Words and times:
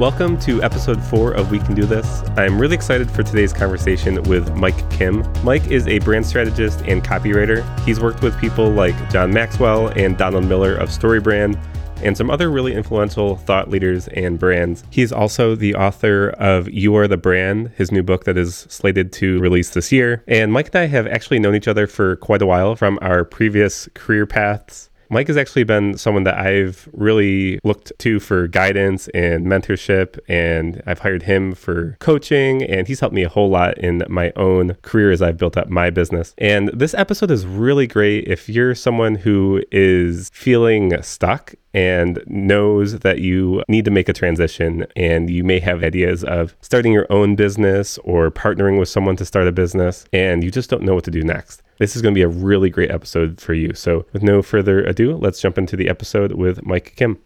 Welcome 0.00 0.38
to 0.40 0.62
episode 0.62 1.02
four 1.04 1.32
of 1.32 1.50
We 1.50 1.58
Can 1.58 1.74
Do 1.74 1.84
This. 1.84 2.22
I'm 2.38 2.58
really 2.58 2.74
excited 2.74 3.10
for 3.10 3.22
today's 3.22 3.52
conversation 3.52 4.22
with 4.22 4.52
Mike 4.56 4.90
Kim. 4.90 5.22
Mike 5.44 5.70
is 5.70 5.86
a 5.86 5.98
brand 5.98 6.24
strategist 6.24 6.80
and 6.86 7.04
copywriter. 7.04 7.62
He's 7.80 8.00
worked 8.00 8.22
with 8.22 8.36
people 8.40 8.70
like 8.70 8.94
John 9.10 9.30
Maxwell 9.32 9.88
and 9.88 10.16
Donald 10.16 10.46
Miller 10.46 10.74
of 10.74 10.88
StoryBrand 10.88 11.62
and 12.02 12.16
some 12.16 12.30
other 12.30 12.50
really 12.50 12.74
influential 12.74 13.36
thought 13.36 13.68
leaders 13.68 14.08
and 14.08 14.38
brands. 14.38 14.82
He's 14.90 15.12
also 15.12 15.54
the 15.54 15.74
author 15.74 16.30
of 16.30 16.70
You 16.70 16.96
Are 16.96 17.06
the 17.06 17.18
Brand, 17.18 17.68
his 17.76 17.92
new 17.92 18.02
book 18.02 18.24
that 18.24 18.38
is 18.38 18.66
slated 18.70 19.12
to 19.14 19.38
release 19.40 19.70
this 19.70 19.92
year. 19.92 20.24
And 20.26 20.52
Mike 20.52 20.68
and 20.68 20.76
I 20.76 20.86
have 20.86 21.06
actually 21.06 21.38
known 21.38 21.54
each 21.54 21.68
other 21.68 21.86
for 21.86 22.16
quite 22.16 22.40
a 22.40 22.46
while 22.46 22.76
from 22.76 22.98
our 23.02 23.24
previous 23.24 23.90
career 23.94 24.26
paths. 24.26 24.88
Mike 25.12 25.26
has 25.26 25.36
actually 25.36 25.64
been 25.64 25.98
someone 25.98 26.24
that 26.24 26.38
I've 26.38 26.88
really 26.94 27.60
looked 27.64 27.92
to 27.98 28.18
for 28.18 28.48
guidance 28.48 29.08
and 29.08 29.46
mentorship, 29.46 30.18
and 30.26 30.82
I've 30.86 31.00
hired 31.00 31.24
him 31.24 31.54
for 31.54 31.98
coaching, 32.00 32.62
and 32.62 32.88
he's 32.88 33.00
helped 33.00 33.14
me 33.14 33.22
a 33.22 33.28
whole 33.28 33.50
lot 33.50 33.76
in 33.76 34.02
my 34.08 34.32
own 34.36 34.72
career 34.80 35.10
as 35.10 35.20
I've 35.20 35.36
built 35.36 35.58
up 35.58 35.68
my 35.68 35.90
business. 35.90 36.34
And 36.38 36.68
this 36.68 36.94
episode 36.94 37.30
is 37.30 37.44
really 37.44 37.86
great 37.86 38.26
if 38.26 38.48
you're 38.48 38.74
someone 38.74 39.16
who 39.16 39.62
is 39.70 40.30
feeling 40.32 41.02
stuck 41.02 41.56
and 41.74 42.22
knows 42.26 43.00
that 43.00 43.20
you 43.20 43.62
need 43.68 43.84
to 43.84 43.90
make 43.90 44.08
a 44.08 44.12
transition 44.12 44.86
and 44.96 45.30
you 45.30 45.44
may 45.44 45.60
have 45.60 45.82
ideas 45.82 46.24
of 46.24 46.56
starting 46.60 46.92
your 46.92 47.06
own 47.10 47.36
business 47.36 47.98
or 47.98 48.30
partnering 48.30 48.78
with 48.78 48.88
someone 48.88 49.16
to 49.16 49.24
start 49.24 49.46
a 49.46 49.52
business 49.52 50.04
and 50.12 50.44
you 50.44 50.50
just 50.50 50.70
don't 50.70 50.82
know 50.82 50.94
what 50.94 51.04
to 51.04 51.10
do 51.10 51.22
next. 51.22 51.62
This 51.78 51.96
is 51.96 52.02
going 52.02 52.14
to 52.14 52.18
be 52.18 52.22
a 52.22 52.28
really 52.28 52.70
great 52.70 52.90
episode 52.90 53.40
for 53.40 53.54
you. 53.54 53.74
So, 53.74 54.06
with 54.12 54.22
no 54.22 54.42
further 54.42 54.84
ado, 54.84 55.16
let's 55.16 55.40
jump 55.40 55.58
into 55.58 55.74
the 55.74 55.88
episode 55.88 56.32
with 56.32 56.64
Mike 56.64 56.94
Kim. 56.96 57.18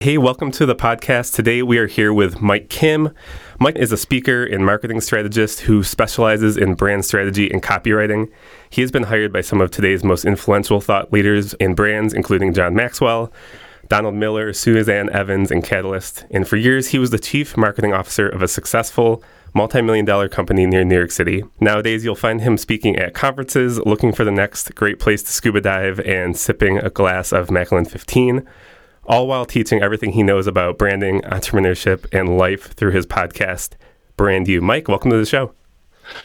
Hey, 0.00 0.16
welcome 0.16 0.52
to 0.52 0.64
the 0.64 0.76
podcast. 0.76 1.34
Today 1.34 1.60
we 1.60 1.76
are 1.76 1.88
here 1.88 2.12
with 2.12 2.40
Mike 2.40 2.68
Kim. 2.68 3.12
Mike 3.58 3.74
is 3.74 3.90
a 3.90 3.96
speaker 3.96 4.44
and 4.44 4.64
marketing 4.64 5.00
strategist 5.00 5.62
who 5.62 5.82
specializes 5.82 6.56
in 6.56 6.74
brand 6.74 7.04
strategy 7.04 7.50
and 7.50 7.60
copywriting. 7.60 8.30
He 8.70 8.80
has 8.82 8.92
been 8.92 9.02
hired 9.02 9.32
by 9.32 9.40
some 9.40 9.60
of 9.60 9.72
today's 9.72 10.04
most 10.04 10.24
influential 10.24 10.80
thought 10.80 11.12
leaders 11.12 11.54
in 11.54 11.74
brands, 11.74 12.14
including 12.14 12.54
John 12.54 12.76
Maxwell, 12.76 13.32
Donald 13.88 14.14
Miller, 14.14 14.52
Suzanne 14.52 15.10
Evans, 15.10 15.50
and 15.50 15.64
Catalyst. 15.64 16.24
And 16.30 16.46
for 16.46 16.54
years, 16.54 16.86
he 16.90 17.00
was 17.00 17.10
the 17.10 17.18
chief 17.18 17.56
marketing 17.56 17.92
officer 17.92 18.28
of 18.28 18.40
a 18.40 18.46
successful 18.46 19.20
multi 19.52 19.82
million 19.82 20.04
dollar 20.04 20.28
company 20.28 20.64
near 20.64 20.84
New 20.84 20.96
York 20.96 21.10
City. 21.10 21.42
Nowadays, 21.58 22.04
you'll 22.04 22.14
find 22.14 22.40
him 22.40 22.56
speaking 22.56 22.94
at 22.94 23.14
conferences, 23.14 23.80
looking 23.80 24.12
for 24.12 24.22
the 24.22 24.30
next 24.30 24.72
great 24.76 25.00
place 25.00 25.24
to 25.24 25.32
scuba 25.32 25.60
dive, 25.60 25.98
and 25.98 26.36
sipping 26.36 26.78
a 26.78 26.88
glass 26.88 27.32
of 27.32 27.50
Macallan 27.50 27.84
15 27.84 28.46
all 29.08 29.26
while 29.26 29.46
teaching 29.46 29.82
everything 29.82 30.12
he 30.12 30.22
knows 30.22 30.46
about 30.46 30.78
branding, 30.78 31.22
entrepreneurship, 31.22 32.06
and 32.12 32.36
life 32.36 32.74
through 32.74 32.92
his 32.92 33.06
podcast, 33.06 33.70
Brand 34.16 34.46
You. 34.46 34.60
Mike, 34.60 34.86
welcome 34.86 35.10
to 35.10 35.16
the 35.16 35.24
show. 35.24 35.52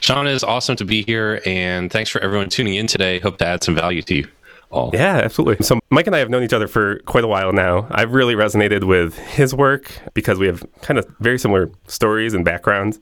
Sean, 0.02 0.28
is 0.28 0.44
awesome 0.44 0.76
to 0.76 0.86
be 0.86 1.04
here, 1.04 1.42
and 1.46 1.92
thanks 1.92 2.10
for 2.10 2.22
everyone 2.22 2.50
tuning 2.50 2.76
in 2.76 2.88
today. 2.88 3.20
Hope 3.20 3.38
to 3.38 3.48
add 3.48 3.64
some 3.64 3.74
value 3.74 4.02
to 4.04 4.16
you. 4.16 4.28
All. 4.70 4.90
Yeah, 4.92 5.18
absolutely. 5.18 5.64
So, 5.64 5.80
Mike 5.92 6.08
and 6.08 6.16
I 6.16 6.20
have 6.20 6.32
known 6.32 6.42
each 6.42 6.54
other 6.54 6.68
for 6.68 6.98
quite 7.00 7.24
a 7.24 7.28
while 7.28 7.54
now. 7.54 7.88
I've 7.92 8.14
really 8.14 8.34
resonated 8.34 8.86
with 8.86 9.18
his 9.20 9.54
work 9.54 9.92
because 10.16 10.40
we 10.40 10.48
have 10.48 10.66
kind 10.82 10.98
of 10.98 11.06
very 11.20 11.38
similar 11.38 11.70
stories 11.88 12.34
and 12.34 12.44
backgrounds. 12.44 13.00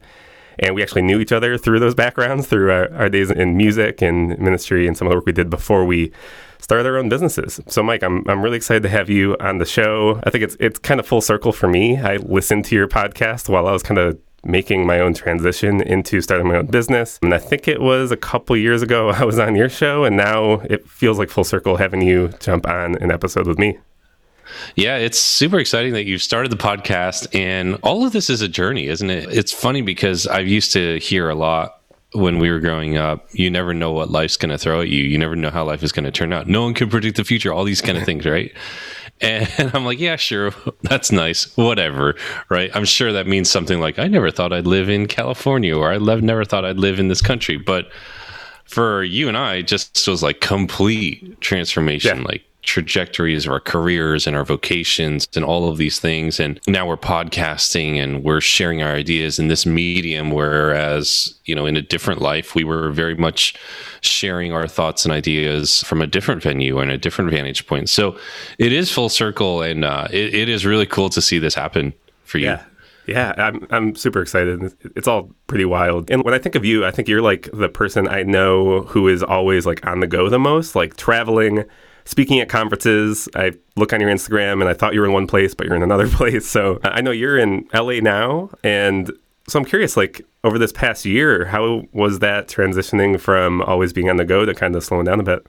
And 0.62 0.76
we 0.76 0.84
actually 0.84 1.02
knew 1.02 1.20
each 1.20 1.32
other 1.32 1.58
through 1.58 1.80
those 1.80 1.96
backgrounds, 1.96 2.48
through 2.48 2.72
our, 2.72 2.94
our 2.94 3.10
days 3.10 3.32
in 3.32 3.58
music 3.58 4.02
and 4.02 4.38
ministry 4.40 4.88
and 4.88 4.96
some 4.96 5.08
of 5.08 5.12
the 5.12 5.18
work 5.18 5.26
we 5.26 5.32
did 5.32 5.50
before 5.50 5.84
we 5.86 6.12
started 6.60 6.88
our 6.88 6.98
own 6.98 7.10
businesses. 7.10 7.60
So, 7.68 7.82
Mike, 7.82 8.04
I'm, 8.04 8.24
I'm 8.30 8.42
really 8.42 8.58
excited 8.58 8.84
to 8.84 8.90
have 8.90 9.10
you 9.10 9.36
on 9.40 9.58
the 9.58 9.66
show. 9.66 10.22
I 10.24 10.30
think 10.30 10.44
it's 10.44 10.56
it's 10.60 10.80
kind 10.80 11.00
of 11.00 11.08
full 11.08 11.22
circle 11.22 11.52
for 11.52 11.68
me. 11.68 11.98
I 11.98 12.18
listened 12.18 12.66
to 12.66 12.76
your 12.76 12.88
podcast 12.88 13.50
while 13.50 13.68
I 13.68 13.72
was 13.72 13.84
kind 13.84 13.98
of 13.98 14.20
making 14.44 14.86
my 14.86 15.00
own 15.00 15.14
transition 15.14 15.82
into 15.82 16.22
starting 16.22 16.48
my 16.48 16.58
own 16.58 16.66
business. 16.68 17.20
And 17.22 17.34
I 17.34 17.38
think 17.38 17.68
it 17.68 17.80
was 17.80 18.12
a 18.12 18.18
couple 18.18 18.58
years 18.58 18.82
ago 18.82 19.10
I 19.16 19.24
was 19.24 19.40
on 19.40 19.56
your 19.56 19.70
show, 19.70 20.04
and 20.04 20.16
now 20.16 20.62
it 20.62 20.88
feels 20.88 21.18
like 21.18 21.30
full 21.30 21.44
circle 21.44 21.78
having 21.78 22.02
you 22.02 22.30
jump 22.40 22.68
on 22.68 22.96
an 22.98 23.12
episode 23.12 23.48
with 23.48 23.60
me. 23.60 23.80
Yeah, 24.76 24.98
it's 24.98 25.20
super 25.20 25.60
exciting 25.60 25.94
that 25.94 26.06
you've 26.06 26.22
started 26.22 26.52
the 26.52 26.58
podcast, 26.58 27.28
and 27.36 27.78
all 27.84 28.06
of 28.06 28.14
this 28.14 28.30
is 28.30 28.42
a 28.42 28.48
journey, 28.48 28.88
isn't 28.88 29.10
it? 29.10 29.30
It's 29.32 29.52
funny 29.52 29.82
because 29.82 30.28
I 30.28 30.40
used 30.40 30.74
to 30.74 31.00
hear 31.00 31.30
a 31.30 31.36
lot 31.36 31.82
when 32.14 32.40
we 32.40 32.52
were 32.52 32.60
growing 32.60 32.98
up, 32.98 33.28
you 33.32 33.50
never 33.50 33.74
know 33.74 33.92
what 33.92 34.12
life's 34.12 34.36
going 34.36 34.50
to 34.50 34.58
throw 34.58 34.82
at 34.82 34.90
you. 34.90 35.04
You 35.04 35.18
never 35.18 35.36
know 35.36 35.50
how 35.50 35.64
life 35.64 35.82
is 35.82 35.92
going 35.92 36.04
to 36.04 36.12
turn 36.12 36.34
out. 36.34 36.48
No 36.48 36.64
one 36.64 36.74
can 36.74 36.90
predict 36.90 37.16
the 37.18 37.24
future, 37.24 37.54
all 37.54 37.64
these 37.64 37.82
kind 37.82 37.98
of 37.98 38.04
things, 38.04 38.26
right? 38.26 38.52
And 39.24 39.70
I'm 39.76 39.86
like, 39.86 40.00
yeah, 40.00 40.16
sure. 40.16 40.52
That's 40.82 41.12
nice. 41.12 41.56
Whatever. 41.56 42.16
Right. 42.50 42.72
I'm 42.74 42.86
sure 42.86 43.14
that 43.14 43.28
means 43.28 43.52
something 43.52 43.80
like, 43.80 44.00
I 44.00 44.08
never 44.08 44.32
thought 44.32 44.52
I'd 44.52 44.66
live 44.66 44.90
in 44.90 45.06
California 45.06 45.78
or 45.78 45.92
I 45.92 46.00
never 46.00 46.44
thought 46.44 46.66
I'd 46.66 46.80
live 46.80 47.00
in 47.00 47.08
this 47.08 47.22
country. 47.22 47.58
But 47.58 47.92
for 48.66 49.04
you 49.04 49.28
and 49.28 49.38
I, 49.38 49.62
just 49.62 50.08
was 50.08 50.24
like 50.24 50.42
complete 50.42 51.40
transformation. 51.40 52.18
Yeah. 52.18 52.24
Like 52.24 52.44
trajectories 52.64 53.46
of 53.46 53.52
our 53.52 53.60
careers 53.60 54.28
and 54.28 54.36
our 54.36 54.46
vocations 54.46 55.28
and 55.36 55.44
all 55.44 55.70
of 55.70 55.78
these 55.78 56.00
things. 56.00 56.40
And 56.40 56.60
now 56.68 56.88
we're 56.88 56.98
podcasting 56.98 57.98
and 57.98 58.24
we're 58.24 58.42
sharing 58.42 58.82
our 58.82 58.94
ideas 58.94 59.40
in 59.40 59.48
this 59.48 59.66
medium. 59.66 60.32
Whereas, 60.32 61.34
you 61.46 61.56
know, 61.56 61.66
in 61.66 61.76
a 61.76 61.82
different 61.82 62.22
life, 62.22 62.56
we 62.56 62.64
were 62.64 62.92
very 62.92 63.16
much 63.16 63.56
sharing 64.02 64.52
our 64.52 64.68
thoughts 64.68 65.06
and 65.06 65.14
ideas 65.14 65.84
from 65.84 66.02
a 66.02 66.08
different 66.08 66.44
venue 66.44 66.80
and 66.80 66.92
a 66.92 66.98
different 66.98 67.32
vantage 67.32 67.66
point. 67.68 67.90
So 67.90 68.18
it 68.58 68.72
is 68.72 68.92
full 68.92 69.10
circle 69.10 69.62
and 69.62 69.84
uh, 69.84 70.08
it, 70.12 70.34
it 70.34 70.50
is 70.50 70.66
really 70.66 70.86
cool 70.86 71.10
to 71.10 71.22
see 71.22 71.40
this 71.40 71.56
happen 71.56 71.94
for 72.24 72.38
you. 72.38 72.46
Yeah. 72.46 72.64
Yeah, 73.08 73.34
I'm 73.36 73.68
I'm 73.72 73.96
super 73.96 74.22
excited. 74.22 74.74
It's 74.96 75.08
all 75.08 75.32
pretty 75.48 75.66
wild. 75.66 76.12
And 76.12 76.24
when 76.24 76.36
I 76.36 76.38
think 76.38 76.54
of 76.54 76.64
you, 76.64 76.86
I 76.86 76.92
think 76.92 77.08
you're 77.08 77.22
like 77.22 77.50
the 77.52 77.68
person 77.68 78.08
I 78.08 78.22
know 78.22 78.82
who 78.82 79.08
is 79.08 79.24
always 79.24 79.66
like 79.66 79.86
on 79.86 80.02
the 80.02 80.08
go 80.08 80.30
the 80.30 80.38
most, 80.38 80.76
like 80.76 80.98
traveling, 80.98 81.66
speaking 82.06 82.40
at 82.40 82.50
conferences. 82.50 83.28
I 83.36 83.54
look 83.76 83.94
on 83.94 84.02
your 84.02 84.10
Instagram 84.10 84.62
and 84.62 84.70
I 84.70 84.74
thought 84.74 84.94
you 84.94 85.02
were 85.02 85.06
in 85.06 85.14
one 85.14 85.28
place, 85.28 85.54
but 85.54 85.68
you're 85.68 85.76
in 85.76 85.84
another 85.84 86.08
place. 86.10 86.48
So 86.48 86.80
I 86.84 87.02
know 87.02 87.12
you're 87.12 87.38
in 87.38 87.68
LA 87.74 88.00
now. 88.00 88.50
And 88.64 89.12
so 89.48 89.60
I'm 89.60 89.66
curious, 89.66 89.98
like 89.98 90.22
over 90.44 90.58
this 90.58 90.72
past 90.72 91.06
year, 91.06 91.46
how 91.46 91.84
was 91.92 92.20
that 92.20 92.48
transitioning 92.48 93.20
from 93.20 93.62
always 93.64 93.94
being 93.94 94.10
on 94.10 94.18
the 94.18 94.26
go 94.26 94.46
to 94.46 94.54
kind 94.54 94.76
of 94.76 94.84
slowing 94.84 95.06
down 95.06 95.20
a 95.20 95.24
bit? 95.24 95.46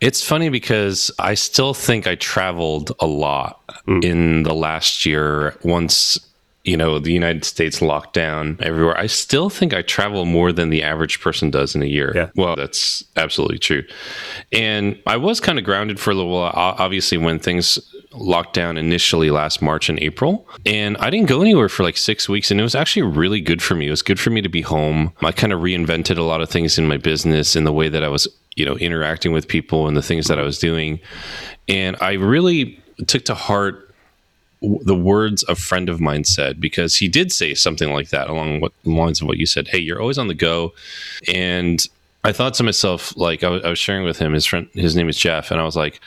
It's 0.00 0.24
funny 0.24 0.48
because 0.48 1.10
I 1.18 1.34
still 1.34 1.74
think 1.74 2.06
I 2.06 2.16
traveled 2.16 2.92
a 3.00 3.06
lot 3.06 3.60
mm. 3.86 4.04
in 4.04 4.42
the 4.42 4.54
last 4.54 5.06
year 5.06 5.56
once 5.62 6.18
you 6.64 6.78
know, 6.78 6.98
the 6.98 7.12
United 7.12 7.44
States 7.44 7.80
lockdown 7.80 8.60
everywhere, 8.62 8.98
I 8.98 9.06
still 9.06 9.50
think 9.50 9.74
I 9.74 9.82
travel 9.82 10.24
more 10.24 10.50
than 10.50 10.70
the 10.70 10.82
average 10.82 11.20
person 11.20 11.50
does 11.50 11.74
in 11.74 11.82
a 11.82 11.86
year. 11.86 12.12
Yeah. 12.14 12.30
Well, 12.34 12.56
that's 12.56 13.04
absolutely 13.16 13.58
true. 13.58 13.84
And 14.50 14.98
I 15.06 15.18
was 15.18 15.40
kind 15.40 15.58
of 15.58 15.64
grounded 15.64 16.00
for 16.00 16.10
a 16.10 16.14
little 16.14 16.32
while, 16.32 16.52
obviously, 16.54 17.18
when 17.18 17.38
things 17.38 17.78
locked 18.12 18.54
down 18.54 18.78
initially 18.78 19.30
last 19.30 19.60
March 19.60 19.90
and 19.90 19.98
April. 20.00 20.48
And 20.64 20.96
I 20.98 21.10
didn't 21.10 21.28
go 21.28 21.42
anywhere 21.42 21.68
for 21.68 21.82
like 21.82 21.98
six 21.98 22.28
weeks. 22.28 22.50
And 22.50 22.58
it 22.60 22.62
was 22.62 22.74
actually 22.74 23.02
really 23.02 23.42
good 23.42 23.60
for 23.60 23.74
me. 23.74 23.88
It 23.88 23.90
was 23.90 24.02
good 24.02 24.20
for 24.20 24.30
me 24.30 24.40
to 24.40 24.48
be 24.48 24.62
home. 24.62 25.12
I 25.20 25.32
kind 25.32 25.52
of 25.52 25.60
reinvented 25.60 26.16
a 26.16 26.22
lot 26.22 26.40
of 26.40 26.48
things 26.48 26.78
in 26.78 26.88
my 26.88 26.96
business 26.96 27.56
in 27.56 27.64
the 27.64 27.72
way 27.72 27.90
that 27.90 28.02
I 28.02 28.08
was, 28.08 28.26
you 28.56 28.64
know, 28.64 28.76
interacting 28.76 29.32
with 29.32 29.48
people 29.48 29.86
and 29.86 29.96
the 29.96 30.02
things 30.02 30.28
that 30.28 30.38
I 30.38 30.42
was 30.42 30.58
doing. 30.58 31.00
And 31.68 31.96
I 32.00 32.12
really 32.12 32.82
took 33.06 33.24
to 33.26 33.34
heart 33.34 33.83
the 34.82 34.94
words 34.94 35.44
a 35.48 35.54
friend 35.54 35.88
of 35.88 36.00
mine 36.00 36.24
said 36.24 36.60
because 36.60 36.96
he 36.96 37.08
did 37.08 37.32
say 37.32 37.54
something 37.54 37.92
like 37.92 38.10
that 38.10 38.28
along 38.30 38.60
what 38.60 38.72
lines 38.84 39.20
of 39.20 39.26
what 39.26 39.38
you 39.38 39.46
said. 39.46 39.68
Hey, 39.68 39.78
you're 39.78 40.00
always 40.00 40.18
on 40.18 40.28
the 40.28 40.34
go, 40.34 40.72
and 41.32 41.86
I 42.24 42.32
thought 42.32 42.54
to 42.54 42.62
myself, 42.62 43.16
like 43.16 43.42
I 43.44 43.50
was, 43.50 43.62
was 43.62 43.78
sharing 43.78 44.04
with 44.04 44.18
him, 44.18 44.32
his 44.32 44.46
friend, 44.46 44.68
his 44.72 44.96
name 44.96 45.08
is 45.08 45.18
Jeff, 45.18 45.50
and 45.50 45.60
I 45.60 45.64
was 45.64 45.76
like, 45.76 46.00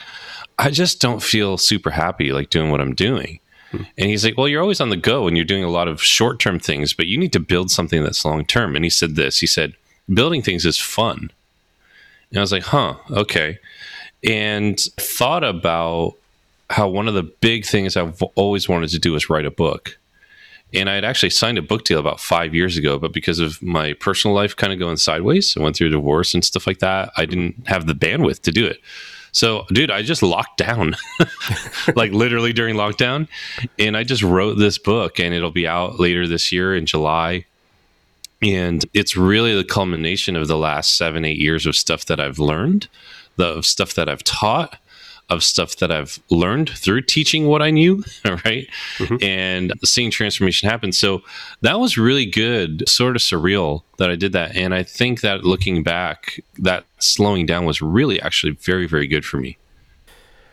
I 0.58 0.70
just 0.70 1.00
don't 1.00 1.22
feel 1.22 1.56
super 1.56 1.90
happy 1.90 2.32
like 2.32 2.50
doing 2.50 2.70
what 2.70 2.80
I'm 2.80 2.94
doing. 2.94 3.38
Hmm. 3.70 3.82
And 3.96 4.10
he's 4.10 4.24
like, 4.24 4.36
Well, 4.36 4.48
you're 4.48 4.62
always 4.62 4.80
on 4.80 4.90
the 4.90 4.96
go 4.96 5.28
and 5.28 5.36
you're 5.36 5.46
doing 5.46 5.64
a 5.64 5.70
lot 5.70 5.88
of 5.88 6.02
short 6.02 6.40
term 6.40 6.58
things, 6.58 6.92
but 6.92 7.06
you 7.06 7.16
need 7.16 7.32
to 7.34 7.40
build 7.40 7.70
something 7.70 8.02
that's 8.02 8.24
long 8.24 8.44
term. 8.44 8.74
And 8.74 8.84
he 8.84 8.90
said 8.90 9.14
this 9.14 9.38
he 9.38 9.46
said, 9.46 9.74
Building 10.12 10.42
things 10.42 10.66
is 10.66 10.78
fun. 10.78 11.30
And 12.30 12.38
I 12.38 12.40
was 12.40 12.52
like, 12.52 12.64
Huh, 12.64 12.94
okay. 13.10 13.58
And 14.24 14.78
thought 14.80 15.44
about 15.44 16.14
how 16.70 16.88
one 16.88 17.08
of 17.08 17.14
the 17.14 17.22
big 17.22 17.64
things 17.64 17.96
I've 17.96 18.22
always 18.34 18.68
wanted 18.68 18.90
to 18.90 18.98
do 18.98 19.14
is 19.14 19.30
write 19.30 19.46
a 19.46 19.50
book. 19.50 19.98
And 20.74 20.90
I 20.90 20.94
had 20.94 21.04
actually 21.04 21.30
signed 21.30 21.56
a 21.56 21.62
book 21.62 21.84
deal 21.84 21.98
about 21.98 22.20
five 22.20 22.54
years 22.54 22.76
ago, 22.76 22.98
but 22.98 23.14
because 23.14 23.38
of 23.38 23.62
my 23.62 23.94
personal 23.94 24.34
life 24.34 24.54
kind 24.54 24.72
of 24.72 24.78
going 24.78 24.98
sideways, 24.98 25.56
I 25.56 25.62
went 25.62 25.76
through 25.76 25.88
a 25.88 25.92
divorce 25.92 26.34
and 26.34 26.44
stuff 26.44 26.66
like 26.66 26.80
that, 26.80 27.10
I 27.16 27.24
didn't 27.24 27.66
have 27.68 27.86
the 27.86 27.94
bandwidth 27.94 28.42
to 28.42 28.52
do 28.52 28.66
it. 28.66 28.78
So, 29.32 29.66
dude, 29.68 29.90
I 29.90 30.02
just 30.02 30.22
locked 30.22 30.58
down, 30.58 30.96
like 31.96 32.12
literally 32.12 32.52
during 32.52 32.76
lockdown. 32.76 33.28
And 33.78 33.96
I 33.96 34.02
just 34.02 34.22
wrote 34.22 34.54
this 34.54 34.78
book, 34.78 35.20
and 35.20 35.34
it'll 35.34 35.50
be 35.50 35.66
out 35.66 36.00
later 36.00 36.26
this 36.26 36.50
year 36.50 36.74
in 36.74 36.86
July. 36.86 37.44
And 38.42 38.84
it's 38.94 39.16
really 39.16 39.54
the 39.54 39.64
culmination 39.64 40.36
of 40.36 40.48
the 40.48 40.56
last 40.56 40.96
seven, 40.96 41.24
eight 41.24 41.38
years 41.38 41.66
of 41.66 41.76
stuff 41.76 42.06
that 42.06 42.20
I've 42.20 42.38
learned, 42.38 42.88
the 43.36 43.62
stuff 43.62 43.94
that 43.94 44.08
I've 44.08 44.24
taught, 44.24 44.78
of 45.30 45.44
stuff 45.44 45.76
that 45.76 45.90
I've 45.90 46.18
learned 46.30 46.70
through 46.70 47.02
teaching 47.02 47.46
what 47.46 47.60
I 47.60 47.70
knew, 47.70 48.02
right? 48.24 48.66
Mm-hmm. 48.96 49.22
And 49.22 49.72
seeing 49.84 50.10
transformation 50.10 50.68
happen. 50.68 50.92
So 50.92 51.22
that 51.60 51.78
was 51.78 51.98
really 51.98 52.26
good, 52.26 52.88
sort 52.88 53.14
of 53.14 53.22
surreal 53.22 53.82
that 53.98 54.10
I 54.10 54.16
did 54.16 54.32
that. 54.32 54.56
And 54.56 54.74
I 54.74 54.82
think 54.82 55.20
that 55.20 55.44
looking 55.44 55.82
back, 55.82 56.40
that 56.58 56.84
slowing 56.98 57.46
down 57.46 57.66
was 57.66 57.82
really 57.82 58.20
actually 58.22 58.52
very, 58.52 58.86
very 58.86 59.06
good 59.06 59.24
for 59.24 59.36
me. 59.36 59.58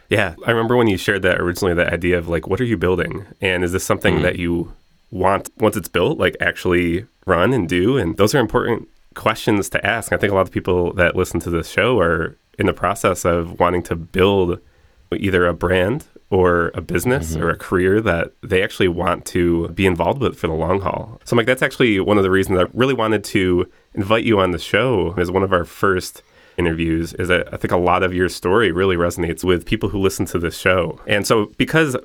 Yeah. 0.10 0.36
I 0.46 0.52
remember 0.52 0.76
when 0.76 0.88
you 0.88 0.98
shared 0.98 1.22
that 1.24 1.40
originally, 1.40 1.74
that 1.74 1.94
idea 1.94 2.18
of 2.18 2.28
like, 2.28 2.48
what 2.48 2.60
are 2.62 2.66
you 2.66 2.78
building? 2.78 3.26
And 3.42 3.64
is 3.64 3.72
this 3.72 3.84
something 3.84 4.16
mm-hmm. 4.16 4.24
that 4.24 4.38
you 4.38 4.74
want, 5.10 5.50
once 5.58 5.78
it's 5.78 5.88
built, 5.88 6.20
like 6.20 6.36
actually 6.40 7.08
run 7.26 7.54
and 7.54 7.68
do? 7.68 7.98
And 7.98 8.18
those 8.18 8.36
are 8.36 8.40
important 8.40 8.90
questions 9.16 9.70
to 9.70 9.86
ask. 9.86 10.12
I 10.12 10.18
think 10.18 10.32
a 10.32 10.36
lot 10.36 10.42
of 10.42 10.52
people 10.52 10.94
that 10.94 11.16
listen 11.16 11.40
to 11.42 11.50
this 11.50 11.70
show 11.70 12.00
are 12.00 12.36
in 12.58 12.66
the 12.66 12.74
process 12.74 13.26
of 13.26 13.60
wanting 13.60 13.84
to 13.84 13.96
build 13.96 14.60
either 15.16 15.46
a 15.46 15.54
brand 15.54 16.06
or 16.30 16.72
a 16.74 16.82
business 16.82 17.34
mm-hmm. 17.34 17.44
or 17.44 17.50
a 17.50 17.58
career 17.58 18.02
that 18.02 18.34
they 18.42 18.64
actually 18.64 18.88
want 18.88 19.26
to 19.26 19.68
be 19.70 19.86
involved 19.86 20.22
with 20.22 20.38
for 20.38 20.48
the 20.48 20.54
long 20.54 20.82
haul. 20.82 21.22
So, 21.24 21.36
Mike, 21.36 21.46
that's 21.46 21.62
actually 21.62 22.00
one 22.00 22.18
of 22.18 22.24
the 22.24 22.32
reasons 22.32 22.60
I 22.60 22.66
really 22.74 22.94
wanted 22.94 23.24
to 23.26 23.70
invite 23.94 24.26
you 24.26 24.40
on 24.40 24.52
the 24.52 24.60
show 24.60 25.14
as 25.18 25.30
one 25.30 25.44
of 25.44 25.54
our 25.54 25.64
first 25.64 26.24
interviews 26.58 27.14
is 27.14 27.28
that 27.28 27.54
I 27.54 27.58
think 27.58 27.72
a 27.72 27.78
lot 27.78 28.02
of 28.02 28.14
your 28.14 28.30
story 28.30 28.72
really 28.72 28.96
resonates 28.96 29.44
with 29.44 29.66
people 29.66 29.90
who 29.90 30.00
listen 30.00 30.26
to 30.28 30.40
this 30.40 30.58
show. 30.58 31.00
And 31.06 31.28
so 31.28 31.52
because 31.58 31.96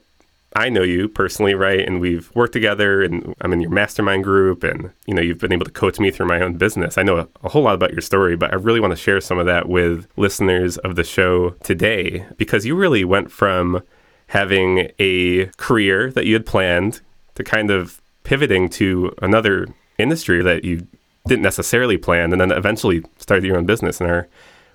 I 0.57 0.69
know 0.69 0.83
you 0.83 1.09
personally, 1.09 1.55
right? 1.55 1.81
And 1.81 2.01
we've 2.01 2.31
worked 2.35 2.53
together 2.53 3.03
and 3.03 3.35
I'm 3.41 3.53
in 3.53 3.61
your 3.61 3.71
mastermind 3.71 4.25
group 4.25 4.65
and 4.65 4.91
you 5.07 5.15
know, 5.15 5.23
you've 5.23 5.39
been 5.39 5.53
able 5.53 5.65
to 5.65 5.71
coach 5.71 6.01
me 6.01 6.11
through 6.11 6.27
my 6.27 6.41
own 6.41 6.57
business. 6.57 6.99
I 6.99 7.03
know 7.03 7.29
a, 7.43 7.49
whole 7.49 7.63
lot 7.63 7.75
about 7.75 7.93
your 7.93 8.01
story, 8.01 8.37
but 8.37 8.53
I 8.53 8.57
really 8.57 8.81
want 8.81 8.91
to 8.91 8.97
share 8.97 9.21
some 9.21 9.39
of 9.39 9.47
that 9.47 9.69
with 9.69 10.09
listeners 10.17 10.77
of 10.79 10.97
the 10.97 11.05
show 11.05 11.51
today 11.63 12.27
because 12.37 12.67
you 12.67 12.75
really 12.75 13.05
went 13.05 13.31
from 13.31 13.83
having 14.29 14.91
a 14.99 15.47
career 15.57 16.11
that 16.13 16.27
you 16.27 16.35
had 16.35 16.47
planned 16.47 17.01
to 17.37 17.45
kind 17.45 17.71
of 17.71 18.01
pivoting 18.25 18.69
to 18.69 19.15
another 19.23 19.69
industry 19.99 20.43
that 20.43 20.65
you 20.65 20.87
didn't 21.27 21.43
necessarily 21.43 21.97
plan 21.97 22.33
and 22.33 22.41
then 22.41 22.51
eventually 22.51 23.05
started 23.19 23.45
your 23.47 23.57
own 23.57 23.67
business 23.67 24.01
and 24.01 24.11
are 24.11 24.29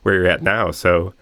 where 0.04 0.16
you're 0.16 0.28
at 0.28 0.42
now. 0.42 0.72
So, 0.72 1.14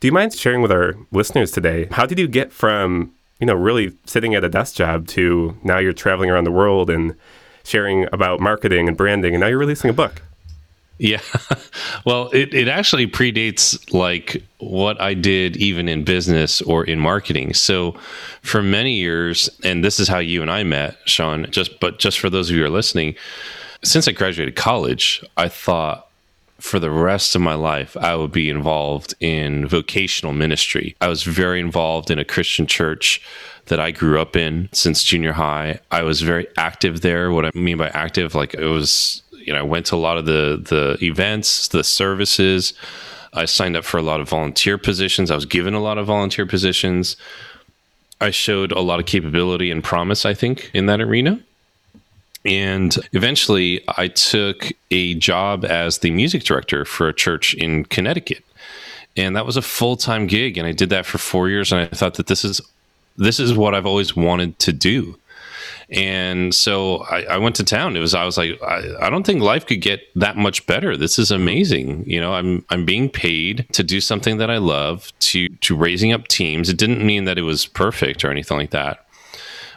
do 0.00 0.08
you 0.08 0.12
mind 0.12 0.32
sharing 0.32 0.62
with 0.62 0.72
our 0.72 0.94
listeners 1.12 1.50
today 1.50 1.86
how 1.90 2.06
did 2.06 2.18
you 2.18 2.26
get 2.26 2.52
from 2.52 3.12
you 3.40 3.46
know, 3.46 3.54
really 3.54 3.92
sitting 4.04 4.34
at 4.34 4.44
a 4.44 4.48
desk 4.48 4.76
job 4.76 5.08
to 5.08 5.56
now 5.64 5.78
you're 5.78 5.92
traveling 5.92 6.30
around 6.30 6.44
the 6.44 6.52
world 6.52 6.90
and 6.90 7.14
sharing 7.64 8.06
about 8.12 8.40
marketing 8.40 8.88
and 8.88 8.96
branding, 8.96 9.34
and 9.34 9.40
now 9.40 9.46
you're 9.46 9.58
releasing 9.58 9.90
a 9.90 9.94
book. 9.94 10.22
Yeah. 10.98 11.22
well, 12.04 12.28
it, 12.34 12.52
it 12.52 12.68
actually 12.68 13.06
predates 13.06 13.90
like 13.90 14.42
what 14.58 15.00
I 15.00 15.14
did 15.14 15.56
even 15.56 15.88
in 15.88 16.04
business 16.04 16.60
or 16.60 16.84
in 16.84 17.00
marketing. 17.00 17.54
So 17.54 17.92
for 18.42 18.62
many 18.62 18.96
years, 18.96 19.48
and 19.64 19.82
this 19.82 19.98
is 19.98 20.08
how 20.08 20.18
you 20.18 20.42
and 20.42 20.50
I 20.50 20.62
met, 20.62 20.98
Sean, 21.06 21.50
just 21.50 21.80
but 21.80 21.98
just 21.98 22.18
for 22.18 22.28
those 22.28 22.50
of 22.50 22.56
you 22.56 22.62
who 22.62 22.66
are 22.66 22.70
listening, 22.70 23.14
since 23.82 24.06
I 24.08 24.12
graduated 24.12 24.56
college, 24.56 25.24
I 25.38 25.48
thought 25.48 26.09
for 26.60 26.78
the 26.78 26.90
rest 26.90 27.34
of 27.34 27.42
my 27.42 27.54
life, 27.54 27.96
I 27.96 28.14
would 28.14 28.32
be 28.32 28.48
involved 28.48 29.14
in 29.20 29.66
vocational 29.66 30.32
ministry. 30.32 30.94
I 31.00 31.08
was 31.08 31.22
very 31.22 31.60
involved 31.60 32.10
in 32.10 32.18
a 32.18 32.24
Christian 32.24 32.66
church 32.66 33.20
that 33.66 33.80
I 33.80 33.90
grew 33.90 34.20
up 34.20 34.36
in 34.36 34.68
since 34.72 35.02
junior 35.02 35.32
high. 35.32 35.80
I 35.90 36.02
was 36.02 36.22
very 36.22 36.46
active 36.56 37.00
there. 37.00 37.30
What 37.30 37.46
I 37.46 37.50
mean 37.54 37.78
by 37.78 37.88
active, 37.88 38.34
like 38.34 38.54
it 38.54 38.66
was, 38.66 39.22
you 39.32 39.52
know, 39.52 39.58
I 39.58 39.62
went 39.62 39.86
to 39.86 39.94
a 39.94 39.96
lot 39.96 40.18
of 40.18 40.26
the 40.26 40.62
the 40.68 41.04
events, 41.04 41.68
the 41.68 41.84
services. 41.84 42.74
I 43.32 43.44
signed 43.44 43.76
up 43.76 43.84
for 43.84 43.98
a 43.98 44.02
lot 44.02 44.20
of 44.20 44.28
volunteer 44.28 44.76
positions. 44.76 45.30
I 45.30 45.36
was 45.36 45.46
given 45.46 45.74
a 45.74 45.80
lot 45.80 45.98
of 45.98 46.06
volunteer 46.06 46.46
positions. 46.46 47.16
I 48.20 48.30
showed 48.30 48.72
a 48.72 48.80
lot 48.80 49.00
of 49.00 49.06
capability 49.06 49.70
and 49.70 49.82
promise, 49.82 50.26
I 50.26 50.34
think, 50.34 50.70
in 50.74 50.86
that 50.86 51.00
arena. 51.00 51.40
And 52.44 52.96
eventually, 53.12 53.82
I 53.98 54.08
took 54.08 54.72
a 54.90 55.14
job 55.14 55.64
as 55.64 55.98
the 55.98 56.10
music 56.10 56.44
director 56.44 56.84
for 56.84 57.08
a 57.08 57.14
church 57.14 57.54
in 57.54 57.84
Connecticut. 57.84 58.44
And 59.16 59.36
that 59.36 59.44
was 59.44 59.56
a 59.56 59.62
full 59.62 59.96
time 59.96 60.26
gig. 60.26 60.56
And 60.56 60.66
I 60.66 60.72
did 60.72 60.88
that 60.90 61.04
for 61.04 61.18
four 61.18 61.48
years. 61.48 61.72
And 61.72 61.80
I 61.82 61.86
thought 61.86 62.14
that 62.14 62.28
this 62.28 62.44
is 62.44 62.60
this 63.16 63.38
is 63.38 63.54
what 63.54 63.74
I've 63.74 63.86
always 63.86 64.16
wanted 64.16 64.58
to 64.60 64.72
do. 64.72 65.16
And 65.90 66.54
so 66.54 66.98
I, 67.10 67.24
I, 67.24 67.38
went 67.38 67.56
to 67.56 67.64
town. 67.64 67.96
It 67.96 68.00
was 68.00 68.14
I 68.14 68.24
was 68.24 68.38
like, 68.38 68.62
I, 68.62 68.94
I, 69.00 69.10
don't 69.10 69.26
think 69.26 69.42
life 69.42 69.66
could 69.66 69.80
get 69.80 70.00
that 70.14 70.36
much 70.36 70.64
better. 70.66 70.96
This 70.96 71.18
is 71.18 71.32
amazing. 71.32 72.08
You 72.08 72.20
know, 72.20 72.32
I'm 72.34 72.64
I'm 72.70 72.84
being 72.84 73.10
paid 73.10 73.66
to 73.72 73.82
do 73.82 74.00
something 74.00 74.38
that 74.38 74.50
I 74.50 74.58
love, 74.58 75.12
to 75.20 75.48
to 75.48 75.76
raising 75.76 76.12
up 76.12 76.28
teams. 76.28 76.68
It 76.68 76.78
didn't 76.78 77.04
mean 77.04 77.24
that 77.24 77.38
it 77.38 77.42
was 77.42 77.66
perfect 77.66 78.24
or 78.24 78.30
anything 78.30 78.56
like 78.56 78.70
that. 78.70 79.04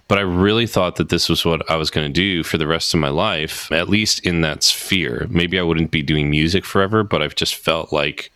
But 0.08 0.18
I 0.18 0.22
really 0.22 0.68
thought 0.68 0.98
that 0.98 1.10
this 1.10 1.30
was 1.30 1.46
what 1.46 1.70
I 1.70 1.76
was 1.76 1.90
going 1.90 2.08
to 2.08 2.14
do 2.14 2.44
for 2.44 2.58
the 2.58 2.68
rest 2.68 2.94
of 2.94 3.00
my 3.00 3.10
life, 3.10 3.72
at 3.72 3.90
least 3.90 4.20
in 4.26 4.42
that 4.42 4.64
sphere. 4.64 5.28
Maybe 5.30 5.58
I 5.58 5.64
wouldn't 5.64 5.92
be 5.92 6.04
doing 6.04 6.30
music 6.30 6.66
forever, 6.66 7.04
but 7.04 7.22
I've 7.22 7.36
just 7.36 7.56
felt 7.56 7.94
like 7.94 8.32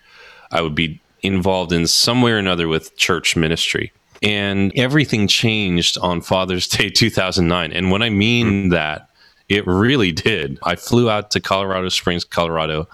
I 0.51 0.61
would 0.61 0.75
be 0.75 1.01
involved 1.21 1.73
in 1.73 1.87
some 1.87 2.21
way 2.21 2.31
or 2.31 2.37
another 2.37 2.67
with 2.67 2.95
church 2.95 3.35
ministry. 3.35 3.91
And 4.23 4.71
everything 4.75 5.27
changed 5.27 5.97
on 5.99 6.21
Father's 6.21 6.67
Day 6.69 6.89
2009. 6.89 7.71
And 7.73 7.91
when 7.91 8.01
I 8.01 8.09
mean 8.09 8.69
that, 8.69 9.09
it 9.49 9.65
really 9.65 10.11
did. 10.11 10.59
I 10.63 10.75
flew 10.75 11.09
out 11.09 11.31
to 11.31 11.39
Colorado 11.39 11.89
Springs, 11.89 12.23
Colorado, 12.23 12.87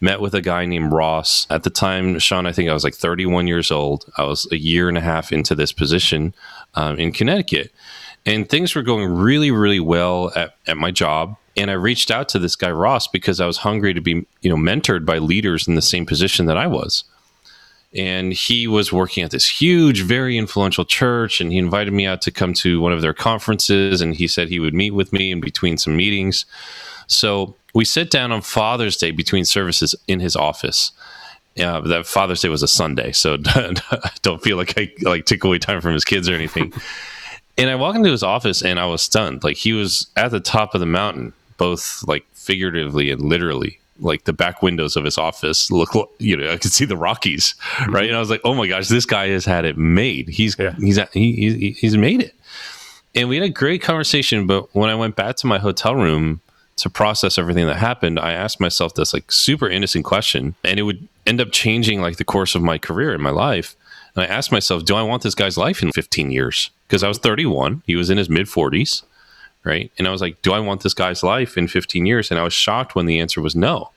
met 0.00 0.20
with 0.20 0.34
a 0.34 0.40
guy 0.40 0.64
named 0.66 0.92
Ross. 0.92 1.46
At 1.48 1.62
the 1.62 1.70
time, 1.70 2.18
Sean, 2.18 2.46
I 2.46 2.52
think 2.52 2.68
I 2.68 2.74
was 2.74 2.82
like 2.82 2.94
31 2.94 3.46
years 3.46 3.70
old. 3.70 4.04
I 4.16 4.24
was 4.24 4.48
a 4.50 4.56
year 4.56 4.88
and 4.88 4.98
a 4.98 5.00
half 5.00 5.32
into 5.32 5.54
this 5.54 5.72
position 5.72 6.34
um, 6.74 6.98
in 6.98 7.12
Connecticut 7.12 7.72
and 8.24 8.48
things 8.48 8.74
were 8.74 8.82
going 8.82 9.08
really 9.08 9.50
really 9.50 9.80
well 9.80 10.32
at, 10.36 10.56
at 10.66 10.76
my 10.76 10.90
job. 10.90 11.36
And 11.56 11.70
i 11.70 11.74
reached 11.74 12.10
out 12.10 12.28
to 12.30 12.38
this 12.38 12.56
guy 12.56 12.70
ross 12.70 13.06
because 13.06 13.40
i 13.40 13.46
was 13.46 13.58
hungry 13.58 13.94
to 13.94 14.00
be 14.00 14.26
you 14.40 14.50
know 14.50 14.56
mentored 14.56 15.04
by 15.04 15.18
leaders 15.18 15.68
in 15.68 15.74
the 15.74 15.82
same 15.82 16.06
position 16.06 16.46
that 16.46 16.56
i 16.56 16.66
was. 16.66 17.04
And 17.94 18.32
he 18.32 18.66
was 18.66 18.90
working 18.90 19.22
at 19.22 19.32
this 19.32 19.46
huge 19.46 20.00
very 20.00 20.38
influential 20.38 20.86
church 20.86 21.42
and 21.42 21.52
he 21.52 21.58
invited 21.58 21.92
me 21.92 22.06
out 22.06 22.22
to 22.22 22.30
come 22.30 22.54
to 22.54 22.80
one 22.80 22.92
of 22.92 23.02
their 23.02 23.12
conferences 23.12 24.00
and 24.00 24.14
he 24.14 24.26
said 24.26 24.48
he 24.48 24.60
would 24.60 24.72
meet 24.72 24.92
with 24.92 25.12
me 25.12 25.30
in 25.30 25.40
between 25.40 25.76
some 25.76 25.94
meetings. 25.94 26.46
So 27.06 27.54
we 27.74 27.84
sit 27.84 28.10
down 28.10 28.32
on 28.32 28.40
father's 28.40 28.96
day 28.96 29.10
between 29.10 29.44
services 29.44 29.94
in 30.08 30.20
his 30.20 30.36
office. 30.36 30.92
Yeah, 31.54 31.80
that 31.80 32.06
Father's 32.06 32.40
Day 32.40 32.48
was 32.48 32.62
a 32.62 32.68
Sunday, 32.68 33.12
so 33.12 33.36
I 33.44 33.74
don't 34.22 34.42
feel 34.42 34.56
like 34.56 34.72
I 34.78 34.90
like 35.02 35.26
took 35.26 35.44
away 35.44 35.58
time 35.58 35.82
from 35.82 35.92
his 35.92 36.04
kids 36.04 36.26
or 36.26 36.34
anything. 36.34 36.72
And 37.58 37.68
I 37.68 37.74
walked 37.74 37.96
into 37.96 38.10
his 38.10 38.22
office 38.22 38.62
and 38.62 38.80
I 38.80 38.86
was 38.86 39.02
stunned. 39.02 39.44
Like 39.44 39.56
he 39.56 39.72
was 39.72 40.10
at 40.16 40.30
the 40.30 40.40
top 40.40 40.74
of 40.74 40.80
the 40.80 40.86
mountain, 40.86 41.32
both 41.58 42.02
like 42.06 42.26
figuratively 42.32 43.10
and 43.10 43.20
literally. 43.20 43.78
Like 43.98 44.24
the 44.24 44.32
back 44.32 44.62
windows 44.62 44.96
of 44.96 45.04
his 45.04 45.18
office 45.18 45.70
look, 45.70 45.90
you 46.18 46.36
know, 46.36 46.50
I 46.50 46.56
could 46.56 46.72
see 46.72 46.86
the 46.86 46.96
Rockies, 46.96 47.54
mm-hmm. 47.60 47.94
right? 47.94 48.08
And 48.08 48.16
I 48.16 48.20
was 48.20 48.30
like, 48.30 48.40
oh 48.42 48.54
my 48.54 48.66
gosh, 48.66 48.88
this 48.88 49.06
guy 49.06 49.28
has 49.28 49.44
had 49.44 49.64
it 49.64 49.76
made. 49.76 50.28
He's 50.28 50.56
yeah. 50.58 50.74
he's 50.76 50.98
he, 51.12 51.76
he's 51.78 51.96
made 51.96 52.22
it. 52.22 52.34
And 53.14 53.28
we 53.28 53.36
had 53.36 53.44
a 53.44 53.50
great 53.50 53.82
conversation. 53.82 54.46
But 54.46 54.74
when 54.74 54.90
I 54.90 54.94
went 54.94 55.14
back 55.14 55.36
to 55.36 55.46
my 55.46 55.58
hotel 55.58 55.94
room 55.94 56.40
to 56.76 56.90
process 56.90 57.38
everything 57.38 57.66
that 57.66 57.76
happened, 57.76 58.18
I 58.18 58.32
asked 58.32 58.58
myself 58.58 58.94
this 58.94 59.12
like 59.12 59.30
super 59.30 59.68
innocent 59.68 60.04
question, 60.04 60.54
and 60.64 60.80
it 60.80 60.82
would 60.82 61.06
end 61.26 61.40
up 61.40 61.52
changing 61.52 62.00
like 62.00 62.16
the 62.16 62.24
course 62.24 62.54
of 62.54 62.62
my 62.62 62.78
career 62.78 63.12
and 63.12 63.22
my 63.22 63.30
life. 63.30 63.76
And 64.14 64.24
I 64.24 64.26
asked 64.26 64.52
myself, 64.52 64.84
do 64.84 64.94
I 64.94 65.02
want 65.02 65.22
this 65.22 65.34
guy's 65.34 65.56
life 65.56 65.82
in 65.82 65.92
15 65.92 66.30
years? 66.30 66.70
Because 66.92 67.02
I 67.02 67.08
was 67.08 67.16
31. 67.16 67.82
He 67.86 67.96
was 67.96 68.10
in 68.10 68.18
his 68.18 68.28
mid 68.28 68.48
40s, 68.48 69.02
right? 69.64 69.90
And 69.96 70.06
I 70.06 70.10
was 70.10 70.20
like, 70.20 70.42
do 70.42 70.52
I 70.52 70.60
want 70.60 70.82
this 70.82 70.92
guy's 70.92 71.22
life 71.22 71.56
in 71.56 71.66
15 71.66 72.04
years? 72.04 72.30
And 72.30 72.38
I 72.38 72.42
was 72.42 72.52
shocked 72.52 72.94
when 72.94 73.06
the 73.06 73.18
answer 73.18 73.40
was 73.40 73.56
no. 73.56 73.90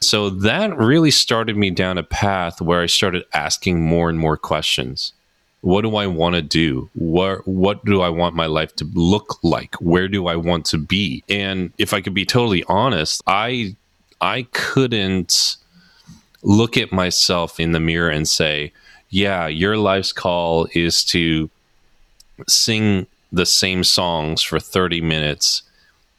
So 0.00 0.28
that 0.28 0.76
really 0.76 1.10
started 1.10 1.56
me 1.56 1.70
down 1.70 1.96
a 1.96 2.02
path 2.02 2.60
where 2.60 2.82
I 2.82 2.86
started 2.86 3.24
asking 3.32 3.80
more 3.80 4.10
and 4.10 4.18
more 4.18 4.36
questions. 4.36 5.14
What 5.62 5.80
do 5.80 5.96
I 5.96 6.06
want 6.06 6.34
to 6.34 6.42
do? 6.42 6.90
What 6.92 7.48
what 7.48 7.86
do 7.86 8.02
I 8.02 8.10
want 8.10 8.34
my 8.34 8.46
life 8.46 8.76
to 8.76 8.84
look 8.92 9.42
like? 9.42 9.76
Where 9.76 10.08
do 10.08 10.26
I 10.26 10.36
want 10.36 10.66
to 10.66 10.78
be? 10.78 11.24
And 11.30 11.72
if 11.78 11.94
I 11.94 12.02
could 12.02 12.14
be 12.14 12.26
totally 12.26 12.64
honest, 12.64 13.22
I 13.26 13.76
I 14.20 14.42
couldn't 14.52 15.56
look 16.42 16.76
at 16.76 16.92
myself 16.92 17.58
in 17.58 17.72
the 17.72 17.80
mirror 17.80 18.10
and 18.10 18.28
say, 18.28 18.72
yeah, 19.08 19.46
your 19.46 19.78
life's 19.78 20.12
call 20.12 20.66
is 20.74 21.02
to 21.04 21.48
sing 22.48 23.06
the 23.30 23.46
same 23.46 23.84
songs 23.84 24.42
for 24.42 24.60
30 24.60 25.00
minutes 25.00 25.62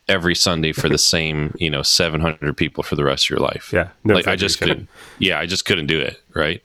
every 0.07 0.35
Sunday 0.35 0.71
for 0.71 0.89
the 0.89 0.97
same, 1.13 1.55
you 1.59 1.69
know, 1.69 1.81
700 1.81 2.55
people 2.57 2.83
for 2.83 2.95
the 2.95 3.03
rest 3.03 3.25
of 3.25 3.29
your 3.29 3.39
life. 3.39 3.71
Yeah. 3.71 3.89
No 4.03 4.15
like 4.15 4.27
I 4.27 4.35
just 4.35 4.59
couldn't, 4.59 4.89
yeah, 5.19 5.39
I 5.39 5.45
just 5.45 5.65
couldn't 5.65 5.87
do 5.87 5.99
it. 5.99 6.21
Right. 6.33 6.61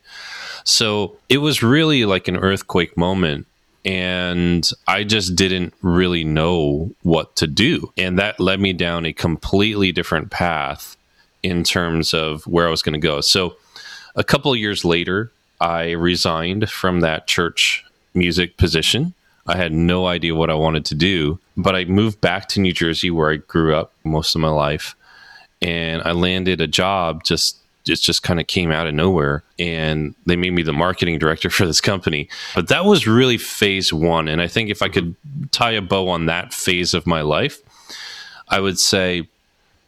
So 0.63 1.17
it 1.29 1.37
was 1.37 1.63
really 1.63 2.05
like 2.05 2.27
an 2.27 2.37
earthquake 2.37 2.97
moment. 2.97 3.45
And 3.85 4.69
I 4.87 5.05
just 5.05 5.35
didn't 5.35 5.73
really 5.81 6.25
know 6.25 6.91
what 7.03 7.37
to 7.37 7.47
do. 7.47 7.93
And 7.97 8.19
that 8.19 8.39
led 8.39 8.59
me 8.59 8.73
down 8.73 9.05
a 9.05 9.13
completely 9.13 9.93
different 9.93 10.31
path 10.31 10.97
in 11.41 11.63
terms 11.63 12.13
of 12.13 12.45
where 12.45 12.67
I 12.67 12.69
was 12.69 12.81
going 12.81 12.93
to 12.93 12.99
go. 12.99 13.21
So 13.21 13.55
a 14.15 14.23
couple 14.23 14.51
of 14.51 14.59
years 14.59 14.83
later, 14.83 15.31
I 15.61 15.91
resigned 15.91 16.69
from 16.69 16.99
that 17.01 17.25
church 17.25 17.85
music 18.13 18.57
position. 18.57 19.13
I 19.47 19.57
had 19.57 19.71
no 19.71 20.05
idea 20.05 20.35
what 20.35 20.49
I 20.49 20.53
wanted 20.53 20.85
to 20.85 20.95
do, 20.95 21.39
but 21.57 21.75
I 21.75 21.85
moved 21.85 22.21
back 22.21 22.47
to 22.49 22.59
New 22.59 22.73
Jersey 22.73 23.09
where 23.09 23.31
I 23.31 23.37
grew 23.37 23.75
up 23.75 23.93
most 24.03 24.35
of 24.35 24.41
my 24.41 24.49
life. 24.49 24.95
And 25.61 26.01
I 26.03 26.11
landed 26.11 26.61
a 26.61 26.67
job 26.67 27.23
just 27.23 27.57
it 27.87 27.95
just 27.95 28.21
kind 28.21 28.39
of 28.39 28.45
came 28.45 28.71
out 28.71 28.85
of 28.85 28.93
nowhere 28.93 29.43
and 29.57 30.13
they 30.27 30.35
made 30.35 30.53
me 30.53 30.61
the 30.61 30.73
marketing 30.73 31.17
director 31.17 31.49
for 31.57 31.65
this 31.65 31.81
company. 31.81 32.29
But 32.53 32.67
that 32.67 32.85
was 32.85 33.07
really 33.07 33.37
phase 33.37 33.91
1 33.91 34.27
and 34.27 34.41
I 34.41 34.47
think 34.47 34.69
if 34.69 34.81
I 34.81 34.89
could 34.89 35.15
tie 35.51 35.71
a 35.71 35.81
bow 35.81 36.07
on 36.09 36.27
that 36.27 36.53
phase 36.53 36.93
of 36.93 37.07
my 37.07 37.21
life, 37.21 37.59
I 38.47 38.59
would 38.59 38.79
say 38.79 39.27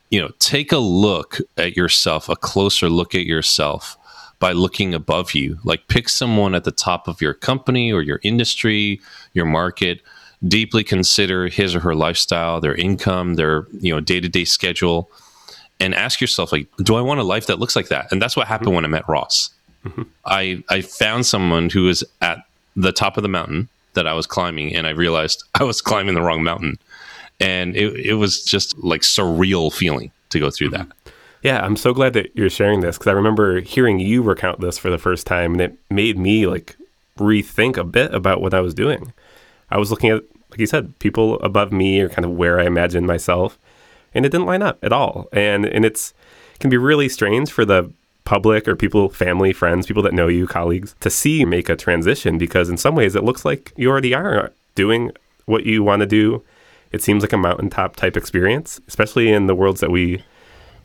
you 0.10 0.20
know, 0.20 0.32
take 0.40 0.74
a 0.74 0.78
look 0.78 1.40
at 1.58 1.78
yourself, 1.78 2.28
a 2.28 2.36
closer 2.36 2.90
look 2.90 3.16
at 3.16 3.26
yourself 3.26 3.98
by 4.42 4.52
looking 4.52 4.94
above 4.94 5.34
you. 5.34 5.60
Like 5.64 5.88
pick 5.88 6.10
someone 6.10 6.54
at 6.54 6.66
the 6.66 6.72
top 6.72 7.08
of 7.08 7.22
your 7.22 7.34
company 7.34 7.94
or 7.94 8.02
your 8.02 8.20
industry, 8.24 9.00
your 9.34 9.46
market, 9.46 10.02
deeply 10.46 10.84
consider 10.84 11.48
his 11.48 11.76
or 11.76 11.80
her 11.80 11.96
lifestyle, 11.96 12.60
their 12.60 12.76
income, 12.76 13.36
their, 13.36 13.68
you 13.80 13.94
know, 13.94 14.02
day-to-day 14.02 14.44
schedule 14.44 15.10
and 15.80 15.96
ask 15.96 16.20
yourself 16.20 16.52
like, 16.52 16.68
do 16.84 16.96
I 16.96 17.02
want 17.02 17.20
a 17.20 17.24
life 17.24 17.46
that 17.48 17.60
looks 17.60 17.76
like 17.76 17.90
that? 17.90 18.12
And 18.12 18.22
that's 18.22 18.36
what 18.36 18.48
happened 18.48 18.70
mm-hmm. 18.70 18.76
when 18.76 18.86
I 18.86 18.90
met 18.90 19.08
Ross. 19.08 19.52
Mm-hmm. 19.86 20.04
I 20.26 20.64
I 20.70 20.82
found 20.82 21.26
someone 21.26 21.70
who 21.70 21.84
was 21.84 22.04
at 22.22 22.40
the 22.76 22.92
top 22.92 23.18
of 23.18 23.24
the 23.24 23.30
mountain 23.30 23.70
that 23.94 24.08
I 24.08 24.14
was 24.14 24.28
climbing 24.28 24.76
and 24.76 24.86
I 24.88 24.92
realized 24.92 25.44
I 25.56 25.64
was 25.64 25.82
climbing 25.82 26.16
the 26.16 26.22
wrong 26.22 26.44
mountain. 26.44 26.78
And 27.40 27.76
it, 27.76 27.96
it 27.96 28.14
was 28.16 28.44
just 28.44 28.78
like 28.84 29.02
surreal 29.02 29.74
feeling 29.74 30.12
to 30.30 30.40
go 30.40 30.52
through 30.52 30.72
mm-hmm. 30.72 30.90
that. 30.90 30.96
Yeah, 31.42 31.60
I'm 31.66 31.76
so 31.76 31.94
glad 31.94 32.14
that 32.14 32.36
you're 32.36 32.50
sharing 32.50 32.82
this 32.82 32.98
because 32.98 33.10
I 33.10 33.14
remember 33.14 33.62
hearing 33.62 34.00
you 34.00 34.22
recount 34.22 34.60
this 34.62 34.78
for 34.78 34.90
the 34.90 35.00
first 35.00 35.26
time, 35.26 35.54
and 35.54 35.62
it 35.62 35.78
made 35.90 36.18
me 36.18 36.46
like 36.46 36.76
rethink 37.18 37.78
a 37.78 37.84
bit 37.84 38.14
about 38.14 38.42
what 38.42 38.54
I 38.54 38.62
was 38.62 38.74
doing. 38.74 39.12
I 39.70 39.78
was 39.78 39.90
looking 39.90 40.12
at, 40.12 40.24
like 40.50 40.60
you 40.60 40.68
said, 40.68 40.98
people 41.00 41.40
above 41.40 41.72
me 41.72 42.00
or 42.00 42.10
kind 42.10 42.26
of 42.26 42.32
where 42.32 42.60
I 42.60 42.66
imagined 42.66 43.08
myself, 43.08 43.58
and 44.14 44.26
it 44.26 44.30
didn't 44.30 44.46
line 44.46 44.62
up 44.62 44.78
at 44.84 44.94
all. 44.94 45.28
And 45.34 45.66
and 45.66 45.84
it's 45.84 46.14
it 46.54 46.60
can 46.60 46.70
be 46.70 46.78
really 46.78 47.10
strange 47.10 47.52
for 47.52 47.66
the 47.66 47.92
public 48.24 48.68
or 48.68 48.76
people, 48.76 49.10
family, 49.10 49.52
friends, 49.52 49.88
people 49.88 50.04
that 50.04 50.14
know 50.14 50.28
you, 50.28 50.46
colleagues, 50.46 50.96
to 51.00 51.10
see 51.10 51.40
you 51.40 51.48
make 51.48 51.70
a 51.70 51.76
transition 51.76 52.38
because 52.38 52.70
in 52.70 52.78
some 52.78 52.96
ways 52.96 53.16
it 53.16 53.24
looks 53.24 53.44
like 53.44 53.74
you 53.76 53.90
already 53.90 54.14
are 54.14 54.54
doing 54.76 55.12
what 55.48 55.66
you 55.66 55.82
want 55.84 56.02
to 56.02 56.06
do. 56.06 56.44
It 56.92 57.02
seems 57.02 57.24
like 57.24 57.34
a 57.34 57.38
mountaintop 57.38 57.96
type 57.96 58.16
experience, 58.16 58.80
especially 58.88 59.32
in 59.32 59.48
the 59.48 59.56
worlds 59.56 59.82
that 59.82 59.90
we 59.90 60.24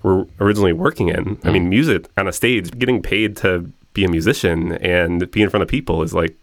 were 0.06 0.24
originally 0.38 0.72
working 0.72 1.08
in. 1.08 1.36
I 1.42 1.50
mean, 1.50 1.68
music 1.68 2.06
on 2.16 2.28
a 2.28 2.32
stage, 2.32 2.70
getting 2.78 3.02
paid 3.02 3.36
to 3.38 3.70
be 3.92 4.04
a 4.04 4.08
musician 4.08 4.72
and 4.74 5.28
be 5.32 5.42
in 5.42 5.50
front 5.50 5.62
of 5.62 5.68
people 5.68 6.02
is 6.02 6.14
like 6.14 6.36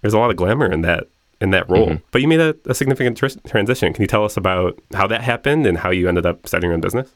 there's 0.00 0.14
a 0.14 0.18
lot 0.18 0.30
of 0.30 0.36
glamour 0.36 0.72
in 0.72 0.80
that 0.82 1.08
in 1.38 1.50
that 1.50 1.68
role. 1.68 1.88
Mm-hmm. 1.88 2.04
But 2.12 2.22
you 2.22 2.28
made 2.28 2.40
a, 2.40 2.56
a 2.66 2.74
significant 2.74 3.18
tr- 3.18 3.38
transition. 3.46 3.92
Can 3.92 4.02
you 4.02 4.08
tell 4.08 4.24
us 4.24 4.38
about 4.38 4.80
how 4.94 5.06
that 5.06 5.20
happened 5.20 5.66
and 5.66 5.76
how 5.76 5.90
you 5.90 6.08
ended 6.08 6.24
up 6.24 6.46
starting 6.46 6.68
your 6.68 6.74
own 6.74 6.80
business? 6.80 7.10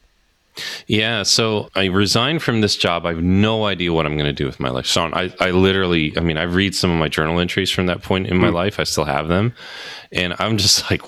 Yeah, 0.87 1.23
so 1.23 1.69
I 1.75 1.87
resigned 1.87 2.43
from 2.43 2.61
this 2.61 2.77
job. 2.77 3.07
I 3.07 3.11
have 3.11 3.23
no 3.23 3.67
idea 3.67 3.93
what 3.93 4.07
I'm 4.07 4.17
going 4.17 4.27
to 4.27 4.33
do 4.33 4.47
with 4.47 4.61
my 4.61 4.71
life. 4.71 4.87
So 4.87 5.05
I, 5.13 5.33
I 5.41 5.51
literally, 5.51 6.17
I 6.17 6.21
mean, 6.21 6.37
I 6.37 6.45
read 6.45 6.75
some 6.75 6.91
of 6.91 6.99
my 6.99 7.09
journal 7.09 7.41
entries 7.41 7.71
from 7.71 7.87
that 7.87 8.03
point 8.03 8.29
in 8.29 8.37
my 8.37 8.49
mm. 8.49 8.55
life. 8.55 8.79
I 8.79 8.85
still 8.85 9.05
have 9.05 9.29
them, 9.29 9.55
and 10.13 10.35
I'm 10.39 10.57
just 10.57 10.91
like, 10.91 11.03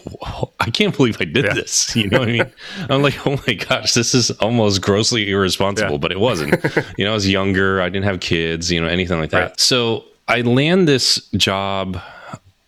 I 0.60 0.70
can't 0.70 0.96
believe 0.96 1.16
I 1.20 1.24
did 1.24 1.44
yeah. 1.44 1.54
this. 1.54 1.94
You 1.96 2.10
know 2.10 2.20
what 2.20 2.28
I 2.28 2.32
mean? 2.32 2.52
I'm 2.90 3.02
like, 3.02 3.26
oh 3.26 3.40
my 3.46 3.54
gosh, 3.54 3.94
this 3.94 4.14
is 4.14 4.30
almost 4.32 4.82
grossly 4.82 5.30
irresponsible, 5.30 5.92
yeah. 5.92 5.98
but 5.98 6.12
it 6.12 6.20
wasn't. 6.20 6.62
you 6.98 7.04
know, 7.04 7.12
I 7.12 7.14
was 7.14 7.28
younger. 7.28 7.80
I 7.80 7.88
didn't 7.88 8.04
have 8.04 8.20
kids. 8.20 8.70
You 8.70 8.80
know, 8.80 8.86
anything 8.86 9.18
like 9.18 9.30
that. 9.30 9.40
Right. 9.40 9.60
So 9.60 10.04
I 10.28 10.42
land 10.42 10.86
this 10.86 11.28
job 11.36 12.00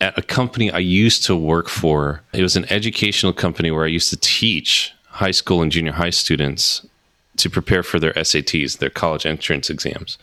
at 0.00 0.16
a 0.16 0.22
company 0.22 0.70
I 0.70 0.78
used 0.78 1.24
to 1.26 1.36
work 1.36 1.68
for. 1.68 2.22
It 2.32 2.42
was 2.42 2.56
an 2.56 2.64
educational 2.70 3.32
company 3.32 3.70
where 3.70 3.84
I 3.84 3.88
used 3.88 4.10
to 4.10 4.16
teach 4.16 4.94
high 5.18 5.32
school 5.32 5.62
and 5.62 5.72
junior 5.72 5.92
high 5.92 6.10
students 6.10 6.86
to 7.36 7.50
prepare 7.50 7.82
for 7.82 7.98
their 7.98 8.12
SATs, 8.12 8.78
their 8.78 8.90
college 8.90 9.26
entrance 9.26 9.68
exams. 9.68 10.16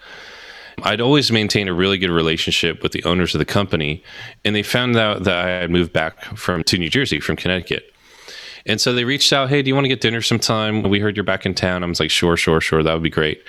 I'd 0.84 1.02
always 1.02 1.32
maintained 1.32 1.70
a 1.70 1.74
really 1.74 1.98
good 1.98 2.10
relationship 2.10 2.82
with 2.82 2.92
the 2.94 3.04
owners 3.04 3.36
of 3.36 3.40
the 3.40 3.46
company, 3.46 4.04
and 4.44 4.56
they 4.56 4.64
found 4.64 4.96
out 4.98 5.24
that 5.24 5.46
I 5.46 5.50
had 5.62 5.72
moved 5.72 5.94
back 5.94 6.24
from 6.38 6.64
to 6.64 6.78
New 6.78 6.90
Jersey 6.90 7.20
from 7.20 7.36
Connecticut. 7.36 7.94
And 8.66 8.82
so 8.82 8.94
they 8.94 9.04
reached 9.04 9.32
out, 9.32 9.50
"Hey, 9.50 9.62
do 9.62 9.68
you 9.68 9.75
want 9.75 9.86
to 9.86 9.90
get 9.90 10.02
dinner 10.02 10.22
sometime? 10.22 10.82
We 10.84 11.00
heard 11.00 11.16
you're 11.16 11.24
back 11.24 11.46
in 11.46 11.54
town." 11.54 11.84
I 11.84 11.88
was 11.88 12.00
like, 12.00 12.12
"Sure, 12.12 12.36
sure, 12.36 12.62
sure. 12.62 12.82
That 12.82 12.94
would 12.94 13.04
be 13.04 13.10
great." 13.10 13.44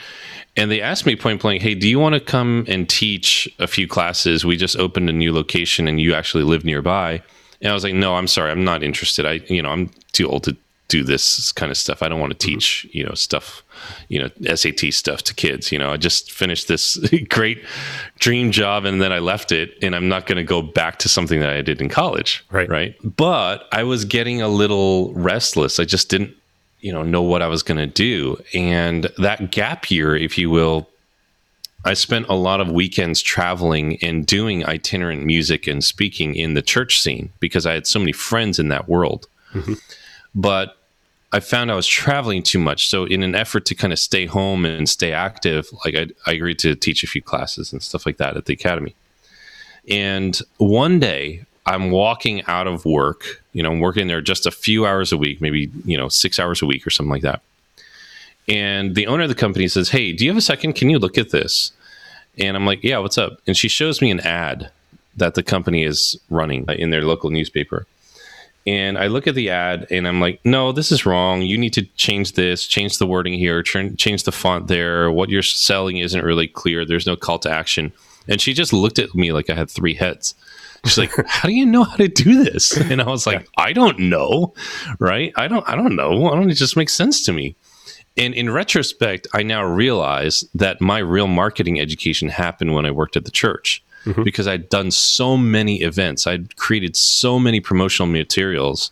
And 0.57 0.71
they 0.71 0.81
asked 0.81 1.07
me 1.07 1.17
point 1.17 1.43
blank, 1.43 1.63
"Hey, 1.63 1.75
do 1.75 1.89
you 1.89 1.99
want 1.99 2.15
to 2.15 2.21
come 2.21 2.65
and 2.69 2.89
teach 2.89 3.49
a 3.59 3.67
few 3.67 3.87
classes? 3.87 4.45
We 4.45 4.57
just 4.57 4.77
opened 4.77 5.09
a 5.09 5.13
new 5.13 5.33
location, 5.33 5.89
and 5.89 6.01
you 6.01 6.15
actually 6.15 6.45
live 6.45 6.65
nearby." 6.65 7.23
And 7.61 7.71
I 7.71 7.75
was 7.75 7.85
like, 7.85 7.95
"No, 7.95 8.17
I'm 8.17 8.27
sorry, 8.27 8.51
I'm 8.51 8.65
not 8.65 8.83
interested. 8.83 9.25
I, 9.27 9.41
you 9.49 9.63
know, 9.63 9.71
I'm 9.71 9.91
too 10.13 10.29
old 10.29 10.45
to 10.45 10.57
do 10.89 11.03
this 11.03 11.53
kind 11.53 11.71
of 11.73 11.77
stuff. 11.77 12.03
I 12.03 12.09
don't 12.09 12.21
want 12.21 12.39
to 12.39 12.47
mm-hmm. 12.47 12.55
teach, 12.55 12.87
you 12.93 13.05
know, 13.05 13.15
stuff, 13.15 13.63
you 14.09 14.21
know, 14.21 14.55
SAT 14.55 14.93
stuff 14.93 15.23
to 15.25 15.35
kids. 15.35 15.73
You 15.73 15.79
know, 15.79 15.93
I 15.93 15.97
just 15.97 16.31
finished 16.31 16.69
this 16.69 16.97
great 17.29 17.65
dream 18.19 18.51
job 18.53 18.85
and 18.85 19.01
then 19.03 19.13
I 19.13 19.19
left 19.19 19.53
it 19.53 19.75
and 19.83 19.95
I'm 19.97 20.09
not 20.09 20.27
going 20.27 20.37
to 20.37 20.45
go 20.45 20.63
back 20.63 20.99
to 21.01 21.09
something 21.09 21.41
that 21.41 21.51
I 21.51 21.63
did 21.63 21.81
in 21.81 21.89
college. 21.89 22.45
Right. 22.51 22.69
Right. 22.69 22.97
But 23.03 23.69
I 23.73 23.83
was 23.83 24.05
getting 24.05 24.41
a 24.43 24.49
little 24.49 25.13
restless. 25.15 25.81
I 25.81 25.85
just 25.85 26.09
didn't, 26.09 26.35
you 26.81 26.93
know, 26.93 27.03
know 27.03 27.23
what 27.23 27.43
I 27.43 27.49
was 27.49 27.63
going 27.63 27.79
to 27.79 27.87
do. 27.87 28.41
And 28.55 29.11
that 29.19 29.51
gap 29.51 29.91
year, 29.91 30.15
if 30.15 30.39
you 30.39 30.51
will, 30.51 30.89
I 31.85 31.95
spent 31.95 32.27
a 32.29 32.35
lot 32.35 32.61
of 32.61 32.71
weekends 32.71 33.23
traveling 33.23 33.97
and 34.03 34.27
doing 34.27 34.65
itinerant 34.67 35.25
music 35.25 35.69
and 35.69 35.85
speaking 35.85 36.35
in 36.35 36.55
the 36.55 36.63
church 36.63 37.01
scene 37.01 37.31
because 37.39 37.65
I 37.65 37.75
had 37.75 37.87
so 37.87 38.01
many 38.01 38.13
friends 38.13 38.59
in 38.59 38.69
that 38.69 38.89
world. 38.89 39.27
Mm-hmm 39.53 39.75
but 40.37 40.77
I 41.33 41.41
found 41.41 41.73
I 41.73 41.75
was 41.75 41.89
traveling 41.89 42.43
too 42.43 42.61
much. 42.61 42.89
So 42.89 43.05
in 43.05 43.23
an 43.25 43.35
effort 43.35 43.65
to 43.67 43.75
kind 43.75 43.93
of 43.93 43.99
stay 43.99 44.27
home 44.27 44.65
and 44.65 44.89
stay 44.89 45.13
active, 45.13 45.69
like 45.85 45.97
I, 45.97 46.07
I 46.27 46.35
agreed 46.35 46.61
to 46.61 46.77
teach 46.77 47.03
a 47.03 47.09
few 47.09 47.23
classes 47.23 47.73
and 47.73 47.83
stuff 47.83 48.07
like 48.07 48.19
that 48.19 48.37
at 48.37 48.45
the 48.45 48.53
academy. 48.53 48.95
And 49.89 50.39
one 50.59 51.01
day 51.01 51.45
I'm 51.65 51.91
walking 51.91 52.45
out 52.47 52.69
of 52.69 52.85
work, 52.85 53.43
you 53.53 53.63
know, 53.63 53.73
I'm 53.73 53.81
working 53.81 54.07
there 54.07 54.21
just 54.21 54.47
a 54.47 54.51
few 54.51 54.87
hours 54.87 55.11
a 55.11 55.17
week, 55.17 55.41
maybe, 55.41 55.71
you 55.85 55.97
know, 55.97 56.09
six 56.09 56.39
hours 56.39 56.63
a 56.63 56.67
week 56.67 56.87
or 56.87 56.91
something 56.91 57.11
like 57.11 57.23
that. 57.23 57.41
And 58.47 58.95
the 58.95 59.07
owner 59.09 59.25
of 59.25 59.29
the 59.29 59.35
company 59.35 59.67
says, 59.67 59.89
Hey, 59.89 60.13
do 60.13 60.25
you 60.25 60.31
have 60.31 60.39
a 60.39 60.43
second? 60.43 60.75
Can 60.75 60.91
you 60.91 60.99
look 60.99 61.19
at 61.19 61.31
this? 61.31 61.73
And 62.39 62.57
I'm 62.57 62.67
like, 62.67 62.85
Yeah, 62.85 62.99
what's 62.99 63.19
up? 63.19 63.41
And 63.47 63.57
she 63.57 63.69
shows 63.69 64.01
me 64.01 64.11
an 64.11 64.21
ad 64.21 64.71
that 65.17 65.35
the 65.35 65.43
company 65.43 65.83
is 65.83 66.21
running 66.31 66.67
in 66.69 66.91
their 66.91 67.03
local 67.03 67.31
newspaper 67.31 67.87
and 68.67 68.99
I 68.99 69.07
look 69.07 69.29
at 69.29 69.37
the 69.37 69.51
ad 69.51 69.87
and 69.91 70.09
I'm 70.09 70.21
like, 70.21 70.41
no, 70.45 70.73
this 70.73 70.91
is 70.91 71.07
wrong. 71.07 71.43
You 71.43 71.57
need 71.57 71.73
to 71.75 71.83
change 71.95 72.33
this, 72.33 72.67
change 72.67 72.99
the 72.99 73.07
wording 73.07 73.35
here, 73.35 73.63
change 73.63 74.25
the 74.25 74.33
font 74.33 74.67
there. 74.67 75.11
What 75.11 75.31
you're 75.31 75.43
selling 75.43 75.99
isn't 75.99 76.25
really 76.25 76.49
clear. 76.49 76.85
There's 76.85 77.07
no 77.07 77.17
call 77.17 77.39
to 77.41 77.51
action. 77.51 77.93
And 78.27 78.41
she 78.41 78.53
just 78.53 78.73
looked 78.73 78.99
at 78.99 79.15
me 79.15 79.33
like 79.33 79.49
I 79.51 79.55
had 79.55 79.71
three 79.71 79.95
heads. 79.95 80.35
She's 80.85 80.99
like, 80.99 81.13
"How 81.27 81.49
do 81.49 81.55
you 81.55 81.65
know 81.65 81.85
how 81.85 81.97
to 81.97 82.09
do 82.09 82.43
this?" 82.43 82.77
And 82.91 83.01
I 83.01 83.07
was 83.07 83.27
like, 83.27 83.41
yeah. 83.41 83.65
"I 83.65 83.73
don't 83.73 83.99
know, 83.99 84.53
right? 84.99 85.33
I 85.37 85.47
don't, 85.47 85.69
I 85.69 85.77
don't 85.77 85.95
know. 85.95 86.27
I 86.27 86.35
don't. 86.35 86.51
It 86.51 86.55
just 86.55 86.77
makes 86.77 86.93
sense 86.93 87.25
to 87.25 87.33
me." 87.33 87.57
And 88.17 88.35
in 88.35 88.51
retrospect, 88.51 89.27
I 89.33 89.43
now 89.43 89.63
realize 89.65 90.45
that 90.55 90.81
my 90.81 90.99
real 90.99 91.29
marketing 91.29 91.79
education 91.81 92.29
happened 92.29 92.75
when 92.75 92.87
I 92.87 92.91
worked 92.91 93.17
at 93.17 93.27
the 93.27 93.31
church 93.31 93.85
mm-hmm. 94.07 94.23
because 94.23 94.47
I'd 94.47 94.69
done 94.69 94.91
so 94.91 95.37
many 95.37 95.83
events. 95.83 96.27
I'd 96.27 96.57
created 96.57 96.97
so 96.97 97.39
many 97.39 97.61
promotional 97.61 98.09
materials 98.09 98.91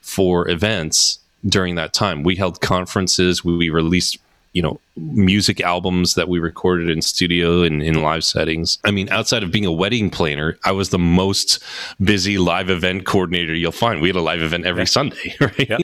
for 0.00 0.48
events 0.48 1.20
during 1.46 1.76
that 1.76 1.92
time. 1.92 2.22
We 2.22 2.36
held 2.36 2.60
conferences, 2.60 3.44
we, 3.44 3.56
we 3.56 3.70
released 3.70 4.18
you 4.52 4.60
know 4.60 4.78
music 4.96 5.60
albums 5.62 6.14
that 6.14 6.28
we 6.28 6.38
recorded 6.38 6.90
in 6.90 7.00
studio 7.00 7.62
and 7.62 7.82
in 7.82 8.02
live 8.02 8.22
settings 8.22 8.78
i 8.84 8.90
mean 8.90 9.08
outside 9.08 9.42
of 9.42 9.50
being 9.50 9.64
a 9.64 9.72
wedding 9.72 10.10
planner 10.10 10.58
i 10.64 10.70
was 10.70 10.90
the 10.90 10.98
most 10.98 11.62
busy 12.02 12.36
live 12.36 12.68
event 12.68 13.06
coordinator 13.06 13.54
you'll 13.54 13.72
find 13.72 14.02
we 14.02 14.08
had 14.08 14.16
a 14.16 14.20
live 14.20 14.42
event 14.42 14.66
every 14.66 14.82
yeah. 14.82 14.86
sunday 14.86 15.34
right 15.40 15.70
yeah. 15.70 15.78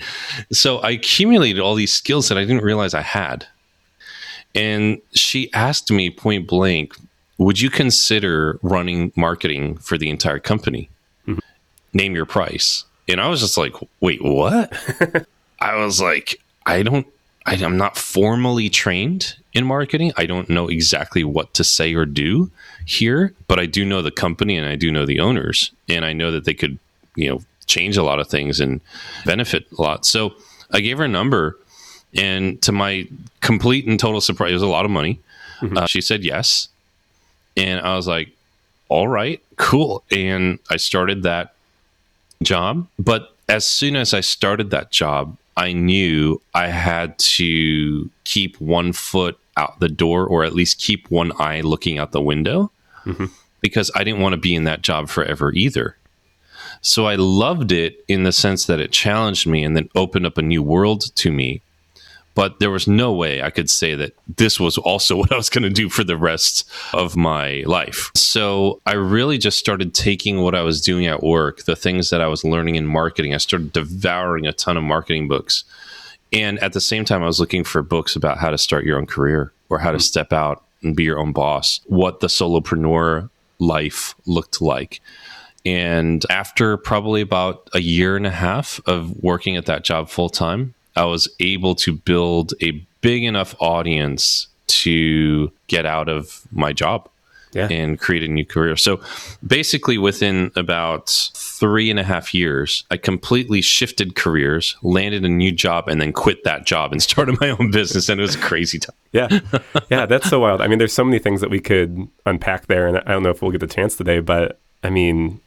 so 0.53 0.79
i 0.81 0.91
accumulated 0.91 1.61
all 1.61 1.75
these 1.75 1.93
skills 1.95 2.29
that 2.29 2.37
i 2.37 2.43
didn't 2.43 2.63
realize 2.63 2.93
i 2.93 3.01
had 3.01 3.47
and 4.55 5.01
she 5.13 5.51
asked 5.55 5.91
me 5.91 6.11
point 6.11 6.47
blank 6.47 6.95
would 7.39 7.61
you 7.61 7.71
consider 7.71 8.59
running 8.63 9.13
marketing 9.17 9.79
for 9.79 9.97
the 9.97 10.11
entire 10.11 10.39
company? 10.39 10.91
Mm-hmm. 11.27 11.39
Name 11.95 12.15
your 12.15 12.27
price. 12.27 12.85
And 13.09 13.21
I 13.21 13.29
was 13.29 13.41
just 13.41 13.57
like, 13.57 13.75
wait, 14.01 14.23
what? 14.23 14.73
I 15.61 15.77
was 15.77 16.01
like, 16.01 16.41
I 16.67 16.83
don't 16.83 17.07
I, 17.49 17.55
I'm 17.65 17.79
not 17.79 17.97
formally 17.97 18.69
trained 18.69 19.35
in 19.55 19.65
marketing. 19.65 20.13
I 20.19 20.27
don't 20.27 20.51
know 20.51 20.69
exactly 20.69 21.25
what 21.25 21.55
to 21.55 21.65
say 21.65 21.95
or 21.95 22.05
do 22.05 22.51
here, 22.85 23.33
but 23.47 23.59
I 23.59 23.65
do 23.65 23.87
know 23.87 24.03
the 24.03 24.11
company 24.11 24.59
and 24.59 24.69
I 24.69 24.77
do 24.77 24.93
know 24.93 25.07
the 25.07 25.21
owners, 25.21 25.73
and 25.89 26.05
I 26.05 26.13
know 26.13 26.31
that 26.31 26.45
they 26.45 26.53
could, 26.53 26.79
you 27.17 27.31
know, 27.31 27.41
change 27.65 27.97
a 27.97 28.03
lot 28.03 28.21
of 28.21 28.29
things 28.29 28.61
and 28.61 28.83
benefit 29.25 29.67
a 29.79 29.81
lot. 29.81 30.05
So 30.05 30.35
I 30.73 30.81
gave 30.81 30.99
her 30.99 31.05
a 31.05 31.09
number, 31.09 31.59
and 32.15 32.61
to 32.63 32.73
my 32.73 33.09
complete 33.41 33.87
and 33.87 33.99
total 33.99 34.21
surprise, 34.21 34.51
it 34.51 34.55
was 34.55 34.63
a 34.63 34.67
lot 34.67 34.85
of 34.85 34.91
money. 34.91 35.19
Mm-hmm. 35.63 35.79
Uh, 35.79 35.87
she 35.87 36.03
said 36.03 36.25
yes, 36.25 36.69
and 37.57 37.81
I 37.81 37.97
was 37.97 38.07
like, 38.07 38.31
"All 38.89 39.09
right, 39.09 39.43
cool." 39.57 40.05
And 40.11 40.59
I 40.71 40.77
started 40.77 41.23
that 41.23 41.55
job, 42.43 42.87
but 42.99 43.35
as 43.49 43.67
soon 43.67 43.97
as 43.97 44.15
I 44.15 44.21
started 44.21 44.71
that 44.71 44.91
job, 44.91 45.37
I 45.57 45.73
knew 45.73 46.41
I 46.55 46.69
had 46.69 47.19
to 47.19 48.09
keep 48.25 48.61
one 48.61 48.93
foot 48.93 49.39
out 49.57 49.81
the 49.81 49.89
door 49.89 50.27
or 50.27 50.45
at 50.45 50.55
least 50.55 50.79
keep 50.79 51.11
one 51.11 51.33
eye 51.41 51.63
looking 51.63 51.99
out 51.99 52.13
the 52.13 52.21
window 52.21 52.71
mm-hmm. 53.05 53.27
because 53.61 53.91
I 53.95 54.05
didn't 54.05 54.21
want 54.21 54.35
to 54.35 54.41
be 54.41 54.55
in 54.55 54.65
that 54.65 54.83
job 54.83 55.09
forever 55.09 55.53
either. 55.53 55.97
So 56.81 57.07
I 57.07 57.17
loved 57.17 57.73
it 57.73 58.05
in 58.07 58.23
the 58.23 58.31
sense 58.31 58.67
that 58.67 58.79
it 58.79 58.93
challenged 58.93 59.49
me 59.49 59.65
and 59.65 59.77
then 59.77 59.89
opened 59.97 60.27
up 60.27 60.39
a 60.39 60.43
new 60.43 60.63
world 60.63 61.13
to 61.17 61.33
me 61.33 61.61
but 62.39 62.61
there 62.61 62.71
was 62.71 62.87
no 62.87 63.13
way 63.13 63.43
I 63.43 63.51
could 63.51 63.69
say 63.69 63.97
that 63.97 64.15
this 64.37 64.61
was 64.61 64.79
also 64.79 65.17
what 65.21 65.33
I 65.33 65.37
was 65.37 65.51
going 65.51 65.65
to 65.65 65.71
do 65.71 65.89
for 65.89 66.05
the 66.05 66.17
rest 66.17 66.71
of 66.93 67.17
my 67.17 67.65
life. 67.67 68.13
So 68.15 68.81
I 68.87 68.93
really 68.93 69.39
just 69.39 69.59
started 69.59 69.93
taking 69.93 70.41
what 70.41 70.55
I 70.55 70.63
was 70.63 70.81
doing 70.81 71.07
at 71.07 71.21
work, 71.21 71.65
the 71.65 71.75
things 71.75 72.11
that 72.11 72.21
I 72.21 72.29
was 72.29 72.45
learning 72.45 72.77
in 72.77 72.87
marketing. 72.87 73.35
I 73.35 73.39
started 73.39 73.73
devouring 73.73 74.47
a 74.47 74.53
ton 74.53 74.77
of 74.77 74.85
marketing 74.85 75.27
books. 75.27 75.65
And 76.33 76.61
at 76.61 76.75
the 76.75 76.81
same 76.81 77.05
time, 77.05 77.25
I 77.25 77.27
was 77.27 77.41
looking 77.41 77.65
for 77.65 77.83
books 77.83 78.15
about 78.15 78.39
how 78.39 78.51
to 78.51 78.59
start 78.59 78.85
your 78.85 78.99
own 78.99 79.07
career 79.07 79.53
or 79.69 79.81
how 79.81 79.91
to 79.91 79.97
mm-hmm. 79.97 80.03
step 80.03 80.33
out 80.33 80.63
and 80.85 80.95
be 80.95 81.03
your 81.03 81.19
own 81.19 81.33
boss, 81.33 81.81
what 81.87 82.21
the 82.21 82.29
solopreneur 82.29 83.29
life 83.59 84.15
looked 84.27 84.63
like. 84.63 85.01
And 85.67 86.25
after 86.31 86.77
probably 86.77 87.21
about 87.21 87.69
a 87.75 87.81
year 87.81 88.17
and 88.17 88.29
a 88.29 88.31
half 88.31 88.81
of 88.87 89.25
working 89.25 89.57
at 89.57 89.67
that 89.67 89.83
job 89.83 90.09
full 90.09 90.31
time, 90.31 90.75
I 90.99 91.05
was 91.05 91.29
able 91.41 91.75
to 91.77 91.93
build 91.93 92.55
a 92.61 92.73
big 93.01 93.25
enough 93.25 93.55
audience 93.61 94.49
to 94.67 95.53
get 95.69 95.87
out 95.87 96.09
of 96.09 96.43
my 96.51 96.73
job 96.73 97.09
yeah. 97.53 97.69
and 97.71 97.99
create 97.99 98.23
a 98.23 98.29
new 98.29 98.45
career. 98.45 98.77
So 98.77 99.01
basically, 99.47 99.99
within 99.99 100.51
about 100.57 101.09
three 101.35 101.91
and 101.91 101.99
a 101.99 102.03
half 102.03 102.35
years, 102.35 102.85
I 102.91 102.97
completely 102.97 103.63
shifted 103.63 104.15
careers, 104.15 104.77
landed 104.83 105.25
a 105.25 105.29
new 105.29 105.53
job, 105.53 105.89
and 105.89 106.01
then 106.01 106.13
quit 106.13 106.45
that 106.45 106.67
job 106.67 106.93
and 106.93 107.03
started 107.11 107.41
my 107.41 107.51
own 107.51 107.71
business. 107.71 108.09
And 108.09 108.21
it 108.21 108.23
was 108.23 108.35
a 108.35 108.41
crazy 108.41 108.79
time. 108.79 108.97
yeah. 109.13 109.41
Yeah. 109.91 110.07
That's 110.07 110.29
so 110.29 110.41
wild. 110.41 110.61
I 110.61 110.69
mean, 110.69 110.79
there's 110.79 110.93
so 110.93 111.05
many 111.05 111.19
things 111.19 111.41
that 111.41 111.51
we 111.51 111.61
could 111.61 112.09
unpack 112.27 112.67
there. 112.67 112.89
And 112.89 112.99
I 112.99 113.13
don't 113.13 113.23
know 113.23 113.31
if 113.31 113.41
we'll 113.41 113.53
get 113.53 113.61
the 113.61 113.67
chance 113.67 113.97
today, 113.97 114.21
but 114.21 114.59
I 114.83 114.91
mean, 114.91 115.41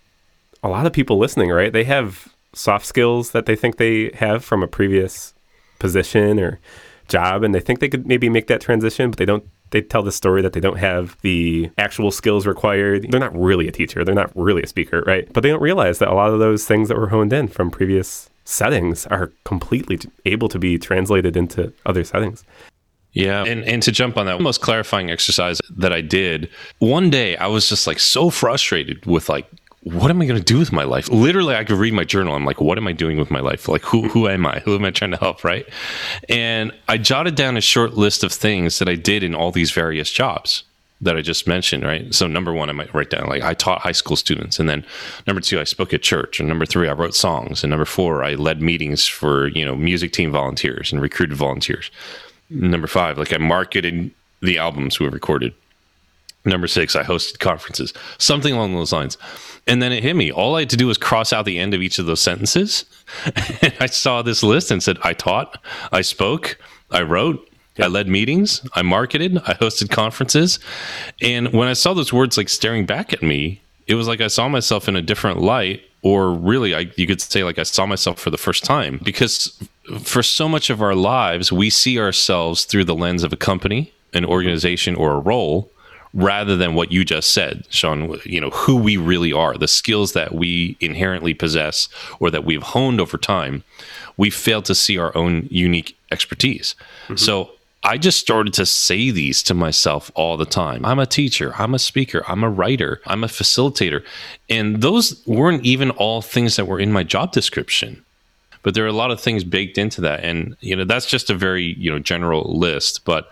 a 0.64 0.70
lot 0.70 0.86
of 0.86 0.94
people 0.94 1.18
listening, 1.18 1.50
right? 1.50 1.72
They 1.72 1.84
have 1.84 2.34
soft 2.54 2.86
skills 2.86 3.32
that 3.32 3.46
they 3.46 3.56
think 3.56 3.78
they 3.78 4.12
have 4.16 4.44
from 4.44 4.64
a 4.64 4.68
previous 4.68 5.34
position 5.82 6.40
or 6.40 6.60
job 7.08 7.44
and 7.44 7.54
they 7.54 7.60
think 7.60 7.80
they 7.80 7.90
could 7.90 8.08
maybe 8.08 8.30
make 8.30 8.48
that 8.48 8.62
transition, 8.62 9.12
but 9.12 9.18
they 9.18 9.26
don't 9.26 9.44
they 9.72 9.82
tell 9.82 10.04
the 10.04 10.12
story 10.12 10.42
that 10.42 10.52
they 10.54 10.60
don't 10.60 10.78
have 10.78 11.18
the 11.22 11.72
actual 11.78 12.12
skills 12.12 12.46
required. 12.46 13.10
They're 13.10 13.20
not 13.20 13.38
really 13.38 13.68
a 13.68 13.72
teacher, 13.72 14.04
they're 14.04 14.16
not 14.16 14.32
really 14.36 14.64
a 14.64 14.68
speaker, 14.68 15.02
right? 15.06 15.32
But 15.34 15.44
they 15.44 15.50
don't 15.50 15.62
realize 15.62 16.00
that 16.00 16.10
a 16.10 16.14
lot 16.14 16.32
of 16.32 16.40
those 16.40 16.66
things 16.66 16.88
that 16.90 16.98
were 16.98 17.10
honed 17.10 17.34
in 17.34 17.48
from 17.48 17.72
previous 17.72 18.30
settings 18.44 19.08
are 19.08 19.32
completely 19.46 20.00
able 20.26 20.50
to 20.50 20.60
be 20.60 20.78
translated 20.78 21.38
into 21.38 21.74
other 21.86 22.04
settings. 22.04 22.44
Yeah. 23.14 23.44
And, 23.44 23.64
and 23.66 23.84
to 23.84 23.92
jump 23.92 24.18
on 24.18 24.26
that 24.26 24.40
most 24.40 24.62
clarifying 24.62 25.12
exercise 25.12 25.60
that 25.78 25.92
I 25.92 26.02
did, 26.02 26.50
one 26.80 27.10
day 27.10 27.36
I 27.38 27.48
was 27.48 27.68
just 27.68 27.86
like 27.88 28.00
so 28.00 28.30
frustrated 28.30 29.06
with 29.06 29.28
like 29.28 29.50
what 29.84 30.12
am 30.12 30.22
I 30.22 30.26
going 30.26 30.40
to 30.40 30.46
do 30.46 30.60
with 30.60 30.72
my 30.72 30.84
life? 30.84 31.10
Literally, 31.10 31.56
I 31.56 31.64
could 31.64 31.78
read 31.78 31.94
my 31.94 32.04
journal. 32.04 32.36
I'm 32.36 32.46
like, 32.46 32.62
what 32.62 32.78
am 32.78 32.88
I 32.88 32.94
doing 32.94 33.18
with 33.18 33.32
my 33.32 33.40
life? 33.40 33.68
Like, 33.68 33.82
who, 33.82 34.08
who 34.10 34.28
am 34.28 34.46
I? 34.46 34.60
Who 34.60 34.76
am 34.76 34.86
I 34.86 34.92
trying 34.92 35.12
to 35.12 35.18
help? 35.18 35.44
Right. 35.44 35.68
And 36.30 36.72
I 36.88 36.98
jotted 36.98 37.36
down 37.36 37.58
a 37.58 37.62
short 37.62 37.96
list 37.96 38.24
of 38.24 38.32
things 38.32 38.78
that 38.78 38.88
I 38.88 38.96
did 38.96 39.24
in 39.24 39.34
all 39.34 39.52
these 39.52 39.72
various 39.72 40.12
jobs 40.12 40.64
that 41.02 41.18
I 41.18 41.22
just 41.22 41.48
mentioned. 41.48 41.84
Right. 41.84 42.14
So, 42.14 42.28
number 42.28 42.54
one, 42.54 42.70
I 42.70 42.74
might 42.74 42.94
write 42.94 43.10
down 43.10 43.28
like 43.28 43.42
I 43.42 43.56
taught 43.56 43.82
high 43.82 43.92
school 43.92 44.16
students. 44.16 44.60
And 44.60 44.70
then 44.70 44.86
number 45.26 45.42
two, 45.42 45.60
I 45.60 45.64
spoke 45.64 45.96
at 45.96 46.04
church. 46.04 46.40
And 46.40 46.48
number 46.48 46.68
three, 46.68 46.88
I 46.88 46.94
wrote 46.94 47.16
songs. 47.16 47.64
And 47.64 47.72
number 47.72 47.86
four, 47.86 48.24
I 48.24 48.36
led 48.36 48.62
meetings 48.62 49.08
for, 49.08 49.48
you 49.48 49.66
know, 49.66 49.76
music 49.76 50.12
team 50.12 50.32
volunteers 50.32 50.92
and 50.92 51.02
recruited 51.02 51.36
volunteers. 51.36 51.90
Number 52.52 52.88
five, 52.88 53.18
like 53.18 53.34
I 53.34 53.38
marketed 53.38 54.12
the 54.42 54.60
albums 54.60 55.00
we 55.00 55.08
recorded. 55.08 55.56
Number 56.44 56.68
six, 56.68 56.96
I 56.96 57.04
hosted 57.04 57.40
conferences, 57.40 57.94
something 58.18 58.54
along 58.54 58.74
those 58.74 58.92
lines. 58.92 59.18
And 59.68 59.82
then 59.82 59.92
it 59.92 60.04
hit 60.04 60.16
me. 60.16 60.32
All 60.32 60.56
I 60.56 60.62
had 60.62 60.72
to 60.72 60.78
do 60.78 60.88
was 60.88 60.98
cross 60.98 61.32
out 61.32 61.46
the 61.46 61.60
end 61.60 61.74
of 61.74 61.82
each 61.82 62.00
of 62.00 62.08
those 62.08 62.20
sentences. 62.20 62.86
and 63.62 63.74
I 63.80 63.86
saw 63.86 64.22
this 64.22 64.42
list 64.42 64.72
and 64.72 64.82
said, 64.82 64.98
I 65.04 65.14
taught, 65.14 65.60
I 65.92 66.02
spoke, 66.02 66.58
I 66.90 67.04
wrote, 67.04 67.48
I 67.80 67.88
led 67.88 68.08
meetings, 68.08 68.68
I 68.74 68.82
marketed, 68.82 69.38
I 69.38 69.54
hosted 69.54 69.92
conferences. 69.92 70.60
And 71.22 71.54
when 71.54 71.68
I 71.68 71.74
saw 71.74 71.94
those 71.94 72.12
words 72.12 72.38
like 72.38 72.50
staring 72.50 72.86
back 72.86 73.14
at 73.14 73.22
me, 73.22 73.62
it 73.88 73.96
was 73.96 74.08
like 74.08 74.22
I 74.22 74.28
saw 74.28 74.50
myself 74.50 74.88
in 74.88 74.96
a 74.96 75.02
different 75.02 75.42
light, 75.42 75.82
or 76.02 76.32
really, 76.34 76.74
I, 76.74 76.92
you 76.96 77.06
could 77.06 77.22
say 77.22 77.44
like 77.44 77.60
I 77.60 77.64
saw 77.64 77.86
myself 77.86 78.20
for 78.20 78.32
the 78.32 78.38
first 78.38 78.64
time. 78.64 79.00
Because 79.04 79.58
for 80.02 80.24
so 80.24 80.50
much 80.50 80.70
of 80.70 80.82
our 80.82 80.96
lives, 80.96 81.52
we 81.52 81.70
see 81.70 82.00
ourselves 82.00 82.66
through 82.66 82.86
the 82.86 82.96
lens 82.96 83.24
of 83.24 83.32
a 83.32 83.38
company, 83.38 83.94
an 84.14 84.24
mm-hmm. 84.24 84.32
organization, 84.32 84.96
or 84.96 85.14
a 85.14 85.20
role 85.20 85.72
rather 86.14 86.58
than 86.58 86.76
what 86.76 86.92
you 86.92 87.06
just 87.06 87.34
said, 87.34 87.66
Sean, 87.70 88.20
you 88.26 88.42
know, 88.42 88.50
who 88.50 88.76
we 88.76 88.98
really 88.98 89.32
are, 89.32 89.58
the 89.58 89.68
skills 89.68 90.14
that 90.14 90.34
we 90.34 90.78
inherently 90.80 91.34
possess 91.34 91.88
or 92.20 92.30
that 92.32 92.44
we've 92.44 92.64
honed 92.64 93.00
over 93.00 93.18
time, 93.18 93.64
we 94.18 94.30
fail 94.30 94.62
to 94.64 94.76
see 94.76 94.98
our 94.98 95.16
own 95.16 95.48
unique 95.50 95.98
expertise. 96.12 96.76
Mm-hmm. 97.06 97.16
So 97.16 97.52
I 97.84 97.98
just 97.98 98.20
started 98.20 98.54
to 98.56 98.66
say 98.66 99.10
these 99.10 99.42
to 99.44 99.54
myself 99.54 100.12
all 100.14 100.38
the 100.38 100.46
time. 100.46 100.86
I'm 100.86 101.00
a 101.00 101.06
teacher, 101.06 101.54
I'm 101.58 101.74
a 101.74 101.80
speaker, 101.80 102.24
I'm 102.28 102.44
a 102.44 102.50
writer, 102.50 103.02
I'm 103.08 103.24
a 103.24 103.28
facilitator. 103.28 104.04
And 104.50 104.82
those 104.82 105.26
weren't 105.26 105.66
even 105.66 105.90
all 105.92 106.22
things 106.22 106.58
that 106.58 106.66
were 106.66 106.80
in 106.80 106.92
my 106.92 107.04
job 107.04 107.32
description. 107.32 108.04
But 108.64 108.76
there 108.76 108.84
are 108.84 108.90
a 108.90 108.94
lot 108.94 109.10
of 109.10 109.20
things 109.20 109.44
baked 109.44 109.80
into 109.80 110.02
that. 110.02 110.24
And, 110.24 110.56
you 110.60 110.76
know, 110.76 110.86
that's 110.86 111.08
just 111.08 111.32
a 111.32 111.36
very, 111.36 111.74
you 111.80 111.90
know, 111.90 111.98
general 111.98 112.56
list. 112.56 113.04
But 113.06 113.32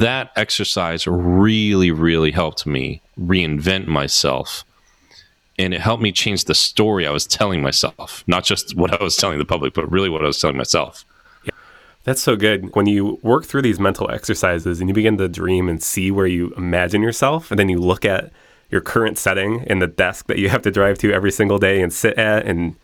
that 0.00 0.32
exercise 0.34 1.06
really, 1.06 1.92
really 1.92 2.32
helped 2.32 2.66
me 2.66 3.00
reinvent 3.18 3.86
myself. 3.86 4.64
And 5.56 5.72
it 5.72 5.80
helped 5.80 6.02
me 6.02 6.10
change 6.10 6.46
the 6.46 6.54
story 6.54 7.06
I 7.06 7.12
was 7.12 7.28
telling 7.28 7.62
myself, 7.62 8.24
not 8.26 8.42
just 8.42 8.74
what 8.76 8.92
I 8.92 9.02
was 9.02 9.16
telling 9.16 9.38
the 9.38 9.44
public, 9.44 9.72
but 9.72 9.88
really 9.88 10.08
what 10.08 10.24
I 10.24 10.26
was 10.26 10.40
telling 10.40 10.56
myself. 10.56 11.04
Yeah. 11.44 11.52
That's 12.02 12.20
so 12.20 12.34
good. 12.34 12.74
When 12.74 12.86
you 12.86 13.20
work 13.22 13.44
through 13.44 13.62
these 13.62 13.78
mental 13.78 14.10
exercises 14.10 14.80
and 14.80 14.90
you 14.90 14.94
begin 14.94 15.16
to 15.18 15.28
dream 15.28 15.68
and 15.68 15.80
see 15.80 16.10
where 16.10 16.26
you 16.26 16.52
imagine 16.56 17.00
yourself, 17.00 17.52
and 17.52 17.58
then 17.58 17.68
you 17.68 17.78
look 17.78 18.04
at 18.04 18.32
your 18.70 18.80
current 18.80 19.16
setting 19.16 19.64
and 19.68 19.80
the 19.80 19.86
desk 19.86 20.26
that 20.26 20.38
you 20.38 20.48
have 20.48 20.62
to 20.62 20.72
drive 20.72 20.98
to 20.98 21.12
every 21.12 21.30
single 21.30 21.58
day 21.58 21.80
and 21.80 21.92
sit 21.92 22.18
at 22.18 22.44
and 22.46 22.74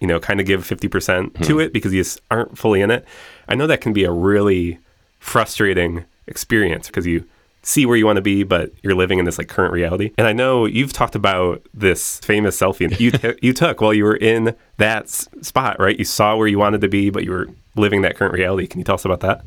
you 0.00 0.08
know 0.08 0.18
kind 0.18 0.40
of 0.40 0.46
give 0.46 0.66
50% 0.66 0.88
mm-hmm. 0.90 1.44
to 1.44 1.60
it 1.60 1.72
because 1.72 1.94
you 1.94 2.02
aren't 2.28 2.58
fully 2.58 2.80
in 2.80 2.90
it. 2.90 3.04
I 3.48 3.54
know 3.54 3.68
that 3.68 3.80
can 3.80 3.92
be 3.92 4.02
a 4.02 4.10
really 4.10 4.80
frustrating 5.20 6.04
experience 6.26 6.86
because 6.88 7.06
you 7.06 7.24
see 7.62 7.84
where 7.84 7.96
you 7.96 8.06
want 8.06 8.16
to 8.16 8.22
be, 8.22 8.44
but 8.44 8.72
you're 8.82 8.94
living 8.94 9.18
in 9.18 9.24
this 9.24 9.38
like 9.38 9.48
current 9.48 9.72
reality. 9.72 10.12
And 10.16 10.26
I 10.26 10.32
know 10.32 10.66
you've 10.66 10.92
talked 10.92 11.16
about 11.16 11.66
this 11.74 12.20
famous 12.20 12.58
selfie 12.58 12.98
you 13.00 13.10
t- 13.10 13.34
you 13.42 13.52
took 13.52 13.80
while 13.80 13.92
you 13.92 14.04
were 14.04 14.16
in 14.16 14.54
that 14.76 15.04
s- 15.04 15.28
spot, 15.42 15.80
right? 15.80 15.98
You 15.98 16.04
saw 16.04 16.36
where 16.36 16.46
you 16.46 16.58
wanted 16.58 16.80
to 16.82 16.88
be, 16.88 17.10
but 17.10 17.24
you 17.24 17.32
were 17.32 17.48
living 17.74 18.02
that 18.02 18.16
current 18.16 18.34
reality. 18.34 18.68
Can 18.68 18.78
you 18.78 18.84
tell 18.84 18.94
us 18.94 19.04
about 19.04 19.20
that? 19.20 19.44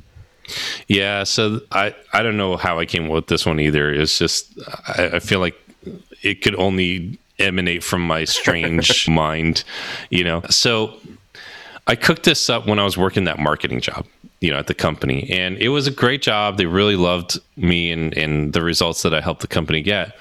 Yeah, 0.87 1.23
so 1.23 1.61
I 1.71 1.95
I 2.11 2.21
don't 2.21 2.37
know 2.37 2.57
how 2.57 2.77
I 2.79 2.85
came 2.85 3.05
up 3.05 3.11
with 3.11 3.27
this 3.27 3.45
one 3.45 3.59
either. 3.59 3.93
It's 3.93 4.17
just 4.17 4.51
I, 4.87 5.11
I 5.13 5.19
feel 5.19 5.39
like 5.39 5.55
it 6.21 6.41
could 6.41 6.55
only 6.55 7.17
emanate 7.37 7.83
from 7.83 8.05
my 8.05 8.25
strange 8.25 9.07
mind, 9.07 9.63
you 10.09 10.23
know. 10.25 10.41
So 10.49 10.97
I 11.87 11.95
cooked 11.95 12.23
this 12.23 12.49
up 12.49 12.67
when 12.67 12.79
I 12.79 12.83
was 12.83 12.97
working 12.97 13.23
that 13.25 13.39
marketing 13.39 13.79
job 13.79 14.05
you 14.41 14.51
know 14.51 14.57
at 14.57 14.67
the 14.67 14.73
company. 14.73 15.29
And 15.29 15.57
it 15.57 15.69
was 15.69 15.87
a 15.87 15.91
great 15.91 16.21
job. 16.21 16.57
They 16.57 16.65
really 16.65 16.95
loved 16.95 17.39
me 17.55 17.91
and 17.91 18.15
and 18.17 18.53
the 18.53 18.61
results 18.61 19.01
that 19.03 19.13
i 19.13 19.21
helped 19.21 19.41
the 19.41 19.47
company 19.47 19.81
get. 19.81 20.15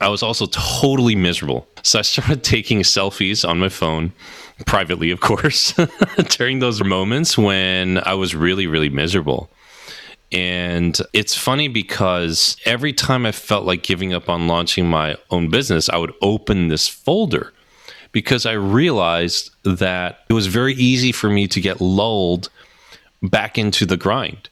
I 0.00 0.08
was 0.08 0.22
also 0.22 0.46
totally 0.46 1.14
miserable. 1.14 1.66
So 1.82 1.98
i 1.98 2.02
started 2.02 2.42
taking 2.54 2.80
selfies 2.80 3.48
on 3.48 3.58
my 3.58 3.68
phone 3.68 4.12
privately 4.66 5.10
of 5.10 5.18
course 5.18 5.74
during 6.28 6.60
those 6.60 6.84
moments 6.84 7.36
when 7.36 7.98
i 8.06 8.14
was 8.14 8.34
really 8.34 8.66
really 8.66 8.90
miserable. 8.90 9.50
And 10.30 10.98
it's 11.12 11.36
funny 11.36 11.68
because 11.68 12.56
every 12.64 12.92
time 12.92 13.26
i 13.26 13.32
felt 13.32 13.64
like 13.64 13.82
giving 13.82 14.12
up 14.12 14.28
on 14.28 14.48
launching 14.48 14.88
my 14.88 15.16
own 15.30 15.48
business 15.50 15.88
i 15.88 15.96
would 15.96 16.14
open 16.22 16.68
this 16.68 16.88
folder 16.88 17.52
because 18.12 18.46
i 18.46 18.52
realized 18.52 19.50
that 19.64 20.20
it 20.28 20.32
was 20.32 20.46
very 20.46 20.74
easy 20.74 21.12
for 21.12 21.28
me 21.28 21.46
to 21.48 21.60
get 21.60 21.80
lulled 21.80 22.48
back 23.22 23.58
into 23.58 23.86
the 23.86 23.96
grind. 23.96 24.48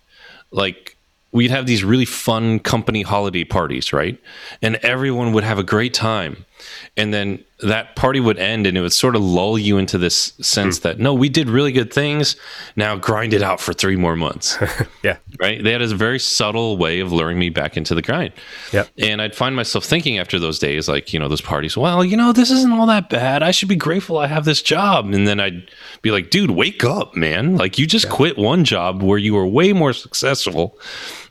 Like 0.51 0.97
we'd 1.33 1.51
have 1.51 1.67
these 1.67 1.85
really 1.85 2.05
fun 2.05 2.59
company 2.59 3.03
holiday 3.03 3.45
parties, 3.45 3.93
right? 3.93 4.19
And 4.63 4.77
everyone 4.77 5.33
would 5.33 5.45
have 5.45 5.59
a 5.59 5.65
great 5.65 5.95
time. 5.95 6.45
And 6.97 7.15
then 7.15 7.45
that 7.63 7.95
party 7.95 8.21
would 8.21 8.39
end 8.39 8.67
and 8.67 8.77
it 8.77 8.81
would 8.81 8.93
sort 8.93 9.15
of 9.15 9.23
lull 9.23 9.59
you 9.59 9.79
into 9.79 9.99
this 9.99 10.33
sense 10.41 10.79
mm. 10.79 10.83
that 10.83 10.99
no, 10.99 11.15
we 11.15 11.29
did 11.29 11.49
really 11.49 11.73
good 11.73 11.93
things. 11.93 12.37
Now 12.75 12.97
grind 12.97 13.33
it 13.33 13.43
out 13.43 13.61
for 13.61 13.73
three 13.73 13.97
more 13.97 14.17
months. 14.17 14.57
yeah. 15.03 15.19
Right. 15.39 15.63
They 15.63 15.73
had 15.73 15.83
a 15.83 15.95
very 15.95 16.19
subtle 16.19 16.77
way 16.77 17.01
of 17.01 17.13
luring 17.13 17.39
me 17.39 17.49
back 17.51 17.77
into 17.77 17.95
the 17.95 18.03
grind. 18.03 18.33
Yeah. 18.73 18.85
And 18.99 19.23
I'd 19.23 19.35
find 19.35 19.55
myself 19.55 19.85
thinking 19.85 20.19
after 20.19 20.39
those 20.39 20.59
days, 20.59 20.89
like, 20.89 21.13
you 21.13 21.21
know, 21.21 21.29
those 21.29 21.41
parties, 21.41 21.77
well, 21.77 22.05
you 22.05 22.17
know, 22.17 22.33
this 22.33 22.51
isn't 22.51 22.73
all 22.73 22.87
that 22.87 23.11
bad. 23.11 23.43
I 23.43 23.51
should 23.51 23.69
be 23.69 23.77
grateful 23.77 24.19
I 24.19 24.27
have 24.27 24.45
this 24.45 24.63
job. 24.63 25.07
And 25.07 25.27
then 25.27 25.39
I'd 25.39 25.71
be 26.03 26.11
like, 26.11 26.31
dude, 26.31 26.51
wake 26.51 26.85
up, 26.85 27.15
man. 27.15 27.57
Like 27.57 27.79
you 27.79 27.87
just 27.87 28.07
yeah. 28.07 28.13
quit 28.13 28.39
one 28.39 28.65
job 28.65 29.03
where 29.03 29.19
you 29.19 29.35
were 29.35 29.47
way 29.47 29.73
more 29.73 29.93
successful. 29.93 30.79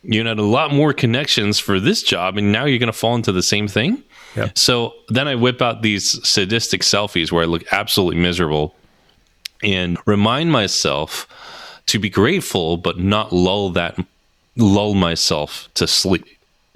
You 0.03 0.25
had 0.25 0.39
a 0.39 0.43
lot 0.43 0.73
more 0.73 0.93
connections 0.93 1.59
for 1.59 1.77
this 1.79 2.01
job, 2.03 2.37
and 2.37 2.53
now 2.53 2.63
you're 2.63 2.79
going 2.79 2.87
to 2.87 2.93
fall 2.97 3.15
into 3.15 3.33
the 3.33 3.43
same 3.43 3.67
thing. 3.67 4.01
Yep. 4.35 4.57
So 4.57 4.93
then 5.09 5.27
I 5.27 5.35
whip 5.35 5.61
out 5.61 5.81
these 5.81 6.27
sadistic 6.27 6.81
selfies 6.81 7.31
where 7.31 7.43
I 7.43 7.47
look 7.47 7.63
absolutely 7.71 8.21
miserable 8.21 8.75
and 9.63 9.97
remind 10.05 10.51
myself 10.51 11.27
to 11.87 11.99
be 11.99 12.09
grateful, 12.09 12.77
but 12.77 12.99
not 12.99 13.33
lull 13.33 13.71
that 13.71 13.99
lull 14.55 14.93
myself 14.93 15.69
to 15.73 15.87
sleep. 15.87 16.25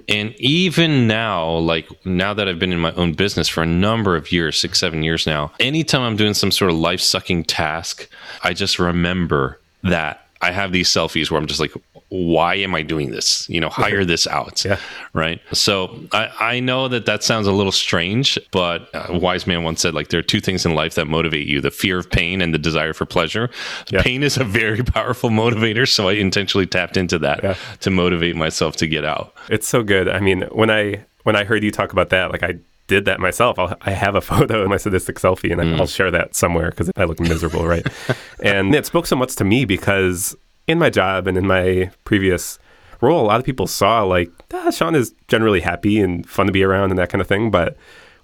And 0.09 0.35
even 0.39 1.07
now, 1.07 1.49
like 1.57 1.87
now 2.05 2.33
that 2.33 2.49
I've 2.49 2.59
been 2.59 2.73
in 2.73 2.79
my 2.79 2.91
own 2.93 3.13
business 3.13 3.47
for 3.47 3.63
a 3.63 3.65
number 3.65 4.15
of 4.15 4.31
years, 4.31 4.59
six, 4.59 4.79
seven 4.79 5.03
years 5.03 5.25
now, 5.25 5.51
anytime 5.59 6.01
I'm 6.01 6.17
doing 6.17 6.33
some 6.33 6.51
sort 6.51 6.71
of 6.71 6.77
life 6.77 6.99
sucking 6.99 7.45
task, 7.45 8.09
I 8.43 8.53
just 8.53 8.79
remember 8.79 9.59
that 9.83 10.25
I 10.41 10.51
have 10.51 10.71
these 10.71 10.89
selfies 10.89 11.31
where 11.31 11.39
I'm 11.39 11.47
just 11.47 11.59
like, 11.59 11.73
why 12.13 12.53
am 12.53 12.75
I 12.75 12.83
doing 12.83 13.09
this? 13.09 13.49
You 13.49 13.59
know, 13.59 13.69
hire 13.69 14.05
this 14.05 14.27
out. 14.27 14.63
Yeah. 14.63 14.79
Right. 15.13 15.41
So 15.51 15.99
I, 16.11 16.29
I 16.39 16.59
know 16.59 16.87
that 16.87 17.07
that 17.07 17.23
sounds 17.23 17.47
a 17.47 17.51
little 17.51 17.71
strange, 17.71 18.37
but 18.51 18.87
a 18.93 19.17
wise 19.17 19.47
man 19.47 19.63
once 19.63 19.81
said, 19.81 19.95
like, 19.95 20.09
there 20.09 20.19
are 20.19 20.23
two 20.23 20.39
things 20.39 20.63
in 20.63 20.75
life 20.75 20.93
that 20.93 21.07
motivate 21.07 21.47
you 21.47 21.59
the 21.59 21.71
fear 21.71 21.97
of 21.97 22.11
pain 22.11 22.39
and 22.39 22.53
the 22.53 22.59
desire 22.59 22.93
for 22.93 23.07
pleasure. 23.07 23.49
Yeah. 23.89 24.03
Pain 24.03 24.21
is 24.21 24.37
a 24.37 24.43
very 24.43 24.83
powerful 24.83 25.31
motivator. 25.31 25.87
So 25.87 26.07
I 26.07 26.13
intentionally 26.13 26.67
tapped 26.67 26.97
into 26.97 27.17
that 27.17 27.41
yeah. 27.41 27.55
to 27.79 27.89
motivate 27.89 28.35
myself 28.35 28.75
to 28.75 28.87
get 28.87 29.03
out. 29.03 29.33
It's 29.49 29.67
so 29.67 29.81
good. 29.81 30.07
I 30.07 30.19
mean, 30.19 30.43
when 30.51 30.69
I, 30.69 31.03
when 31.23 31.35
I 31.35 31.45
heard 31.45 31.63
you 31.63 31.71
talk 31.71 31.93
about 31.93 32.11
that, 32.11 32.29
like 32.29 32.43
I 32.43 32.59
did 32.87 33.05
that 33.05 33.19
myself. 33.19 33.57
I'll, 33.57 33.75
i 33.81 33.91
have 33.91 34.15
a 34.15 34.21
photo 34.31 34.61
of 34.61 34.69
my 34.69 34.77
sadistic 34.77 35.17
selfie 35.17 35.51
and 35.51 35.61
mm. 35.61 35.79
I'll 35.79 35.87
share 35.87 36.11
that 36.11 36.35
somewhere 36.35 36.69
because 36.69 36.91
I 36.95 37.05
look 37.05 37.19
miserable, 37.19 37.65
right? 37.65 37.85
and 38.43 38.75
it 38.75 38.85
spoke 38.85 39.07
so 39.07 39.15
much 39.15 39.35
to 39.37 39.43
me 39.43 39.65
because 39.65 40.35
in 40.67 40.79
my 40.79 40.89
job 40.89 41.27
and 41.27 41.37
in 41.37 41.47
my 41.47 41.91
previous 42.03 42.59
role, 43.01 43.23
a 43.23 43.27
lot 43.27 43.39
of 43.39 43.45
people 43.45 43.67
saw 43.67 44.03
like, 44.03 44.31
ah, 44.53 44.71
Sean 44.71 44.95
is 44.95 45.13
generally 45.27 45.61
happy 45.61 45.99
and 45.99 46.27
fun 46.27 46.47
to 46.47 46.51
be 46.51 46.63
around 46.63 46.89
and 46.89 46.97
that 46.97 47.09
kind 47.09 47.21
of 47.21 47.27
thing. 47.27 47.51
But 47.51 47.75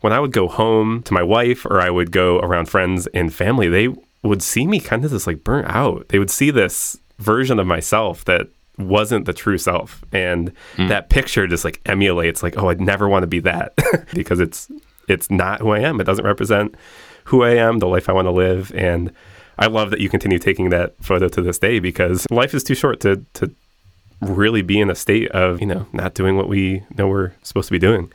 when 0.02 0.13
I 0.13 0.19
would 0.19 0.32
go 0.32 0.47
home 0.47 1.04
to 1.04 1.13
my 1.13 1.23
wife 1.23 1.65
or 1.65 1.82
I 1.82 1.89
would 1.89 2.12
go 2.12 2.39
around 2.39 2.69
friends 2.69 3.08
and 3.08 3.34
family, 3.34 3.67
they 3.67 3.89
would 4.23 4.41
see 4.41 4.65
me 4.65 4.80
kind 4.80 5.04
of 5.04 5.12
just 5.12 5.28
like 5.28 5.43
burnt 5.43 5.67
out. 5.67 6.08
They 6.10 6.19
would 6.19 6.32
see 6.32 6.52
this 6.52 6.97
version 7.19 7.60
of 7.60 7.67
myself 7.67 8.25
that 8.25 8.47
wasn't 8.78 9.25
the 9.25 9.34
true 9.34 9.58
self. 9.58 10.04
And 10.13 10.54
mm. 10.78 10.88
that 10.88 11.10
picture 11.10 11.47
just 11.47 11.65
like 11.65 11.82
emulates 11.86 12.41
like, 12.41 12.58
oh, 12.58 12.69
I'd 12.69 12.82
never 12.82 13.10
want 13.10 13.23
to 13.23 13.28
be 13.28 13.41
that 13.41 13.73
because 14.13 14.39
it's 14.39 14.71
it's 15.08 15.30
not 15.30 15.62
who 15.62 15.71
I 15.71 15.80
am. 15.80 15.99
It 15.99 16.06
doesn't 16.06 16.25
represent 16.25 16.75
who 17.25 17.43
I 17.43 17.56
am, 17.56 17.80
the 17.80 17.88
life 17.88 18.08
I 18.08 18.13
want 18.13 18.28
to 18.28 18.32
live. 18.32 18.71
And 18.75 19.12
I 19.59 19.67
love 19.67 19.91
that 19.91 19.99
you 19.99 20.09
continue 20.09 20.39
taking 20.39 20.69
that 20.69 20.95
photo 21.01 21.27
to 21.27 21.41
this 21.41 21.59
day 21.59 21.79
because 21.79 22.25
life 22.31 22.53
is 22.53 22.63
too 22.63 22.75
short 22.75 23.01
to 23.01 23.23
to 23.33 23.53
really 24.21 24.61
be 24.61 24.79
in 24.79 24.89
a 24.89 24.95
state 24.95 25.29
of 25.31 25.59
you 25.59 25.67
know 25.67 25.85
not 25.93 26.13
doing 26.13 26.37
what 26.37 26.49
we 26.49 26.83
know 26.97 27.07
we're 27.07 27.33
supposed 27.43 27.67
to 27.67 27.73
be 27.73 27.79
doing. 27.79 28.11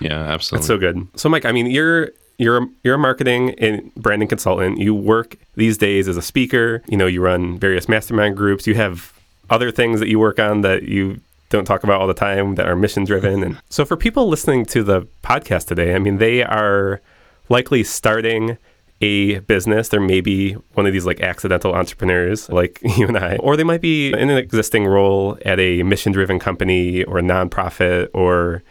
Yeah, 0.00 0.18
absolutely. 0.18 0.60
It's 0.60 0.66
so 0.66 0.78
good. 0.78 1.08
So, 1.16 1.28
Mike, 1.28 1.44
I 1.44 1.52
mean, 1.52 1.66
you're 1.66 2.10
you're 2.38 2.66
you're 2.82 2.96
a 2.96 2.98
marketing 2.98 3.54
and 3.58 3.94
branding 3.94 4.28
consultant. 4.28 4.78
You 4.78 4.94
work 4.94 5.36
these 5.54 5.78
days 5.78 6.08
as 6.08 6.16
a 6.16 6.22
speaker. 6.22 6.82
You 6.88 6.96
know, 6.96 7.06
you 7.06 7.20
run 7.20 7.58
various 7.58 7.88
mastermind 7.88 8.36
groups. 8.36 8.66
You 8.66 8.74
have 8.74 9.12
other 9.50 9.70
things 9.70 10.00
that 10.00 10.08
you 10.08 10.18
work 10.18 10.38
on 10.38 10.62
that 10.62 10.82
you 10.82 11.20
don't 11.50 11.64
talk 11.64 11.82
about 11.82 12.00
all 12.00 12.06
the 12.06 12.14
time 12.14 12.56
that 12.56 12.66
are 12.66 12.76
mission 12.76 13.04
driven. 13.04 13.42
And 13.42 13.60
so, 13.70 13.84
for 13.84 13.96
people 13.96 14.28
listening 14.28 14.66
to 14.66 14.82
the 14.82 15.06
podcast 15.22 15.66
today, 15.66 15.94
I 15.94 15.98
mean, 15.98 16.18
they 16.18 16.42
are 16.42 17.00
likely 17.48 17.82
starting 17.82 18.58
a 19.00 19.38
business. 19.40 19.88
There 19.88 20.00
may 20.00 20.20
be 20.20 20.52
one 20.74 20.86
of 20.86 20.92
these 20.92 21.06
like 21.06 21.20
accidental 21.20 21.74
entrepreneurs 21.74 22.48
like 22.48 22.80
you 22.96 23.06
and 23.06 23.16
I, 23.16 23.36
or 23.36 23.56
they 23.56 23.64
might 23.64 23.80
be 23.80 24.12
in 24.12 24.30
an 24.30 24.38
existing 24.38 24.86
role 24.86 25.38
at 25.44 25.60
a 25.60 25.82
mission 25.82 26.12
driven 26.12 26.38
company 26.38 27.04
or 27.04 27.18
a 27.18 27.22
nonprofit 27.22 28.08
or 28.12 28.62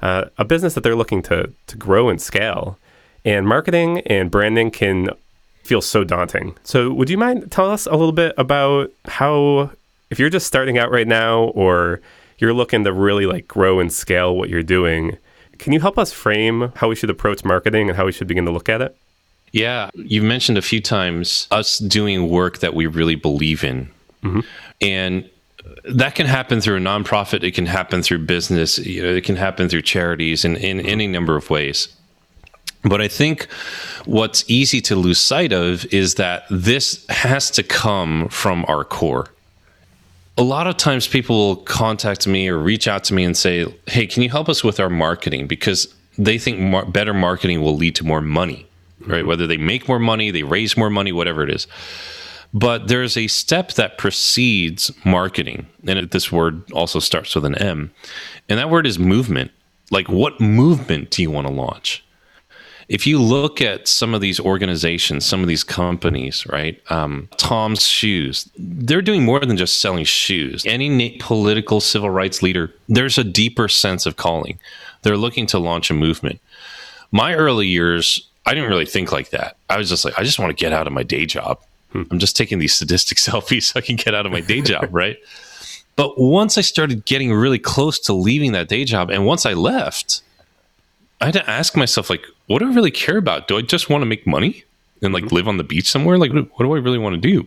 uh, 0.00 0.26
a 0.38 0.44
business 0.44 0.74
that 0.74 0.82
they're 0.82 0.96
looking 0.96 1.22
to, 1.22 1.52
to 1.66 1.76
grow 1.76 2.08
and 2.08 2.20
scale. 2.20 2.78
And 3.24 3.46
marketing 3.46 4.00
and 4.00 4.30
branding 4.30 4.70
can 4.70 5.08
feel 5.62 5.80
so 5.80 6.04
daunting. 6.04 6.56
So, 6.62 6.92
would 6.92 7.08
you 7.08 7.16
mind 7.16 7.50
tell 7.50 7.70
us 7.70 7.86
a 7.86 7.92
little 7.92 8.12
bit 8.12 8.34
about 8.36 8.92
how, 9.06 9.70
if 10.10 10.18
you're 10.18 10.28
just 10.28 10.46
starting 10.46 10.76
out 10.76 10.90
right 10.90 11.08
now 11.08 11.44
or 11.44 12.02
you're 12.38 12.52
looking 12.52 12.84
to 12.84 12.92
really 12.92 13.24
like 13.24 13.48
grow 13.48 13.80
and 13.80 13.90
scale 13.90 14.36
what 14.36 14.50
you're 14.50 14.62
doing, 14.62 15.16
can 15.58 15.72
you 15.72 15.80
help 15.80 15.98
us 15.98 16.12
frame 16.12 16.72
how 16.76 16.88
we 16.88 16.94
should 16.94 17.08
approach 17.08 17.44
marketing 17.44 17.88
and 17.88 17.96
how 17.96 18.04
we 18.04 18.12
should 18.12 18.26
begin 18.26 18.44
to 18.44 18.50
look 18.50 18.68
at 18.68 18.82
it? 18.82 18.94
Yeah, 19.54 19.90
you've 19.94 20.24
mentioned 20.24 20.58
a 20.58 20.62
few 20.62 20.80
times 20.80 21.46
us 21.52 21.78
doing 21.78 22.28
work 22.28 22.58
that 22.58 22.74
we 22.74 22.88
really 22.88 23.14
believe 23.14 23.62
in. 23.62 23.88
Mm-hmm. 24.24 24.40
And 24.80 25.30
that 25.84 26.16
can 26.16 26.26
happen 26.26 26.60
through 26.60 26.78
a 26.78 26.80
nonprofit, 26.80 27.44
it 27.44 27.54
can 27.54 27.66
happen 27.66 28.02
through 28.02 28.26
business, 28.26 28.78
you 28.78 29.00
know, 29.00 29.14
it 29.14 29.22
can 29.22 29.36
happen 29.36 29.68
through 29.68 29.82
charities 29.82 30.44
in, 30.44 30.56
in 30.56 30.80
any 30.80 31.06
number 31.06 31.36
of 31.36 31.50
ways. 31.50 31.86
But 32.82 33.00
I 33.00 33.06
think 33.06 33.44
what's 34.06 34.44
easy 34.50 34.80
to 34.80 34.96
lose 34.96 35.20
sight 35.20 35.52
of 35.52 35.84
is 35.94 36.16
that 36.16 36.46
this 36.50 37.06
has 37.08 37.48
to 37.52 37.62
come 37.62 38.28
from 38.30 38.64
our 38.66 38.82
core. 38.82 39.28
A 40.36 40.42
lot 40.42 40.66
of 40.66 40.76
times 40.78 41.06
people 41.06 41.36
will 41.36 41.56
contact 41.58 42.26
me 42.26 42.48
or 42.48 42.58
reach 42.58 42.88
out 42.88 43.04
to 43.04 43.14
me 43.14 43.22
and 43.22 43.36
say, 43.36 43.72
Hey, 43.86 44.08
can 44.08 44.24
you 44.24 44.30
help 44.30 44.48
us 44.48 44.64
with 44.64 44.80
our 44.80 44.90
marketing? 44.90 45.46
Because 45.46 45.94
they 46.18 46.38
think 46.38 46.58
mar- 46.58 46.86
better 46.86 47.14
marketing 47.14 47.60
will 47.60 47.76
lead 47.76 47.94
to 47.94 48.04
more 48.04 48.20
money 48.20 48.66
right? 49.06 49.26
Whether 49.26 49.46
they 49.46 49.56
make 49.56 49.88
more 49.88 49.98
money, 49.98 50.30
they 50.30 50.42
raise 50.42 50.76
more 50.76 50.90
money, 50.90 51.12
whatever 51.12 51.42
it 51.42 51.50
is. 51.50 51.66
But 52.52 52.86
there's 52.86 53.16
a 53.16 53.26
step 53.26 53.72
that 53.72 53.98
precedes 53.98 54.92
marketing. 55.04 55.66
And 55.86 56.08
this 56.10 56.30
word 56.30 56.70
also 56.72 57.00
starts 57.00 57.34
with 57.34 57.44
an 57.44 57.56
M. 57.56 57.92
And 58.48 58.58
that 58.58 58.70
word 58.70 58.86
is 58.86 58.98
movement. 58.98 59.50
Like, 59.90 60.08
what 60.08 60.40
movement 60.40 61.10
do 61.10 61.22
you 61.22 61.30
want 61.30 61.48
to 61.48 61.52
launch? 61.52 62.04
If 62.88 63.06
you 63.06 63.20
look 63.20 63.60
at 63.60 63.88
some 63.88 64.14
of 64.14 64.20
these 64.20 64.38
organizations, 64.38 65.24
some 65.24 65.40
of 65.40 65.48
these 65.48 65.64
companies, 65.64 66.46
right? 66.46 66.80
Um, 66.90 67.28
Tom's 67.38 67.86
Shoes, 67.86 68.48
they're 68.56 69.02
doing 69.02 69.24
more 69.24 69.40
than 69.40 69.56
just 69.56 69.80
selling 69.80 70.04
shoes. 70.04 70.64
Any 70.66 71.16
political 71.18 71.80
civil 71.80 72.10
rights 72.10 72.42
leader, 72.42 72.72
there's 72.88 73.16
a 73.16 73.24
deeper 73.24 73.68
sense 73.68 74.04
of 74.06 74.16
calling. 74.16 74.58
They're 75.02 75.16
looking 75.16 75.46
to 75.46 75.58
launch 75.58 75.90
a 75.90 75.94
movement. 75.94 76.40
My 77.10 77.34
early 77.34 77.66
years, 77.66 78.28
I 78.46 78.54
didn't 78.54 78.68
really 78.68 78.86
think 78.86 79.12
like 79.12 79.30
that. 79.30 79.56
I 79.70 79.78
was 79.78 79.88
just 79.88 80.04
like, 80.04 80.18
I 80.18 80.22
just 80.22 80.38
want 80.38 80.50
to 80.50 80.60
get 80.60 80.72
out 80.72 80.86
of 80.86 80.92
my 80.92 81.02
day 81.02 81.26
job. 81.26 81.60
Hmm. 81.92 82.02
I'm 82.10 82.18
just 82.18 82.36
taking 82.36 82.58
these 82.58 82.74
sadistic 82.74 83.18
selfies 83.18 83.64
so 83.64 83.78
I 83.78 83.80
can 83.80 83.96
get 83.96 84.14
out 84.14 84.26
of 84.26 84.32
my 84.32 84.40
day 84.40 84.60
job, 84.60 84.88
right? 84.92 85.18
But 85.96 86.18
once 86.18 86.58
I 86.58 86.60
started 86.60 87.04
getting 87.04 87.32
really 87.32 87.58
close 87.58 87.98
to 88.00 88.12
leaving 88.12 88.52
that 88.52 88.68
day 88.68 88.84
job, 88.84 89.10
and 89.10 89.24
once 89.24 89.46
I 89.46 89.52
left, 89.52 90.22
I 91.20 91.26
had 91.26 91.34
to 91.34 91.48
ask 91.48 91.76
myself, 91.76 92.10
like, 92.10 92.24
what 92.46 92.58
do 92.58 92.70
I 92.70 92.74
really 92.74 92.90
care 92.90 93.16
about? 93.16 93.48
Do 93.48 93.56
I 93.56 93.62
just 93.62 93.88
want 93.88 94.02
to 94.02 94.06
make 94.06 94.26
money 94.26 94.64
and 95.02 95.14
like 95.14 95.24
mm-hmm. 95.24 95.36
live 95.36 95.48
on 95.48 95.56
the 95.56 95.64
beach 95.64 95.88
somewhere? 95.90 96.18
Like, 96.18 96.32
what 96.32 96.58
do 96.58 96.74
I 96.74 96.78
really 96.78 96.98
want 96.98 97.14
to 97.14 97.20
do? 97.20 97.46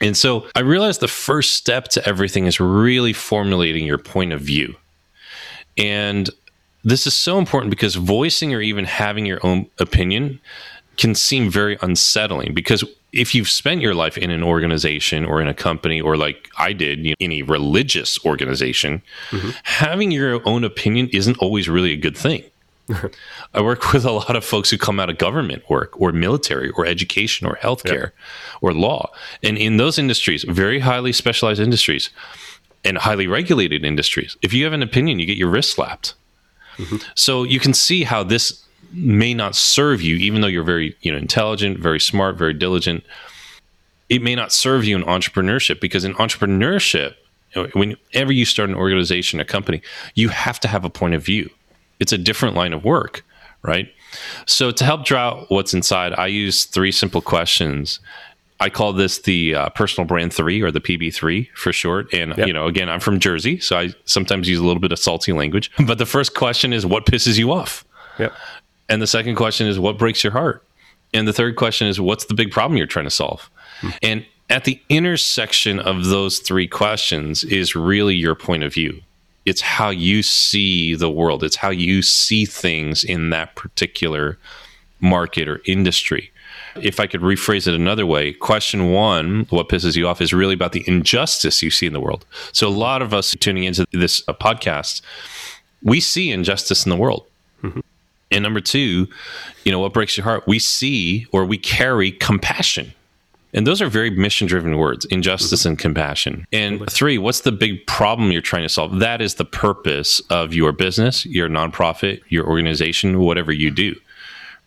And 0.00 0.16
so 0.16 0.46
I 0.54 0.60
realized 0.60 1.00
the 1.00 1.08
first 1.08 1.56
step 1.56 1.88
to 1.88 2.06
everything 2.06 2.46
is 2.46 2.60
really 2.60 3.12
formulating 3.12 3.84
your 3.84 3.98
point 3.98 4.32
of 4.32 4.40
view. 4.40 4.76
And 5.76 6.30
this 6.88 7.06
is 7.06 7.14
so 7.14 7.38
important 7.38 7.70
because 7.70 7.94
voicing 7.96 8.54
or 8.54 8.60
even 8.60 8.84
having 8.84 9.26
your 9.26 9.44
own 9.44 9.66
opinion 9.78 10.40
can 10.96 11.14
seem 11.14 11.50
very 11.50 11.78
unsettling 11.82 12.54
because 12.54 12.84
if 13.12 13.34
you've 13.34 13.48
spent 13.48 13.80
your 13.80 13.94
life 13.94 14.18
in 14.18 14.30
an 14.30 14.42
organization 14.42 15.24
or 15.24 15.40
in 15.40 15.48
a 15.48 15.54
company 15.54 16.00
or 16.00 16.16
like 16.16 16.48
I 16.58 16.72
did 16.72 17.04
you 17.04 17.10
know, 17.10 17.16
in 17.18 17.32
a 17.32 17.42
religious 17.42 18.22
organization, 18.24 19.02
mm-hmm. 19.30 19.50
having 19.62 20.10
your 20.10 20.46
own 20.46 20.64
opinion 20.64 21.08
isn't 21.12 21.38
always 21.38 21.68
really 21.68 21.92
a 21.92 21.96
good 21.96 22.16
thing. 22.16 22.44
I 23.54 23.60
work 23.60 23.92
with 23.92 24.04
a 24.04 24.10
lot 24.10 24.34
of 24.34 24.44
folks 24.44 24.70
who 24.70 24.78
come 24.78 24.98
out 24.98 25.10
of 25.10 25.18
government 25.18 25.68
work 25.68 25.98
or 26.00 26.12
military 26.12 26.70
or 26.70 26.86
education 26.86 27.46
or 27.46 27.56
healthcare 27.56 28.10
yeah. 28.10 28.58
or 28.60 28.72
law. 28.72 29.10
And 29.42 29.58
in 29.58 29.76
those 29.76 29.98
industries, 29.98 30.44
very 30.44 30.80
highly 30.80 31.12
specialized 31.12 31.60
industries 31.60 32.10
and 32.84 32.98
highly 32.98 33.26
regulated 33.26 33.84
industries, 33.84 34.36
if 34.42 34.52
you 34.52 34.64
have 34.64 34.72
an 34.72 34.82
opinion, 34.82 35.18
you 35.18 35.26
get 35.26 35.36
your 35.36 35.50
wrist 35.50 35.72
slapped. 35.72 36.14
Mm-hmm. 36.78 36.96
So 37.14 37.42
you 37.44 37.60
can 37.60 37.74
see 37.74 38.04
how 38.04 38.22
this 38.22 38.64
may 38.92 39.34
not 39.34 39.54
serve 39.54 40.00
you, 40.00 40.16
even 40.16 40.40
though 40.40 40.48
you're 40.48 40.64
very 40.64 40.96
you 41.02 41.12
know 41.12 41.18
intelligent, 41.18 41.78
very 41.78 42.00
smart, 42.00 42.36
very 42.36 42.54
diligent. 42.54 43.04
it 44.08 44.22
may 44.22 44.34
not 44.34 44.52
serve 44.52 44.84
you 44.84 44.96
in 44.96 45.04
entrepreneurship 45.04 45.80
because 45.80 46.04
in 46.04 46.14
entrepreneurship, 46.14 47.14
whenever 47.74 48.32
you 48.32 48.44
start 48.44 48.70
an 48.70 48.74
organization, 48.74 49.40
a 49.40 49.44
company, 49.44 49.82
you 50.14 50.28
have 50.28 50.58
to 50.60 50.68
have 50.68 50.84
a 50.84 50.90
point 50.90 51.14
of 51.14 51.24
view. 51.24 51.50
It's 52.00 52.12
a 52.12 52.18
different 52.18 52.54
line 52.54 52.72
of 52.72 52.84
work, 52.84 53.24
right? 53.62 53.88
So 54.46 54.70
to 54.70 54.84
help 54.84 55.04
draw 55.04 55.28
out 55.28 55.50
what's 55.50 55.74
inside, 55.74 56.14
I 56.14 56.28
use 56.28 56.64
three 56.64 56.92
simple 56.92 57.20
questions. 57.20 58.00
I 58.60 58.70
call 58.70 58.92
this 58.92 59.20
the 59.20 59.54
uh, 59.54 59.68
personal 59.70 60.06
brand 60.06 60.32
three 60.32 60.60
or 60.62 60.70
the 60.70 60.80
PB3 60.80 61.48
for 61.54 61.72
short. 61.72 62.12
And, 62.12 62.36
yep. 62.36 62.46
you 62.46 62.52
know, 62.52 62.66
again, 62.66 62.88
I'm 62.88 63.00
from 63.00 63.20
Jersey, 63.20 63.60
so 63.60 63.78
I 63.78 63.90
sometimes 64.04 64.48
use 64.48 64.58
a 64.58 64.64
little 64.64 64.80
bit 64.80 64.92
of 64.92 64.98
salty 64.98 65.32
language. 65.32 65.70
But 65.86 65.98
the 65.98 66.06
first 66.06 66.34
question 66.34 66.72
is 66.72 66.84
what 66.84 67.06
pisses 67.06 67.38
you 67.38 67.52
off? 67.52 67.84
Yep. 68.18 68.34
And 68.88 69.00
the 69.00 69.06
second 69.06 69.36
question 69.36 69.66
is 69.66 69.78
what 69.78 69.96
breaks 69.96 70.24
your 70.24 70.32
heart? 70.32 70.64
And 71.14 71.26
the 71.26 71.32
third 71.32 71.56
question 71.56 71.86
is 71.86 72.00
what's 72.00 72.26
the 72.26 72.34
big 72.34 72.50
problem 72.50 72.76
you're 72.76 72.86
trying 72.86 73.06
to 73.06 73.10
solve? 73.10 73.48
Hmm. 73.80 73.90
And 74.02 74.26
at 74.50 74.64
the 74.64 74.80
intersection 74.88 75.78
of 75.78 76.06
those 76.06 76.38
three 76.38 76.66
questions 76.66 77.44
is 77.44 77.74
really 77.74 78.14
your 78.14 78.34
point 78.34 78.64
of 78.64 78.74
view. 78.74 79.00
It's 79.44 79.60
how 79.60 79.90
you 79.90 80.22
see 80.22 80.94
the 80.94 81.10
world, 81.10 81.42
it's 81.42 81.56
how 81.56 81.70
you 81.70 82.02
see 82.02 82.44
things 82.44 83.04
in 83.04 83.30
that 83.30 83.54
particular 83.54 84.36
market 85.00 85.48
or 85.48 85.60
industry. 85.64 86.30
If 86.82 87.00
I 87.00 87.06
could 87.06 87.20
rephrase 87.20 87.66
it 87.66 87.74
another 87.74 88.06
way, 88.06 88.32
question 88.32 88.90
one, 88.90 89.46
what 89.50 89.68
pisses 89.68 89.96
you 89.96 90.06
off, 90.06 90.20
is 90.20 90.32
really 90.32 90.54
about 90.54 90.72
the 90.72 90.84
injustice 90.86 91.62
you 91.62 91.70
see 91.70 91.86
in 91.86 91.92
the 91.92 92.00
world. 92.00 92.24
So, 92.52 92.68
a 92.68 92.70
lot 92.70 93.02
of 93.02 93.14
us 93.14 93.34
tuning 93.40 93.64
into 93.64 93.86
this 93.92 94.22
uh, 94.28 94.32
podcast, 94.32 95.02
we 95.82 96.00
see 96.00 96.30
injustice 96.30 96.84
in 96.84 96.90
the 96.90 96.96
world. 96.96 97.26
Mm-hmm. 97.62 97.80
And 98.30 98.42
number 98.42 98.60
two, 98.60 99.08
you 99.64 99.72
know, 99.72 99.78
what 99.80 99.92
breaks 99.92 100.16
your 100.16 100.24
heart? 100.24 100.44
We 100.46 100.58
see 100.58 101.26
or 101.32 101.44
we 101.44 101.58
carry 101.58 102.12
compassion. 102.12 102.92
And 103.54 103.66
those 103.66 103.80
are 103.80 103.88
very 103.88 104.10
mission 104.10 104.46
driven 104.46 104.76
words 104.76 105.06
injustice 105.06 105.64
and 105.64 105.78
compassion. 105.78 106.46
And 106.52 106.88
three, 106.90 107.16
what's 107.16 107.40
the 107.40 107.52
big 107.52 107.86
problem 107.86 108.30
you're 108.30 108.42
trying 108.42 108.64
to 108.64 108.68
solve? 108.68 108.98
That 108.98 109.22
is 109.22 109.36
the 109.36 109.44
purpose 109.44 110.20
of 110.28 110.52
your 110.52 110.72
business, 110.72 111.24
your 111.24 111.48
nonprofit, 111.48 112.20
your 112.28 112.46
organization, 112.46 113.20
whatever 113.20 113.50
you 113.50 113.70
do. 113.70 113.96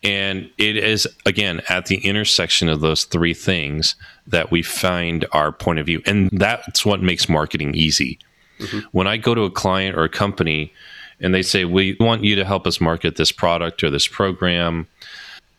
And 0.02 0.50
it 0.58 0.76
is, 0.76 1.06
again, 1.26 1.62
at 1.68 1.86
the 1.86 1.98
intersection 1.98 2.68
of 2.68 2.80
those 2.80 3.04
three 3.04 3.34
things 3.34 3.94
that 4.26 4.50
we 4.50 4.62
find 4.62 5.24
our 5.32 5.52
point 5.52 5.78
of 5.78 5.86
view. 5.86 6.02
And 6.06 6.28
that's 6.32 6.84
what 6.84 7.02
makes 7.02 7.28
marketing 7.28 7.74
easy. 7.74 8.18
Mm-hmm. 8.58 8.80
When 8.90 9.06
I 9.06 9.16
go 9.16 9.34
to 9.34 9.42
a 9.42 9.50
client 9.50 9.96
or 9.96 10.04
a 10.04 10.08
company 10.08 10.72
and 11.20 11.32
they 11.32 11.42
say, 11.42 11.64
We 11.64 11.96
want 12.00 12.24
you 12.24 12.34
to 12.36 12.44
help 12.44 12.66
us 12.66 12.80
market 12.80 13.16
this 13.16 13.32
product 13.32 13.84
or 13.84 13.90
this 13.90 14.08
program, 14.08 14.88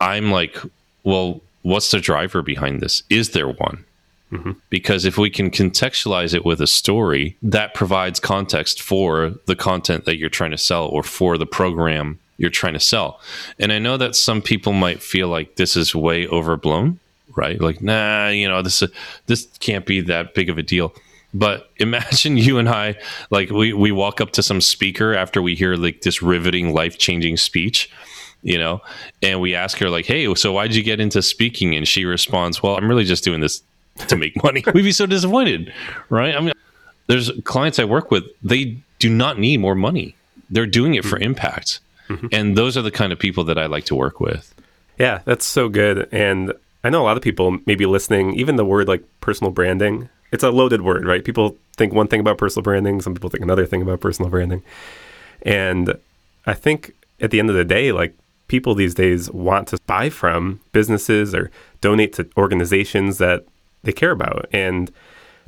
I'm 0.01 0.31
like, 0.31 0.57
Well, 1.03 1.41
what's 1.61 1.91
the 1.91 1.99
driver 1.99 2.41
behind 2.41 2.81
this? 2.81 3.03
Is 3.09 3.31
there 3.31 3.49
one? 3.49 3.85
Mm-hmm. 4.33 4.51
Because 4.69 5.05
if 5.05 5.17
we 5.17 5.29
can 5.29 5.51
contextualize 5.51 6.33
it 6.33 6.43
with 6.43 6.59
a 6.59 6.67
story, 6.67 7.37
that 7.43 7.75
provides 7.75 8.19
context 8.19 8.81
for 8.81 9.33
the 9.45 9.55
content 9.55 10.05
that 10.05 10.17
you're 10.17 10.29
trying 10.29 10.51
to 10.51 10.57
sell 10.57 10.87
or 10.87 11.03
for 11.03 11.37
the 11.37 11.45
program 11.45 12.19
you're 12.37 12.49
trying 12.49 12.73
to 12.73 12.79
sell. 12.79 13.19
And 13.59 13.71
I 13.71 13.79
know 13.79 13.97
that 13.97 14.15
some 14.15 14.41
people 14.41 14.73
might 14.73 15.01
feel 15.01 15.27
like 15.27 15.55
this 15.55 15.75
is 15.75 15.93
way 15.95 16.27
overblown, 16.27 16.99
right? 17.35 17.59
Like, 17.59 17.81
nah, 17.81 18.29
you 18.29 18.47
know, 18.47 18.61
this 18.61 18.83
this 19.27 19.47
can't 19.59 19.85
be 19.85 20.01
that 20.01 20.33
big 20.33 20.49
of 20.49 20.57
a 20.57 20.63
deal. 20.63 20.93
But 21.33 21.69
imagine 21.77 22.37
you 22.37 22.57
and 22.57 22.69
I, 22.69 22.95
like, 23.29 23.49
we 23.49 23.73
we 23.73 23.91
walk 23.91 24.21
up 24.21 24.31
to 24.31 24.43
some 24.43 24.61
speaker 24.61 25.13
after 25.13 25.41
we 25.41 25.55
hear 25.55 25.75
like 25.75 26.01
this 26.01 26.21
riveting, 26.21 26.73
life 26.73 26.97
changing 26.97 27.37
speech, 27.37 27.89
you 28.43 28.57
know, 28.57 28.81
and 29.21 29.41
we 29.41 29.55
ask 29.55 29.77
her 29.79 29.89
like, 29.89 30.05
"Hey, 30.05 30.33
so 30.35 30.53
why'd 30.53 30.75
you 30.75 30.83
get 30.83 30.99
into 30.99 31.21
speaking?" 31.21 31.75
And 31.75 31.87
she 31.87 32.05
responds, 32.05 32.61
"Well, 32.61 32.77
I'm 32.77 32.87
really 32.87 33.05
just 33.05 33.23
doing 33.23 33.41
this 33.41 33.63
to 34.07 34.15
make 34.15 34.41
money." 34.43 34.63
We'd 34.73 34.83
be 34.83 34.91
so 34.91 35.05
disappointed, 35.05 35.73
right? 36.09 36.35
I 36.35 36.39
mean, 36.39 36.53
there's 37.07 37.31
clients 37.45 37.79
I 37.79 37.85
work 37.85 38.11
with; 38.11 38.25
they 38.43 38.77
do 38.99 39.09
not 39.09 39.39
need 39.39 39.57
more 39.57 39.75
money; 39.75 40.15
they're 40.49 40.67
doing 40.67 40.95
it 40.95 41.05
for 41.05 41.17
impact, 41.19 41.79
mm-hmm. 42.09 42.27
and 42.31 42.57
those 42.57 42.77
are 42.77 42.81
the 42.81 42.91
kind 42.91 43.13
of 43.13 43.19
people 43.19 43.43
that 43.45 43.57
I 43.57 43.65
like 43.65 43.85
to 43.85 43.95
work 43.95 44.19
with. 44.19 44.53
Yeah, 44.97 45.21
that's 45.25 45.45
so 45.45 45.69
good. 45.69 46.07
And 46.11 46.53
I 46.83 46.89
know 46.89 47.01
a 47.01 47.05
lot 47.05 47.17
of 47.17 47.23
people 47.23 47.59
maybe 47.65 47.85
listening, 47.85 48.35
even 48.35 48.55
the 48.55 48.65
word 48.65 48.87
like 48.87 49.03
personal 49.21 49.51
branding, 49.51 50.09
it's 50.31 50.43
a 50.43 50.51
loaded 50.51 50.81
word, 50.81 51.05
right? 51.05 51.23
People 51.23 51.57
think 51.77 51.93
one 51.93 52.07
thing 52.07 52.19
about 52.19 52.37
personal 52.37 52.63
branding, 52.63 53.01
some 53.01 53.13
people 53.13 53.29
think 53.29 53.43
another 53.43 53.65
thing 53.65 53.81
about 53.81 54.01
personal 54.01 54.29
branding. 54.29 54.63
And 55.43 55.95
I 56.45 56.53
think 56.53 56.93
at 57.21 57.31
the 57.31 57.39
end 57.39 57.49
of 57.49 57.55
the 57.55 57.65
day, 57.65 57.91
like 57.91 58.15
people 58.47 58.75
these 58.75 58.93
days 58.93 59.31
want 59.31 59.67
to 59.69 59.79
buy 59.87 60.09
from 60.09 60.59
businesses 60.73 61.33
or 61.33 61.49
donate 61.81 62.13
to 62.13 62.29
organizations 62.37 63.17
that 63.17 63.45
they 63.83 63.91
care 63.91 64.11
about. 64.11 64.47
And 64.51 64.91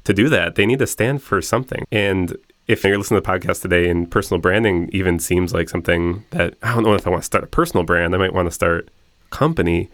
to 0.06 0.13
do 0.13 0.30
that, 0.30 0.56
they 0.56 0.65
need 0.65 0.80
to 0.80 0.88
stand 0.88 1.22
for 1.22 1.41
something. 1.41 1.86
And 1.91 2.38
if 2.67 2.84
you're 2.84 2.97
listening 2.97 3.21
to 3.21 3.25
the 3.25 3.39
podcast 3.39 3.62
today 3.62 3.89
and 3.89 4.10
personal 4.10 4.41
branding 4.41 4.89
even 4.91 5.19
seems 5.19 5.54
like 5.54 5.69
something 5.69 6.25
that 6.32 6.56
I 6.63 6.73
don't 6.73 6.84
know 6.84 6.95
if 6.95 7.06
I 7.06 7.10
want 7.10 7.21
to 7.21 7.25
start 7.25 7.43
a 7.43 7.47
personal 7.47 7.84
brand, 7.84 8.15
I 8.15 8.17
might 8.17 8.34
want 8.34 8.47
to 8.47 8.51
start 8.51 8.89
a 9.28 9.36
company. 9.36 9.89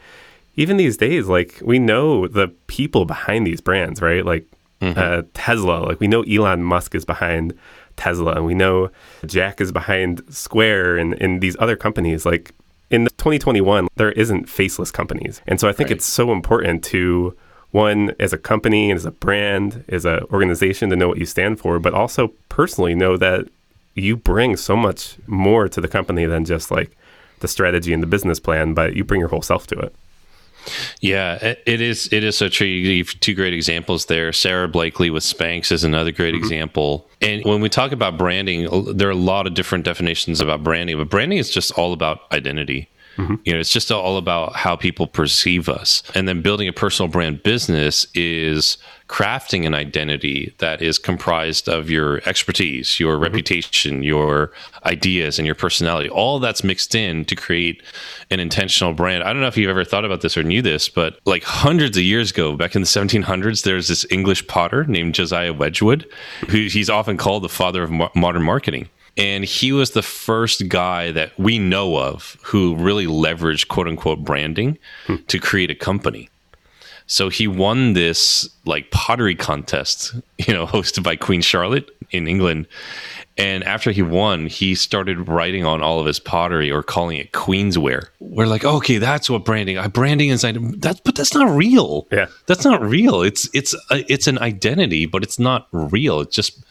Even 0.56 0.78
these 0.78 0.98
days, 0.98 1.28
like 1.28 1.60
we 1.64 1.80
know 1.80 2.28
the 2.28 2.50
people 2.68 3.06
behind 3.06 3.46
these 3.46 3.62
brands, 3.62 4.02
right? 4.02 4.26
Like 4.26 4.46
mm-hmm. 4.80 4.98
uh, 4.98 5.24
Tesla, 5.34 5.80
like 5.80 6.00
we 6.00 6.08
know 6.08 6.24
Elon 6.24 6.64
Musk 6.64 6.96
is 6.96 7.06
behind 7.06 7.58
Tesla, 7.98 8.34
and 8.34 8.46
we 8.46 8.54
know 8.54 8.90
Jack 9.26 9.60
is 9.60 9.72
behind 9.72 10.22
Square 10.30 10.98
and, 10.98 11.14
and 11.22 11.42
these 11.42 11.58
other 11.60 11.76
companies. 11.76 12.26
Like 12.26 12.54
in 12.90 13.06
2021, 13.06 13.88
there 13.96 14.12
isn't 14.14 14.50
faceless 14.50 14.92
companies. 14.92 15.42
And 15.48 15.60
so 15.60 15.68
I 15.68 15.74
think 15.74 15.90
right. 15.90 15.98
it's 15.98 16.06
so 16.06 16.32
important 16.32 16.84
to 16.86 17.36
one 17.72 18.14
as 18.20 18.34
a 18.34 18.38
company 18.38 18.92
and 18.92 18.98
as 18.98 19.06
a 19.06 19.12
brand, 19.12 19.84
as 19.88 20.06
an 20.06 20.24
organization 20.32 20.90
to 20.90 20.96
know 20.96 21.08
what 21.08 21.18
you 21.18 21.26
stand 21.26 21.60
for, 21.60 21.80
but 21.80 21.94
also 21.94 22.30
personally 22.50 22.96
know 22.96 23.18
that 23.18 23.48
you 23.96 24.16
bring 24.16 24.56
so 24.56 24.76
much 24.76 25.18
more 25.28 25.68
to 25.68 25.82
the 25.82 25.88
company 25.88 26.26
than 26.26 26.46
just 26.46 26.72
like 26.72 26.96
the 27.40 27.48
strategy 27.48 27.94
and 27.94 28.02
the 28.02 28.08
business 28.08 28.40
plan, 28.40 28.74
but 28.74 28.96
you 28.96 29.04
bring 29.04 29.20
your 29.20 29.30
whole 29.30 29.42
self 29.42 29.68
to 29.68 29.80
it. 29.80 29.96
Yeah, 31.00 31.56
it 31.66 31.82
is. 31.82 32.08
It 32.12 32.24
is 32.24 32.38
so 32.38 32.48
true. 32.48 32.68
You 32.68 33.04
give 33.04 33.20
two 33.20 33.34
great 33.34 33.54
examples 33.54 34.06
there. 34.06 34.32
Sara 34.32 34.68
Blakely 34.68 35.10
with 35.10 35.24
Spanx 35.24 35.72
is 35.72 35.84
another 35.84 36.12
great 36.12 36.36
mm-hmm. 36.36 36.44
example. 36.44 37.10
And 37.20 37.44
when 37.44 37.62
we 37.62 37.70
talk 37.70 37.92
about 37.92 38.18
branding, 38.18 38.94
there 38.94 39.08
are 39.08 39.12
a 39.12 39.16
lot 39.16 39.48
of 39.48 39.56
different 39.56 39.86
definitions 39.86 40.40
about 40.40 40.64
branding, 40.64 40.98
but 40.98 41.10
branding 41.10 41.40
is 41.40 41.50
just 41.50 41.72
all 41.72 41.94
about 41.94 42.32
identity. 42.32 42.90
Mm-hmm. 43.18 43.36
You 43.44 43.54
know, 43.54 43.60
it's 43.60 43.74
just 43.74 43.92
all 43.92 44.18
about 44.18 44.56
how 44.56 44.76
people 44.76 45.08
perceive 45.08 45.68
us. 45.68 46.04
And 46.16 46.28
then 46.28 46.42
building 46.42 46.68
a 46.68 46.74
personal 46.74 47.10
brand 47.10 47.44
business 47.44 48.06
is 48.14 48.78
crafting 49.12 49.68
an 49.68 49.74
identity 49.74 50.56
that 50.60 50.82
is 50.82 50.98
comprised 50.98 51.68
of 51.68 51.90
your 51.90 52.22
expertise, 52.28 53.00
your 53.00 53.16
mm-hmm. 53.16 53.24
reputation, 53.24 54.04
your 54.04 54.54
ideas, 54.86 55.38
and 55.38 55.46
your 55.46 55.56
personality. 55.56 56.10
All 56.10 56.40
that's 56.40 56.64
mixed 56.64 56.96
in 56.96 57.26
to 57.26 57.36
create 57.36 57.84
an 58.30 58.40
intentional 58.40 58.94
brand. 58.94 59.24
I 59.24 59.34
don't 59.34 59.42
know 59.42 59.48
if 59.48 59.58
you've 59.58 59.70
ever 59.70 59.84
thought 59.84 60.06
about 60.06 60.22
this 60.22 60.38
or 60.38 60.44
knew 60.44 60.62
this, 60.62 60.88
but 60.88 61.20
like 61.26 61.44
hundreds 61.44 61.98
of 61.98 62.04
years 62.04 62.32
ago, 62.32 62.56
back 62.56 62.74
in 62.74 62.82
the 62.82 62.88
1700s, 62.88 63.64
there's 63.64 63.90
this 63.90 64.06
English 64.10 64.48
potter 64.48 64.86
named 64.86 65.16
Josiah 65.16 65.54
Wedgwood, 65.54 66.08
who 66.50 66.68
he's 66.68 66.90
often 66.90 67.18
called 67.18 67.44
the 67.44 67.50
father 67.50 67.84
of 67.84 67.92
mo- 67.92 68.12
modern 68.16 68.44
marketing. 68.44 68.88
And 69.18 69.44
he 69.44 69.72
was 69.72 69.92
the 69.92 70.02
first 70.02 70.70
guy 70.70 71.12
that 71.12 71.38
we 71.38 71.60
know 71.60 71.98
of 71.98 72.38
who 72.44 72.76
really 72.76 73.06
leveraged 73.06 73.68
quote 73.68 73.88
unquote 73.88 74.24
branding 74.24 74.78
hmm. 75.06 75.18
to 75.28 75.40
create 75.40 75.70
a 75.70 75.76
company. 75.76 76.30
So 77.08 77.28
he 77.28 77.46
won 77.46 77.92
this 77.92 78.50
like 78.66 78.90
pottery 78.92 79.36
contest, 79.36 80.16
you 80.38 80.54
know, 80.54 80.66
hosted 80.66 81.04
by 81.04 81.18
Queen 81.18 81.42
Charlotte 81.42 81.90
in 82.12 82.28
England. 82.28 82.68
And 83.38 83.64
after 83.64 83.92
he 83.92 84.02
won, 84.02 84.48
he 84.48 84.76
started 84.76 85.28
writing 85.28 85.66
on 85.66 85.82
all 85.82 86.00
of 86.00 86.06
his 86.06 86.20
pottery 86.20 86.70
or 86.72 86.84
calling 86.84 87.18
it 87.18 87.32
Queensware. 87.32 88.08
We're 88.20 88.46
like, 88.46 88.64
okay, 88.64 88.98
that's 88.98 89.30
what 89.30 89.46
branding. 89.46 89.78
Uh, 89.78 89.88
branding 89.88 90.30
inside 90.30 90.56
that, 90.82 91.02
but 91.04 91.16
that's 91.16 91.34
not 91.34 91.50
real. 91.50 92.08
Yeah, 92.12 92.28
that's 92.46 92.66
not 92.66 92.82
real. 92.82 93.22
It's 93.22 93.50
it's 93.54 93.74
a, 93.90 94.06
it's 94.12 94.28
an 94.28 94.38
identity, 94.40 95.06
but 95.06 95.24
it's 95.24 95.40
not 95.40 95.68
real. 95.72 96.20
It's 96.20 96.36
just 96.36 96.64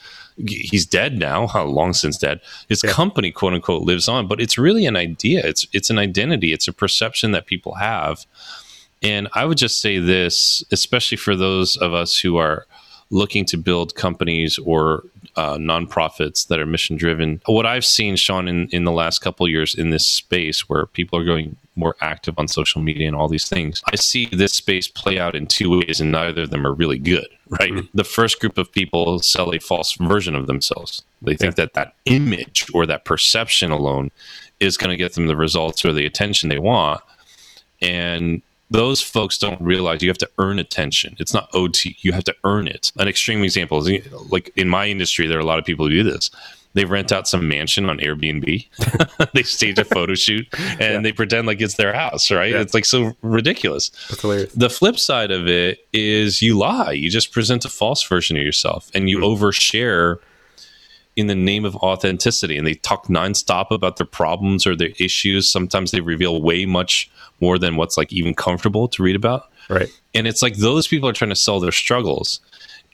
he's 0.47 0.87
dead 0.87 1.19
now, 1.19 1.47
how 1.47 1.65
long 1.81 1.93
since 1.93 2.17
dead. 2.19 2.41
His 2.69 2.83
yeah. 2.83 2.91
company, 2.91 3.31
quote 3.31 3.55
unquote, 3.55 3.83
lives 3.83 4.09
on, 4.09 4.27
but 4.27 4.41
it's 4.41 4.59
really 4.59 4.87
an 4.87 4.97
idea. 4.97 5.41
It's 5.45 5.67
it's 5.73 5.91
an 5.91 5.99
identity. 5.99 6.53
It's 6.53 6.69
a 6.69 6.73
perception 6.73 7.33
that 7.33 7.47
people 7.47 7.75
have. 7.75 8.27
And 9.03 9.29
I 9.35 9.47
would 9.47 9.57
just 9.57 9.81
say 9.81 9.99
this, 9.99 10.63
especially 10.71 11.17
for 11.17 11.35
those 11.35 11.77
of 11.79 11.95
us 11.95 12.19
who 12.19 12.37
are 12.37 12.67
looking 13.11 13.45
to 13.45 13.57
build 13.57 13.95
companies 13.95 14.59
or 14.59 15.05
uh, 15.37 15.57
nonprofits 15.57 16.47
that 16.49 16.59
are 16.59 16.67
mission 16.67 16.97
driven. 16.97 17.41
What 17.47 17.67
I've 17.67 17.85
seen, 17.85 18.17
Sean, 18.17 18.49
in, 18.49 18.69
in 18.69 18.85
the 18.85 18.93
last 18.93 19.21
couple 19.21 19.49
years 19.49 19.75
in 19.75 19.91
this 19.91 20.07
space 20.07 20.69
where 20.69 20.87
people 20.87 21.19
are 21.19 21.25
going 21.25 21.57
more 21.77 21.97
active 22.01 22.35
on 22.39 22.47
social 22.47 22.81
media 22.81 23.07
and 23.07 23.17
all 23.17 23.29
these 23.29 23.49
things, 23.49 23.83
I 23.93 23.97
see 23.97 24.27
this 24.27 24.53
space 24.53 24.87
play 24.87 25.19
out 25.19 25.35
in 25.35 25.47
two 25.47 25.79
ways, 25.79 26.01
and 26.01 26.13
neither 26.13 26.43
of 26.43 26.51
them 26.51 26.67
are 26.67 26.75
really 26.75 26.99
good, 26.99 27.29
right? 27.51 27.73
Mm-hmm. 27.73 27.87
The 27.93 28.05
first 28.05 28.41
group 28.41 28.57
of 28.59 28.71
people 28.71 29.19
sell 29.19 29.53
a 29.53 29.59
false 29.59 29.95
version 29.95 30.35
of 30.35 30.47
themselves. 30.47 31.03
They 31.21 31.37
think 31.37 31.57
yeah. 31.57 31.65
that 31.65 31.75
that 31.75 31.95
image 32.07 32.67
or 32.73 32.87
that 32.87 33.05
perception 33.05 33.71
alone 33.71 34.11
is 34.61 34.77
going 34.77 34.91
to 34.91 34.97
get 34.97 35.15
them 35.15 35.27
the 35.27 35.37
results 35.37 35.85
or 35.85 35.93
the 35.93 36.07
attention 36.07 36.49
they 36.49 36.59
want. 36.59 37.03
And 37.83 38.43
those 38.71 39.03
folks 39.03 39.37
don't 39.37 39.61
realize 39.61 40.03
you 40.03 40.09
have 40.09 40.19
to 40.19 40.31
earn 40.39 40.59
attention. 40.59 41.17
It's 41.19 41.35
not 41.35 41.49
OT. 41.53 41.97
You 42.01 42.13
have 42.13 42.25
to 42.25 42.37
earn 42.45 42.69
it. 42.69 42.93
An 42.99 43.09
extreme 43.09 43.43
example 43.43 43.85
is 43.85 44.07
like 44.31 44.53
in 44.57 44.69
my 44.69 44.87
industry, 44.87 45.27
there 45.27 45.39
are 45.39 45.43
a 45.43 45.47
lot 45.47 45.59
of 45.59 45.65
people 45.65 45.87
who 45.87 45.91
do 45.91 46.05
this. 46.05 46.31
They 46.73 46.85
rent 46.85 47.11
out 47.11 47.27
some 47.27 47.49
mansion 47.49 47.91
on 47.91 47.99
Airbnb. 47.99 49.31
they 49.35 49.43
stage 49.43 49.79
a 49.79 49.85
photo 49.85 50.15
shoot 50.15 50.47
and 50.59 50.81
yeah. 50.81 51.01
they 51.01 51.13
pretend 51.13 51.47
like 51.47 51.61
it's 51.61 51.75
their 51.75 51.93
house, 51.93 52.31
right? 52.31 52.53
Yeah. 52.53 52.61
It's 52.61 52.75
like 52.75 52.85
so 52.85 53.17
ridiculous. 53.23 53.91
The 54.55 54.71
flip 54.71 54.99
side 54.99 55.33
of 55.33 55.49
it 55.49 55.87
is 55.93 56.43
you 56.43 56.57
lie. 56.57 56.93
You 56.93 57.11
just 57.11 57.33
present 57.33 57.65
a 57.65 57.69
false 57.69 58.05
version 58.05 58.37
of 58.37 58.43
yourself 58.43 58.89
and 58.95 59.11
you 59.11 59.19
mm. 59.19 59.37
overshare 59.37 60.19
in 61.17 61.27
the 61.27 61.35
name 61.35 61.65
of 61.65 61.75
authenticity 61.77 62.57
and 62.57 62.67
they 62.67 62.75
talk 62.75 63.09
nonstop 63.09 63.73
about 63.73 63.97
their 63.97 64.07
problems 64.07 64.65
or 64.65 64.77
their 64.77 64.93
issues. 64.99 65.51
Sometimes 65.51 65.91
they 65.91 66.01
reveal 66.01 66.41
way 66.41 66.67
much 66.67 67.11
more 67.41 67.59
than 67.59 67.77
what's 67.77 67.97
like 67.97 68.13
even 68.13 68.33
comfortable 68.33 68.87
to 68.89 69.03
read 69.03 69.17
about. 69.17 69.51
Right. 69.69 69.89
And 70.15 70.27
it's 70.27 70.43
like 70.43 70.57
those 70.57 70.87
people 70.87 71.09
are 71.09 71.13
trying 71.13 71.31
to 71.31 71.37
sell 71.37 71.59
their 71.59 71.73
struggles 71.73 72.41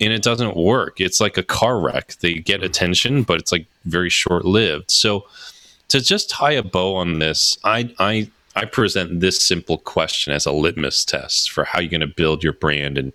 and 0.00 0.12
it 0.12 0.22
doesn't 0.22 0.56
work. 0.56 1.00
It's 1.00 1.20
like 1.20 1.38
a 1.38 1.42
car 1.42 1.80
wreck. 1.80 2.16
They 2.20 2.34
get 2.34 2.62
attention, 2.62 3.22
but 3.22 3.40
it's 3.40 3.52
like 3.52 3.66
very 3.84 4.10
short 4.10 4.44
lived. 4.44 4.90
So 4.90 5.26
to 5.88 6.00
just 6.00 6.30
tie 6.30 6.52
a 6.52 6.62
bow 6.62 6.96
on 6.96 7.18
this, 7.18 7.58
I 7.64 7.94
I 7.98 8.30
I 8.54 8.64
present 8.64 9.20
this 9.20 9.46
simple 9.46 9.78
question 9.78 10.32
as 10.32 10.46
a 10.46 10.52
litmus 10.52 11.04
test 11.04 11.50
for 11.50 11.64
how 11.64 11.80
you're 11.80 11.90
going 11.90 12.00
to 12.00 12.06
build 12.06 12.42
your 12.42 12.54
brand 12.54 12.96
and 12.96 13.12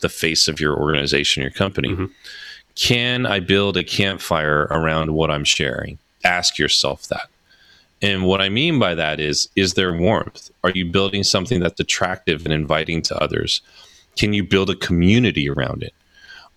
the 0.00 0.10
face 0.10 0.48
of 0.48 0.60
your 0.60 0.78
organization, 0.78 1.42
your 1.42 1.50
company. 1.50 1.88
Mm-hmm. 1.88 2.06
Can 2.74 3.26
I 3.26 3.40
build 3.40 3.76
a 3.76 3.84
campfire 3.84 4.66
around 4.70 5.14
what 5.14 5.30
I'm 5.30 5.44
sharing? 5.44 5.98
Ask 6.24 6.58
yourself 6.58 7.06
that. 7.08 7.28
And 8.02 8.24
what 8.24 8.40
I 8.40 8.48
mean 8.48 8.78
by 8.78 8.94
that 8.94 9.20
is 9.20 9.48
is 9.56 9.74
there 9.74 9.96
warmth? 9.96 10.50
Are 10.64 10.70
you 10.70 10.90
building 10.90 11.22
something 11.22 11.60
that's 11.60 11.80
attractive 11.80 12.44
and 12.44 12.52
inviting 12.52 13.02
to 13.02 13.16
others? 13.16 13.62
Can 14.16 14.32
you 14.32 14.44
build 14.44 14.70
a 14.70 14.76
community 14.76 15.48
around 15.48 15.82
it? 15.82 15.94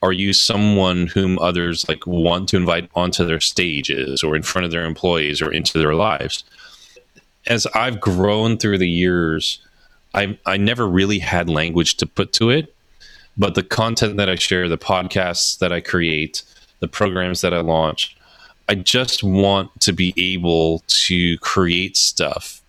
Are 0.02 0.12
you 0.12 0.34
someone 0.34 1.08
whom 1.08 1.40
others 1.40 1.88
like 1.88 2.06
want 2.06 2.50
to 2.50 2.58
invite 2.58 2.90
onto 2.96 3.26
their 3.26 3.40
stages 3.40 4.24
or 4.24 4.36
in 4.36 4.44
front 4.44 4.66
of 4.66 4.72
their 4.72 4.86
employees 4.86 5.42
or 5.42 5.52
into 5.52 5.80
their 5.80 5.96
lives? 5.96 6.44
As 7.48 7.66
I've 7.68 8.00
grown 8.00 8.58
through 8.58 8.78
the 8.78 8.90
years, 8.90 9.60
I 10.14 10.38
I 10.46 10.58
never 10.58 10.88
really 10.88 11.20
had 11.20 11.50
language 11.50 11.96
to 11.98 12.06
put 12.06 12.34
to 12.34 12.50
it 12.50 12.76
but 13.38 13.56
the 13.56 13.64
content 13.64 14.18
that 14.18 14.30
I 14.30 14.36
share, 14.36 14.70
the 14.70 14.78
podcasts 14.78 15.58
that 15.60 15.74
I 15.74 15.82
create, 15.82 16.44
the 16.80 16.88
programs 16.88 17.42
that 17.42 17.54
I 17.54 17.60
launch, 17.60 18.16
I 18.70 18.76
just 18.76 19.24
want 19.24 19.80
to 19.82 19.94
be 19.94 20.14
able 20.18 20.84
to 20.88 21.38
create 21.40 21.98
stuff 21.98 22.62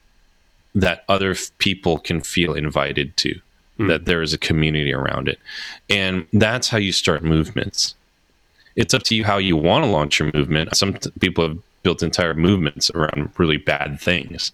that 0.75 1.05
other 1.09 1.35
people 1.59 1.99
can 1.99 2.21
feel 2.21 2.55
invited 2.55 3.17
to, 3.19 3.41
mm. 3.79 3.89
that 3.89 4.05
there 4.05 4.23
is 4.23 4.33
a 4.33 4.39
community 4.39 4.93
around 4.93 5.29
it. 5.29 5.39
And 5.89 6.27
that's 6.33 6.69
how 6.69 6.79
you 6.79 6.93
start 6.93 7.23
movements. 7.23 7.95
It's 8.75 8.95
up 8.95 9.03
to 9.05 9.15
you 9.15 9.25
how 9.25 9.39
you 9.39 9.57
want 9.57 9.85
to 9.85 9.91
launch 9.91 10.19
your 10.19 10.31
movement. 10.35 10.77
Some 10.77 10.95
t- 10.95 11.11
people 11.19 11.49
have 11.49 11.59
built 11.83 12.03
entire 12.03 12.35
movements 12.35 12.91
around 12.91 13.31
really 13.39 13.57
bad 13.57 14.01
things. 14.01 14.53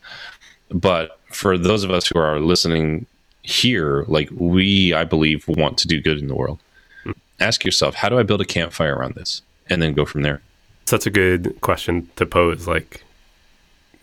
But 0.70 1.18
for 1.30 1.58
those 1.58 1.84
of 1.84 1.90
us 1.90 2.06
who 2.06 2.18
are 2.18 2.40
listening 2.40 3.06
here, 3.42 4.04
like 4.08 4.28
we, 4.32 4.94
I 4.94 5.04
believe, 5.04 5.46
want 5.48 5.78
to 5.78 5.88
do 5.88 6.00
good 6.00 6.18
in 6.18 6.28
the 6.28 6.34
world. 6.34 6.58
Hmm. 7.04 7.12
Ask 7.40 7.64
yourself, 7.64 7.94
how 7.94 8.08
do 8.08 8.18
I 8.18 8.22
build 8.22 8.40
a 8.40 8.46
campfire 8.46 8.94
around 8.94 9.14
this? 9.14 9.42
And 9.68 9.82
then 9.82 9.94
go 9.94 10.04
from 10.04 10.22
there. 10.22 10.40
Such 10.84 11.06
a 11.06 11.10
good 11.10 11.60
question 11.60 12.10
to 12.16 12.26
pose. 12.26 12.66
Like, 12.66 13.02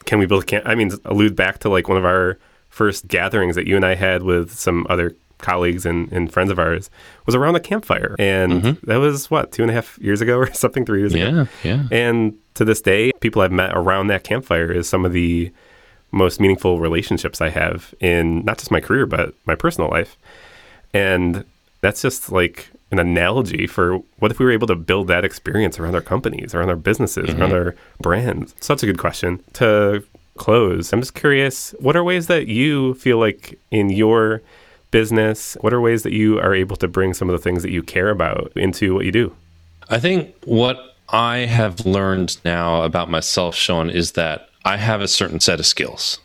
can 0.05 0.19
we 0.19 0.25
build 0.25 0.43
a 0.43 0.45
camp? 0.45 0.65
I 0.67 0.75
mean, 0.75 0.91
allude 1.05 1.35
back 1.35 1.59
to 1.59 1.69
like 1.69 1.87
one 1.87 1.97
of 1.97 2.05
our 2.05 2.37
first 2.79 3.09
gatherings 3.09 3.57
that 3.57 3.67
you 3.67 3.75
and 3.75 3.85
I 3.85 3.95
had 3.95 4.23
with 4.23 4.53
some 4.53 4.87
other 4.89 5.13
colleagues 5.39 5.85
and, 5.85 6.09
and 6.13 6.31
friends 6.31 6.49
of 6.49 6.57
ours 6.57 6.89
was 7.25 7.35
around 7.35 7.57
a 7.57 7.59
campfire. 7.59 8.15
And 8.17 8.53
mm-hmm. 8.53 8.85
that 8.89 8.95
was 8.95 9.29
what, 9.29 9.51
two 9.51 9.63
and 9.63 9.69
a 9.69 9.73
half 9.73 9.99
years 9.99 10.21
ago 10.21 10.37
or 10.43 10.53
something, 10.53 10.85
three 10.85 10.99
years 11.01 11.13
yeah, 11.13 11.27
ago? 11.27 11.47
Yeah. 11.61 11.87
And 11.91 12.37
to 12.53 12.63
this 12.63 12.79
day, 12.79 13.11
people 13.19 13.41
I've 13.41 13.51
met 13.51 13.71
around 13.75 14.07
that 14.07 14.23
campfire 14.23 14.71
is 14.71 14.87
some 14.87 15.03
of 15.03 15.11
the 15.11 15.51
most 16.13 16.39
meaningful 16.39 16.79
relationships 16.79 17.41
I 17.41 17.49
have 17.49 17.93
in 17.99 18.45
not 18.45 18.59
just 18.59 18.71
my 18.71 18.79
career, 18.79 19.05
but 19.05 19.33
my 19.43 19.55
personal 19.55 19.89
life. 19.89 20.15
And 20.93 21.43
that's 21.81 22.01
just 22.01 22.31
like 22.31 22.69
an 22.91 22.99
analogy 22.99 23.67
for 23.67 23.97
what 24.19 24.31
if 24.31 24.39
we 24.39 24.45
were 24.45 24.53
able 24.53 24.67
to 24.67 24.75
build 24.75 25.09
that 25.09 25.25
experience 25.25 25.81
around 25.81 25.95
our 25.95 26.01
companies, 26.01 26.55
around 26.55 26.69
our 26.69 26.77
businesses, 26.77 27.27
mm-hmm. 27.27 27.41
around 27.41 27.51
our 27.51 27.75
brands? 27.99 28.55
Such 28.61 28.83
a 28.83 28.85
good 28.85 28.99
question. 28.99 29.43
To 29.55 30.01
close, 30.39 30.91
I'm 30.91 31.01
just 31.01 31.13
curious 31.13 31.75
what 31.79 31.95
are 31.95 32.03
ways 32.03 32.27
that 32.27 32.47
you 32.47 32.95
feel 32.95 33.19
like 33.19 33.59
in 33.69 33.89
your 33.89 34.41
business, 34.91 35.55
what 35.61 35.73
are 35.73 35.81
ways 35.81 36.01
that 36.03 36.13
you 36.13 36.39
are 36.39 36.55
able 36.55 36.75
to 36.77 36.87
bring 36.87 37.13
some 37.13 37.29
of 37.29 37.33
the 37.33 37.43
things 37.43 37.61
that 37.61 37.71
you 37.71 37.83
care 37.83 38.09
about 38.09 38.51
into 38.55 38.95
what 38.95 39.05
you 39.05 39.11
do? 39.11 39.35
I 39.89 39.99
think 39.99 40.33
what 40.45 40.95
I 41.09 41.39
have 41.39 41.85
learned 41.85 42.37
now 42.43 42.83
about 42.83 43.09
myself, 43.09 43.55
Sean, 43.55 43.89
is 43.89 44.13
that 44.13 44.49
I 44.65 44.77
have 44.77 45.01
a 45.01 45.07
certain 45.07 45.39
set 45.39 45.59
of 45.59 45.65
skills. 45.65 46.19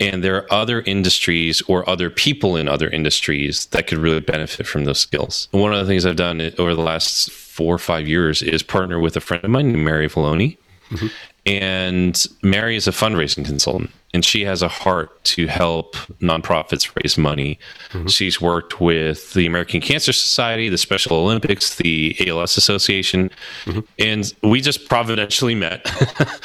And 0.00 0.24
there 0.24 0.36
are 0.36 0.52
other 0.52 0.80
industries 0.82 1.62
or 1.68 1.88
other 1.88 2.10
people 2.10 2.56
in 2.56 2.68
other 2.68 2.88
industries 2.88 3.66
that 3.66 3.86
could 3.86 3.98
really 3.98 4.20
benefit 4.20 4.66
from 4.66 4.84
those 4.84 4.98
skills. 4.98 5.48
And 5.52 5.62
one 5.62 5.72
of 5.72 5.78
the 5.78 5.86
things 5.86 6.04
I've 6.04 6.16
done 6.16 6.40
over 6.58 6.74
the 6.74 6.82
last 6.82 7.30
four 7.30 7.74
or 7.74 7.78
five 7.78 8.08
years 8.08 8.42
is 8.42 8.62
partner 8.62 8.98
with 8.98 9.16
a 9.16 9.20
friend 9.20 9.44
of 9.44 9.50
mine 9.50 9.70
named 9.70 9.84
Mary 9.84 10.08
Valloni. 10.08 10.56
Mm-hmm. 10.90 11.06
And 11.46 12.26
Mary 12.42 12.74
is 12.74 12.88
a 12.88 12.90
fundraising 12.90 13.44
consultant, 13.44 13.90
and 14.14 14.24
she 14.24 14.44
has 14.44 14.62
a 14.62 14.68
heart 14.68 15.22
to 15.24 15.46
help 15.46 15.94
nonprofits 16.20 16.90
raise 17.02 17.18
money. 17.18 17.58
Mm-hmm. 17.90 18.06
She's 18.06 18.40
worked 18.40 18.80
with 18.80 19.34
the 19.34 19.44
American 19.44 19.82
Cancer 19.82 20.14
Society, 20.14 20.70
the 20.70 20.78
Special 20.78 21.16
Olympics, 21.16 21.74
the 21.76 22.16
ALS 22.26 22.56
Association, 22.56 23.30
mm-hmm. 23.66 23.80
and 23.98 24.32
we 24.42 24.62
just 24.62 24.88
providentially 24.88 25.54
met, 25.54 25.86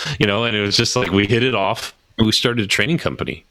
you 0.19 0.27
know, 0.27 0.43
and 0.43 0.55
it 0.55 0.61
was 0.61 0.75
just 0.75 0.97
like 0.97 1.11
we 1.11 1.25
hit 1.27 1.43
it 1.43 1.55
off. 1.55 1.95
We 2.17 2.33
started 2.33 2.65
a 2.65 2.67
training 2.67 2.97
company 2.97 3.45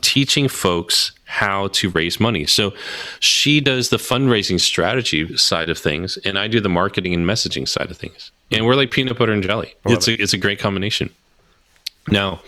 teaching 0.00 0.48
folks 0.48 1.12
how 1.24 1.68
to 1.68 1.90
raise 1.90 2.20
money. 2.20 2.46
So 2.46 2.72
she 3.20 3.60
does 3.60 3.90
the 3.90 3.96
fundraising 3.96 4.60
strategy 4.60 5.36
side 5.36 5.68
of 5.68 5.78
things, 5.78 6.16
and 6.18 6.38
I 6.38 6.48
do 6.48 6.60
the 6.60 6.68
marketing 6.68 7.14
and 7.14 7.26
messaging 7.26 7.68
side 7.68 7.90
of 7.90 7.96
things. 7.96 8.30
And 8.52 8.64
we're 8.64 8.76
like 8.76 8.90
peanut 8.90 9.18
butter 9.18 9.32
and 9.32 9.42
jelly. 9.42 9.74
It's 9.84 10.06
a, 10.06 10.20
it's 10.20 10.32
a 10.32 10.38
great 10.38 10.58
combination. 10.60 11.10
Now, 12.08 12.40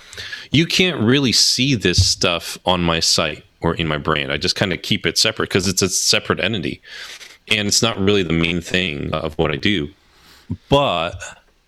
you 0.51 0.67
can't 0.67 1.01
really 1.01 1.33
see 1.33 1.75
this 1.75 2.07
stuff 2.07 2.57
on 2.65 2.83
my 2.83 3.01
site 3.01 3.45
or 3.61 3.75
in 3.75 3.89
my 3.89 3.99
brand. 3.99 4.33
I 4.33 4.37
just 4.37 4.55
kind 4.55 4.73
of 4.73 4.83
keep 4.83 5.05
it 5.07 5.19
separate 5.19 5.49
because 5.49 5.67
it's 5.67 5.83
a 5.83 5.89
separate 5.89 6.41
entity. 6.41 6.81
And 7.51 7.67
it's 7.67 7.83
not 7.83 7.99
really 7.99 8.23
the 8.23 8.33
main 8.33 8.61
thing 8.61 9.13
of 9.13 9.37
what 9.39 9.51
I 9.51 9.57
do. 9.57 9.89
But 10.69 11.21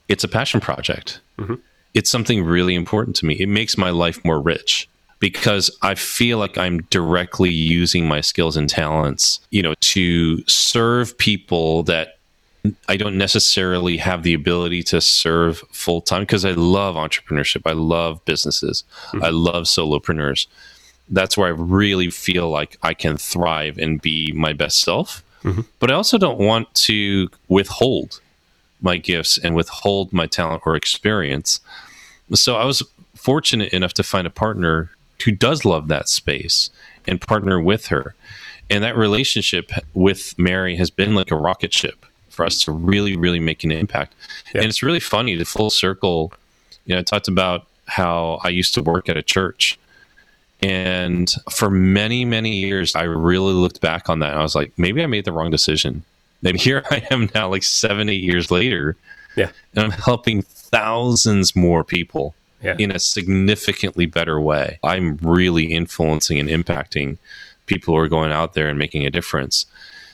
it's 0.08 0.24
a 0.24 0.28
passion 0.28 0.60
project. 0.60 1.20
Mm-hmm. 1.38 1.54
It's 1.94 2.10
something 2.10 2.44
really 2.44 2.74
important 2.74 3.16
to 3.16 3.26
me. 3.26 3.34
It 3.34 3.48
makes 3.48 3.76
my 3.76 3.90
life 3.90 4.24
more 4.24 4.40
rich 4.40 4.88
because 5.20 5.70
I 5.82 5.94
feel 5.94 6.38
like 6.38 6.58
I'm 6.58 6.80
directly 6.84 7.50
using 7.50 8.08
my 8.08 8.22
skills 8.22 8.56
and 8.56 8.68
talents, 8.68 9.40
you 9.50 9.62
know, 9.62 9.74
to 9.80 10.42
serve 10.46 11.16
people 11.18 11.82
that 11.84 12.16
I 12.88 12.96
don't 12.96 13.16
necessarily 13.16 13.98
have 13.98 14.22
the 14.22 14.34
ability 14.34 14.82
to 14.84 15.00
serve 15.00 15.58
full 15.70 16.00
time 16.00 16.22
because 16.22 16.44
I 16.44 16.52
love 16.52 16.96
entrepreneurship. 16.96 17.62
I 17.64 17.72
love 17.72 18.24
businesses. 18.24 18.84
Mm-hmm. 19.08 19.24
I 19.24 19.28
love 19.28 19.64
solopreneurs. 19.64 20.46
That's 21.08 21.36
where 21.36 21.48
I 21.48 21.52
really 21.52 22.10
feel 22.10 22.50
like 22.50 22.76
I 22.82 22.94
can 22.94 23.16
thrive 23.16 23.78
and 23.78 24.00
be 24.00 24.32
my 24.32 24.52
best 24.52 24.80
self. 24.80 25.22
Mm-hmm. 25.44 25.62
But 25.78 25.90
I 25.90 25.94
also 25.94 26.18
don't 26.18 26.38
want 26.38 26.72
to 26.86 27.28
withhold 27.48 28.20
my 28.82 28.96
gifts 28.96 29.38
and 29.38 29.54
withhold 29.54 30.12
my 30.12 30.26
talent 30.26 30.62
or 30.64 30.76
experience. 30.76 31.60
So 32.32 32.56
I 32.56 32.64
was 32.64 32.82
fortunate 33.14 33.72
enough 33.72 33.92
to 33.94 34.02
find 34.02 34.26
a 34.26 34.30
partner 34.30 34.90
who 35.22 35.32
does 35.32 35.64
love 35.64 35.88
that 35.88 36.08
space 36.08 36.70
and 37.06 37.20
partner 37.20 37.60
with 37.60 37.86
her. 37.86 38.14
And 38.68 38.84
that 38.84 38.96
relationship 38.96 39.72
with 39.94 40.38
Mary 40.38 40.76
has 40.76 40.90
been 40.90 41.14
like 41.14 41.30
a 41.30 41.36
rocket 41.36 41.72
ship 41.72 42.06
for 42.28 42.46
us 42.46 42.60
to 42.64 42.72
really, 42.72 43.16
really 43.16 43.40
make 43.40 43.64
an 43.64 43.72
impact. 43.72 44.14
Yeah. 44.54 44.62
And 44.62 44.70
it's 44.70 44.82
really 44.82 45.00
funny 45.00 45.36
to 45.36 45.44
full 45.44 45.70
circle. 45.70 46.32
You 46.86 46.94
know, 46.94 47.00
I 47.00 47.02
talked 47.02 47.28
about 47.28 47.66
how 47.86 48.40
I 48.44 48.48
used 48.48 48.74
to 48.74 48.82
work 48.82 49.08
at 49.08 49.16
a 49.16 49.22
church. 49.22 49.78
And 50.62 51.30
for 51.50 51.70
many, 51.70 52.24
many 52.24 52.56
years, 52.56 52.94
I 52.94 53.02
really 53.02 53.54
looked 53.54 53.80
back 53.80 54.08
on 54.08 54.20
that. 54.20 54.30
And 54.30 54.38
I 54.38 54.42
was 54.42 54.54
like, 54.54 54.72
maybe 54.76 55.02
I 55.02 55.06
made 55.06 55.24
the 55.24 55.32
wrong 55.32 55.50
decision. 55.50 56.04
And 56.44 56.56
here 56.60 56.84
I 56.90 57.06
am 57.10 57.28
now, 57.34 57.48
like 57.48 57.64
seven, 57.64 58.08
eight 58.08 58.22
years 58.22 58.50
later. 58.50 58.96
Yeah. 59.36 59.50
And 59.74 59.84
I'm 59.84 59.90
helping 59.90 60.42
thousands 60.42 61.56
more 61.56 61.82
people 61.82 62.34
yeah. 62.62 62.76
in 62.78 62.90
a 62.90 62.98
significantly 62.98 64.06
better 64.06 64.40
way. 64.40 64.78
I'm 64.82 65.18
really 65.22 65.72
influencing 65.72 66.38
and 66.38 66.48
impacting 66.48 67.18
people 67.66 67.94
who 67.94 68.00
are 68.00 68.08
going 68.08 68.32
out 68.32 68.54
there 68.54 68.68
and 68.68 68.78
making 68.78 69.06
a 69.06 69.10
difference. 69.10 69.66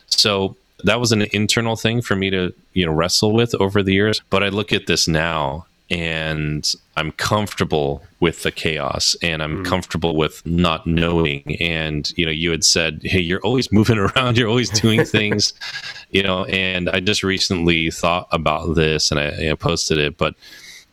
So 0.06 0.56
that 0.84 1.00
was 1.00 1.12
an 1.12 1.22
internal 1.32 1.76
thing 1.76 2.02
for 2.02 2.16
me 2.16 2.30
to, 2.30 2.52
you 2.74 2.86
know, 2.86 2.92
wrestle 2.92 3.32
with 3.32 3.54
over 3.56 3.82
the 3.82 3.94
years. 3.94 4.20
But 4.30 4.42
I 4.42 4.48
look 4.48 4.72
at 4.72 4.86
this 4.86 5.08
now 5.08 5.66
and 5.88 6.74
I'm 6.96 7.12
comfortable 7.12 8.02
with 8.18 8.42
the 8.42 8.50
chaos 8.50 9.14
and 9.22 9.42
I'm 9.42 9.62
mm. 9.62 9.66
comfortable 9.66 10.16
with 10.16 10.44
not 10.44 10.86
knowing. 10.86 11.56
And, 11.60 12.10
you 12.16 12.26
know, 12.26 12.32
you 12.32 12.50
had 12.50 12.64
said, 12.64 13.00
Hey, 13.04 13.20
you're 13.20 13.40
always 13.40 13.70
moving 13.78 13.98
around, 13.98 14.36
you're 14.36 14.48
always 14.48 14.70
doing 14.70 15.04
things, 15.18 15.52
you 16.10 16.22
know, 16.22 16.44
and 16.46 16.88
I 16.90 17.00
just 17.00 17.22
recently 17.22 17.90
thought 17.90 18.28
about 18.32 18.74
this 18.74 19.10
and 19.10 19.20
I 19.20 19.30
you 19.36 19.48
know, 19.50 19.56
posted 19.56 19.98
it, 19.98 20.18
but 20.18 20.34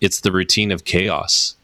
it's 0.03 0.19
the 0.19 0.33
routine 0.33 0.69
of 0.73 0.83
chaos 0.83 1.55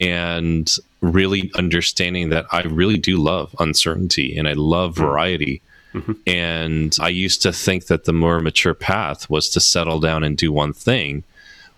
and 0.00 0.76
really 1.02 1.52
understanding 1.54 2.30
that 2.30 2.46
I 2.50 2.62
really 2.62 2.96
do 2.96 3.18
love 3.18 3.54
uncertainty 3.60 4.36
and 4.36 4.48
I 4.48 4.54
love 4.54 4.94
mm. 4.94 5.02
variety. 5.02 5.60
Mm-hmm. 5.92 6.12
And 6.26 6.96
I 6.98 7.08
used 7.08 7.42
to 7.42 7.52
think 7.52 7.86
that 7.86 8.04
the 8.04 8.14
more 8.14 8.40
mature 8.40 8.72
path 8.72 9.28
was 9.28 9.50
to 9.50 9.60
settle 9.60 10.00
down 10.00 10.24
and 10.24 10.38
do 10.38 10.50
one 10.50 10.72
thing 10.72 11.22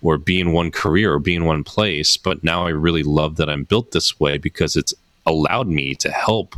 or 0.02 0.18
be 0.18 0.38
in 0.38 0.52
one 0.52 0.70
career 0.70 1.14
or 1.14 1.18
be 1.18 1.34
in 1.34 1.46
one 1.46 1.64
place. 1.64 2.16
But 2.16 2.44
now 2.44 2.64
I 2.66 2.70
really 2.70 3.02
love 3.02 3.34
that 3.36 3.50
I'm 3.50 3.64
built 3.64 3.90
this 3.90 4.20
way 4.20 4.38
because 4.38 4.76
it's 4.76 4.94
allowed 5.26 5.66
me 5.66 5.96
to 5.96 6.12
help 6.12 6.54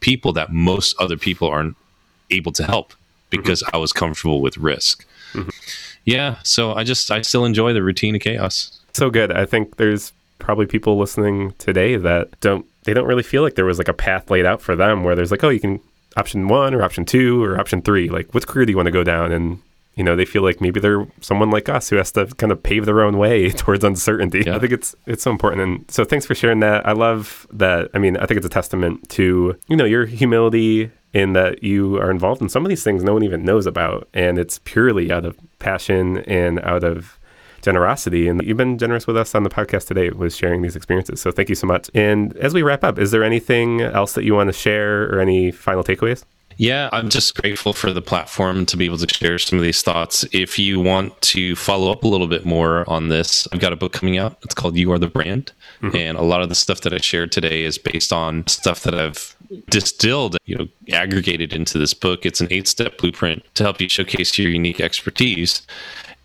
people 0.00 0.32
that 0.32 0.52
most 0.52 0.96
other 0.98 1.16
people 1.16 1.46
aren't 1.46 1.76
able 2.30 2.52
to 2.52 2.64
help 2.64 2.94
because 3.28 3.62
mm-hmm. 3.62 3.76
I 3.76 3.78
was 3.78 3.92
comfortable 3.92 4.40
with 4.40 4.58
risk. 4.58 5.06
Mm-hmm. 5.34 5.50
Yeah. 6.10 6.36
So 6.42 6.74
I 6.74 6.84
just, 6.84 7.10
I 7.10 7.22
still 7.22 7.44
enjoy 7.44 7.72
the 7.72 7.82
routine 7.82 8.14
of 8.14 8.20
chaos. 8.20 8.80
So 8.92 9.10
good. 9.10 9.32
I 9.32 9.46
think 9.46 9.76
there's 9.76 10.12
probably 10.38 10.66
people 10.66 10.98
listening 10.98 11.52
today 11.58 11.96
that 11.96 12.38
don't, 12.40 12.66
they 12.84 12.94
don't 12.94 13.06
really 13.06 13.22
feel 13.22 13.42
like 13.42 13.54
there 13.54 13.64
was 13.64 13.78
like 13.78 13.88
a 13.88 13.94
path 13.94 14.30
laid 14.30 14.46
out 14.46 14.60
for 14.60 14.74
them 14.74 15.04
where 15.04 15.14
there's 15.14 15.30
like, 15.30 15.44
oh, 15.44 15.50
you 15.50 15.60
can 15.60 15.80
option 16.16 16.48
one 16.48 16.74
or 16.74 16.82
option 16.82 17.04
two 17.04 17.42
or 17.42 17.58
option 17.58 17.82
three. 17.82 18.08
Like, 18.08 18.32
which 18.34 18.46
career 18.46 18.66
do 18.66 18.72
you 18.72 18.76
want 18.76 18.86
to 18.86 18.92
go 18.92 19.04
down? 19.04 19.32
And 19.32 19.60
you 20.00 20.04
know 20.04 20.16
they 20.16 20.24
feel 20.24 20.42
like 20.42 20.60
maybe 20.60 20.80
they're 20.80 21.06
someone 21.20 21.50
like 21.50 21.68
us 21.68 21.90
who 21.90 21.96
has 21.96 22.10
to 22.12 22.26
kind 22.26 22.50
of 22.50 22.62
pave 22.62 22.86
their 22.86 23.02
own 23.02 23.18
way 23.18 23.50
towards 23.62 23.84
uncertainty 23.84 24.42
yeah. 24.46 24.56
i 24.56 24.58
think 24.58 24.72
it's 24.72 24.94
it's 25.06 25.22
so 25.22 25.30
important 25.30 25.60
and 25.62 25.90
so 25.90 26.04
thanks 26.04 26.24
for 26.24 26.34
sharing 26.34 26.60
that 26.60 26.86
i 26.86 26.92
love 26.92 27.46
that 27.52 27.90
i 27.92 27.98
mean 27.98 28.16
i 28.16 28.24
think 28.24 28.36
it's 28.36 28.46
a 28.46 28.50
testament 28.50 29.06
to 29.10 29.54
you 29.68 29.76
know 29.76 29.84
your 29.84 30.06
humility 30.06 30.90
in 31.12 31.32
that 31.32 31.62
you 31.62 31.96
are 31.98 32.10
involved 32.10 32.40
in 32.40 32.48
some 32.48 32.64
of 32.64 32.68
these 32.68 32.84
things 32.84 33.02
no 33.02 33.12
one 33.12 33.22
even 33.22 33.44
knows 33.44 33.66
about 33.66 34.08
and 34.14 34.38
it's 34.38 34.58
purely 34.60 35.12
out 35.12 35.24
of 35.24 35.36
passion 35.60 36.18
and 36.18 36.58
out 36.60 36.82
of 36.82 37.18
generosity 37.62 38.26
and 38.26 38.42
you've 38.42 38.56
been 38.56 38.78
generous 38.78 39.06
with 39.06 39.16
us 39.16 39.34
on 39.34 39.42
the 39.42 39.50
podcast 39.50 39.86
today 39.86 40.08
with 40.10 40.34
sharing 40.34 40.62
these 40.62 40.74
experiences 40.74 41.20
so 41.20 41.30
thank 41.30 41.48
you 41.48 41.54
so 41.54 41.66
much 41.66 41.90
and 41.94 42.34
as 42.38 42.54
we 42.54 42.62
wrap 42.62 42.82
up 42.82 42.98
is 42.98 43.10
there 43.10 43.22
anything 43.22 43.82
else 43.82 44.14
that 44.14 44.24
you 44.24 44.34
want 44.34 44.48
to 44.48 44.52
share 44.52 45.04
or 45.14 45.20
any 45.20 45.50
final 45.50 45.84
takeaways 45.84 46.24
yeah, 46.60 46.90
I'm 46.92 47.08
just 47.08 47.40
grateful 47.40 47.72
for 47.72 47.90
the 47.90 48.02
platform 48.02 48.66
to 48.66 48.76
be 48.76 48.84
able 48.84 48.98
to 48.98 49.08
share 49.08 49.38
some 49.38 49.58
of 49.58 49.62
these 49.62 49.80
thoughts. 49.80 50.26
If 50.30 50.58
you 50.58 50.78
want 50.78 51.18
to 51.22 51.56
follow 51.56 51.90
up 51.90 52.04
a 52.04 52.06
little 52.06 52.26
bit 52.26 52.44
more 52.44 52.84
on 52.86 53.08
this, 53.08 53.48
I've 53.50 53.60
got 53.60 53.72
a 53.72 53.76
book 53.76 53.94
coming 53.94 54.18
out. 54.18 54.36
It's 54.42 54.54
called 54.54 54.76
You 54.76 54.92
Are 54.92 54.98
the 54.98 55.08
Brand. 55.08 55.52
Mm-hmm. 55.80 55.96
And 55.96 56.18
a 56.18 56.22
lot 56.22 56.42
of 56.42 56.50
the 56.50 56.54
stuff 56.54 56.82
that 56.82 56.92
I 56.92 56.98
shared 56.98 57.32
today 57.32 57.62
is 57.62 57.78
based 57.78 58.12
on 58.12 58.46
stuff 58.46 58.82
that 58.82 58.94
I've 58.94 59.34
distilled, 59.68 60.36
you 60.44 60.56
know, 60.56 60.68
aggregated 60.92 61.52
into 61.52 61.78
this 61.78 61.94
book. 61.94 62.24
It's 62.24 62.40
an 62.40 62.48
eight 62.50 62.68
step 62.68 62.98
blueprint 62.98 63.42
to 63.54 63.62
help 63.62 63.80
you 63.80 63.88
showcase 63.88 64.38
your 64.38 64.50
unique 64.50 64.80
expertise 64.80 65.66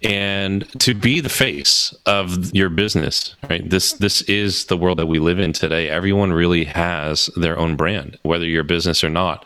and 0.03 0.67
to 0.80 0.93
be 0.93 1.19
the 1.19 1.30
face 1.30 1.95
of 2.05 2.53
your 2.53 2.69
business 2.69 3.36
right? 3.49 3.67
This 3.69 3.93
this 3.93 4.21
is 4.23 4.65
the 4.65 4.78
world 4.78 4.99
that 4.99 5.07
we 5.07 5.19
live 5.19 5.39
in 5.39 5.53
today. 5.53 5.89
Everyone 5.89 6.34
really 6.34 6.65
has 6.65 7.30
their 7.36 7.57
own 7.57 7.76
brand 7.76 8.17
whether 8.23 8.45
you're 8.45 8.61
a 8.61 8.65
business 8.65 9.03
or 9.03 9.09
not. 9.09 9.45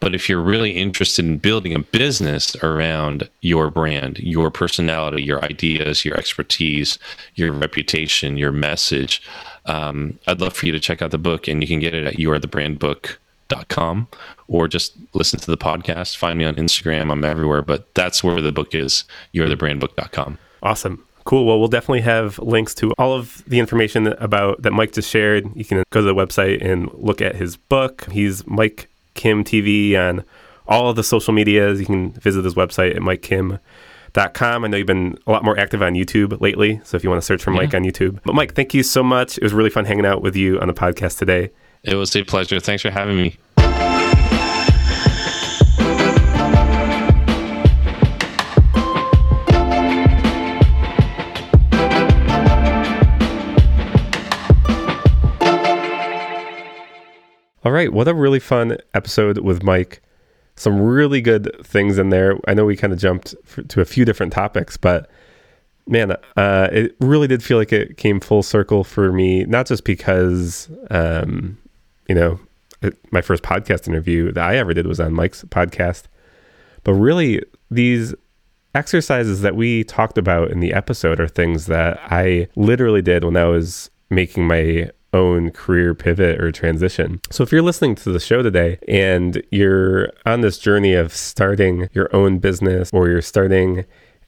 But 0.00 0.14
if 0.14 0.28
you're 0.28 0.40
really 0.40 0.72
interested 0.72 1.24
in 1.24 1.38
building 1.38 1.74
a 1.74 1.80
business 1.80 2.54
around 2.62 3.28
your 3.40 3.68
brand, 3.68 4.20
your 4.20 4.48
personality, 4.48 5.24
your 5.24 5.44
ideas, 5.44 6.04
your 6.04 6.16
expertise, 6.16 7.00
your 7.34 7.52
reputation, 7.52 8.36
your 8.36 8.52
message, 8.52 9.20
um, 9.68 10.18
I'd 10.26 10.40
love 10.40 10.54
for 10.54 10.66
you 10.66 10.72
to 10.72 10.80
check 10.80 11.02
out 11.02 11.10
the 11.10 11.18
book 11.18 11.46
and 11.46 11.62
you 11.62 11.68
can 11.68 11.78
get 11.78 11.94
it 11.94 12.04
at 12.04 12.14
youarethebrandbook.com 12.14 14.08
or 14.48 14.66
just 14.66 14.94
listen 15.12 15.38
to 15.40 15.50
the 15.50 15.58
podcast. 15.58 16.16
Find 16.16 16.38
me 16.38 16.44
on 16.44 16.54
Instagram. 16.56 17.12
I'm 17.12 17.24
everywhere, 17.24 17.62
but 17.62 17.94
that's 17.94 18.24
where 18.24 18.40
the 18.40 18.52
book 18.52 18.74
is, 18.74 19.04
youarethebrandbook.com. 19.34 20.38
Awesome. 20.62 21.04
Cool. 21.24 21.44
Well, 21.44 21.58
we'll 21.58 21.68
definitely 21.68 22.00
have 22.00 22.38
links 22.38 22.74
to 22.76 22.92
all 22.96 23.12
of 23.12 23.44
the 23.46 23.58
information 23.58 24.06
about 24.06 24.62
that 24.62 24.72
Mike 24.72 24.92
just 24.92 25.10
shared. 25.10 25.54
You 25.54 25.64
can 25.64 25.84
go 25.90 26.00
to 26.00 26.06
the 26.06 26.14
website 26.14 26.64
and 26.64 26.90
look 26.94 27.20
at 27.20 27.36
his 27.36 27.58
book. 27.58 28.08
He's 28.10 28.46
Mike 28.46 28.88
Kim 29.12 29.44
TV 29.44 29.94
on 29.94 30.24
all 30.66 30.88
of 30.88 30.96
the 30.96 31.04
social 31.04 31.34
medias. 31.34 31.80
You 31.80 31.86
can 31.86 32.12
visit 32.12 32.44
his 32.44 32.54
website 32.54 32.96
at 32.96 33.02
mikekim.com. 33.02 33.60
I 34.18 34.68
know 34.68 34.76
you've 34.76 34.86
been 34.86 35.16
a 35.26 35.30
lot 35.30 35.44
more 35.44 35.58
active 35.58 35.82
on 35.82 35.94
YouTube 35.94 36.40
lately. 36.40 36.80
So 36.84 36.96
if 36.96 37.04
you 37.04 37.10
want 37.10 37.22
to 37.22 37.26
search 37.26 37.42
for 37.42 37.52
yeah. 37.52 37.58
Mike 37.58 37.74
on 37.74 37.84
YouTube. 37.84 38.18
But 38.24 38.34
Mike, 38.34 38.54
thank 38.54 38.74
you 38.74 38.82
so 38.82 39.02
much. 39.02 39.38
It 39.38 39.44
was 39.44 39.52
really 39.52 39.70
fun 39.70 39.84
hanging 39.84 40.06
out 40.06 40.22
with 40.22 40.34
you 40.34 40.58
on 40.60 40.68
the 40.68 40.74
podcast 40.74 41.18
today. 41.18 41.50
It 41.84 41.94
was 41.94 42.14
a 42.16 42.24
pleasure. 42.24 42.58
Thanks 42.58 42.82
for 42.82 42.90
having 42.90 43.16
me. 43.16 43.38
All 57.64 57.72
right, 57.72 57.92
what 57.92 58.08
a 58.08 58.14
really 58.14 58.40
fun 58.40 58.78
episode 58.94 59.38
with 59.38 59.62
Mike. 59.62 60.00
Some 60.58 60.80
really 60.80 61.20
good 61.20 61.54
things 61.64 61.98
in 61.98 62.10
there. 62.10 62.36
I 62.48 62.54
know 62.54 62.64
we 62.64 62.76
kind 62.76 62.92
of 62.92 62.98
jumped 62.98 63.34
to 63.68 63.80
a 63.80 63.84
few 63.84 64.04
different 64.04 64.32
topics, 64.32 64.76
but 64.76 65.08
man, 65.86 66.16
uh, 66.36 66.68
it 66.72 66.96
really 67.00 67.28
did 67.28 67.42
feel 67.42 67.58
like 67.58 67.72
it 67.72 67.96
came 67.96 68.20
full 68.20 68.42
circle 68.42 68.84
for 68.84 69.12
me. 69.12 69.44
Not 69.44 69.66
just 69.66 69.84
because, 69.84 70.68
um, 70.90 71.56
you 72.08 72.14
know, 72.14 72.40
it, 72.82 72.96
my 73.12 73.20
first 73.20 73.42
podcast 73.42 73.88
interview 73.88 74.32
that 74.32 74.44
I 74.44 74.56
ever 74.56 74.74
did 74.74 74.86
was 74.86 75.00
on 75.00 75.12
Mike's 75.14 75.44
podcast, 75.44 76.04
but 76.84 76.94
really 76.94 77.42
these 77.70 78.14
exercises 78.74 79.42
that 79.42 79.56
we 79.56 79.84
talked 79.84 80.18
about 80.18 80.50
in 80.50 80.60
the 80.60 80.72
episode 80.72 81.20
are 81.20 81.28
things 81.28 81.66
that 81.66 82.00
I 82.04 82.48
literally 82.56 83.02
did 83.02 83.24
when 83.24 83.36
I 83.36 83.44
was 83.44 83.90
making 84.10 84.46
my 84.46 84.90
own 85.12 85.50
career 85.50 85.94
pivot 85.94 86.40
or 86.40 86.52
transition. 86.52 87.20
So 87.30 87.42
if 87.42 87.52
you're 87.52 87.62
listening 87.62 87.94
to 87.96 88.12
the 88.12 88.20
show 88.20 88.42
today 88.42 88.78
and 88.86 89.42
you're 89.50 90.10
on 90.26 90.40
this 90.42 90.58
journey 90.58 90.94
of 90.94 91.12
starting 91.14 91.88
your 91.92 92.14
own 92.14 92.38
business 92.38 92.90
or 92.92 93.08
you're 93.08 93.22
starting 93.22 93.84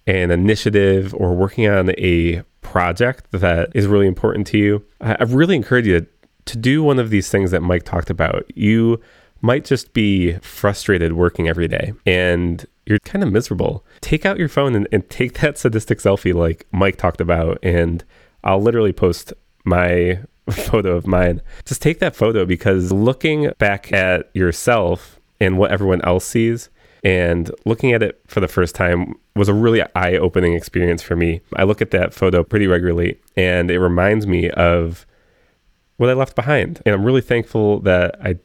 an 0.07 0.31
initiative 0.31 1.15
or 1.15 1.35
working 1.35 1.69
on 1.69 1.91
a 1.99 2.43
project 2.63 3.31
that 3.33 3.71
is 3.75 3.87
really 3.87 4.07
important 4.07 4.47
to 4.49 4.59
you, 4.59 4.85
I 5.01 5.25
really 5.25 5.57
encourage 5.57 5.87
you 5.87 6.07
to 6.47 6.57
do 6.57 6.83
one 6.83 6.99
of 6.99 7.11
these 7.11 7.29
things 7.29 7.51
that 7.51 7.61
Mike 7.61 7.85
talked 7.85 8.11
about. 8.11 8.45
You 8.57 9.01
might 9.43 9.65
just 9.65 9.93
be 9.93 10.35
frustrated 10.39 11.15
working 11.15 11.49
every 11.49 11.69
day 11.69 11.93
and 12.07 12.67
you're 12.87 12.99
kind 13.01 13.23
of 13.23 13.33
miserable. 13.33 13.85
Take 14.01 14.27
out 14.27 14.39
your 14.39 14.49
phone 14.49 14.75
and, 14.75 14.89
and 14.91 15.09
take 15.11 15.41
that 15.41 15.59
sadistic 15.59 15.99
selfie 15.99 16.35
like 16.35 16.67
Mike 16.73 16.97
talked 16.97 17.21
about. 17.21 17.59
And 17.63 18.05
I'll 18.43 18.61
literally 18.61 18.93
post 18.93 19.33
my 19.65 20.21
photo 20.71 20.97
of 20.97 21.07
mine. 21.07 21.43
Just 21.65 21.83
take 21.83 21.99
that 22.01 22.17
photo 22.17 22.45
because 22.45 22.93
looking 22.93 23.51
back 23.59 23.93
at 23.93 24.31
yourself 24.35 25.21
and 25.41 25.59
what 25.59 25.71
everyone 25.71 26.03
else 26.03 26.25
sees 26.25 26.69
and 27.03 27.51
looking 27.65 27.93
at 27.93 28.03
it 28.03 28.21
for 28.27 28.41
the 28.41 28.49
first 28.49 28.75
time 28.75 29.15
was 29.35 29.49
a 29.49 29.55
really 29.55 29.83
eye 29.95 30.17
opening 30.17 30.55
experience 30.55 31.03
for 31.03 31.17
me. 31.17 31.41
I 31.57 31.65
look 31.65 31.81
at 31.81 31.91
that 31.93 32.13
photo 32.13 32.43
pretty 32.45 32.67
regularly 32.67 33.19
and 33.37 33.71
it 33.71 33.79
reminds 33.79 34.27
me 34.27 34.51
of 34.51 35.07
what 35.97 36.11
I 36.11 36.15
left 36.15 36.37
behind. 36.37 36.83
And 36.85 36.95
I'm 36.95 37.05
really 37.05 37.21
thankful 37.21 37.81
that 37.81 38.17
I 38.23 38.37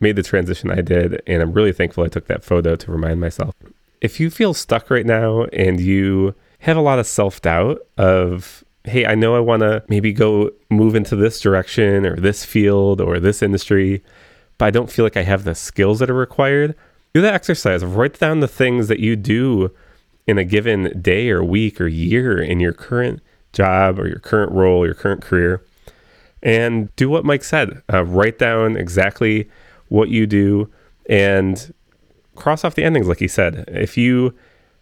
made 0.00 0.16
the 0.16 0.22
transition 0.22 0.70
I 0.70 0.80
did. 0.80 1.22
And 1.26 1.42
I'm 1.42 1.52
really 1.52 1.72
thankful 1.72 2.04
I 2.04 2.08
took 2.08 2.26
that 2.26 2.42
photo 2.44 2.76
to 2.76 2.90
remind 2.90 3.20
myself. 3.20 3.54
If 4.00 4.18
you 4.18 4.30
feel 4.30 4.54
stuck 4.54 4.90
right 4.90 5.04
now 5.04 5.44
and 5.52 5.78
you 5.78 6.34
have 6.60 6.76
a 6.76 6.82
lot 6.82 6.98
of 6.98 7.06
self 7.06 7.40
doubt 7.42 7.80
of 7.98 8.64
hey, 8.84 9.06
I 9.06 9.14
know 9.14 9.36
I 9.36 9.40
want 9.40 9.60
to 9.60 9.84
maybe 9.88 10.12
go 10.12 10.50
move 10.70 10.94
into 10.94 11.16
this 11.16 11.40
direction 11.40 12.06
or 12.06 12.16
this 12.16 12.44
field 12.44 13.00
or 13.00 13.20
this 13.20 13.42
industry, 13.42 14.02
but 14.58 14.66
I 14.66 14.70
don't 14.70 14.90
feel 14.90 15.04
like 15.04 15.16
I 15.16 15.22
have 15.22 15.44
the 15.44 15.54
skills 15.54 15.98
that 15.98 16.10
are 16.10 16.14
required. 16.14 16.74
Do 17.12 17.20
that 17.20 17.34
exercise. 17.34 17.84
Write 17.84 18.18
down 18.18 18.40
the 18.40 18.48
things 18.48 18.88
that 18.88 19.00
you 19.00 19.16
do 19.16 19.70
in 20.26 20.38
a 20.38 20.44
given 20.44 21.00
day 21.00 21.30
or 21.30 21.42
week 21.42 21.80
or 21.80 21.88
year 21.88 22.40
in 22.40 22.60
your 22.60 22.72
current 22.72 23.20
job 23.52 23.98
or 23.98 24.06
your 24.06 24.20
current 24.20 24.52
role, 24.52 24.84
your 24.84 24.94
current 24.94 25.22
career, 25.22 25.62
and 26.42 26.94
do 26.96 27.10
what 27.10 27.24
Mike 27.24 27.44
said. 27.44 27.82
Uh, 27.92 28.04
write 28.04 28.38
down 28.38 28.76
exactly 28.76 29.50
what 29.88 30.08
you 30.08 30.26
do 30.26 30.70
and 31.08 31.74
cross 32.36 32.64
off 32.64 32.76
the 32.76 32.84
endings, 32.84 33.08
like 33.08 33.18
he 33.18 33.28
said. 33.28 33.64
If 33.68 33.96
you 33.96 34.34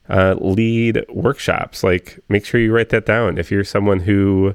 uh, 0.08 0.36
lead 0.40 1.04
workshops. 1.08 1.82
Like, 1.82 2.18
make 2.28 2.44
sure 2.44 2.60
you 2.60 2.72
write 2.72 2.88
that 2.90 3.06
down. 3.06 3.38
If 3.38 3.50
you're 3.50 3.64
someone 3.64 4.00
who 4.00 4.54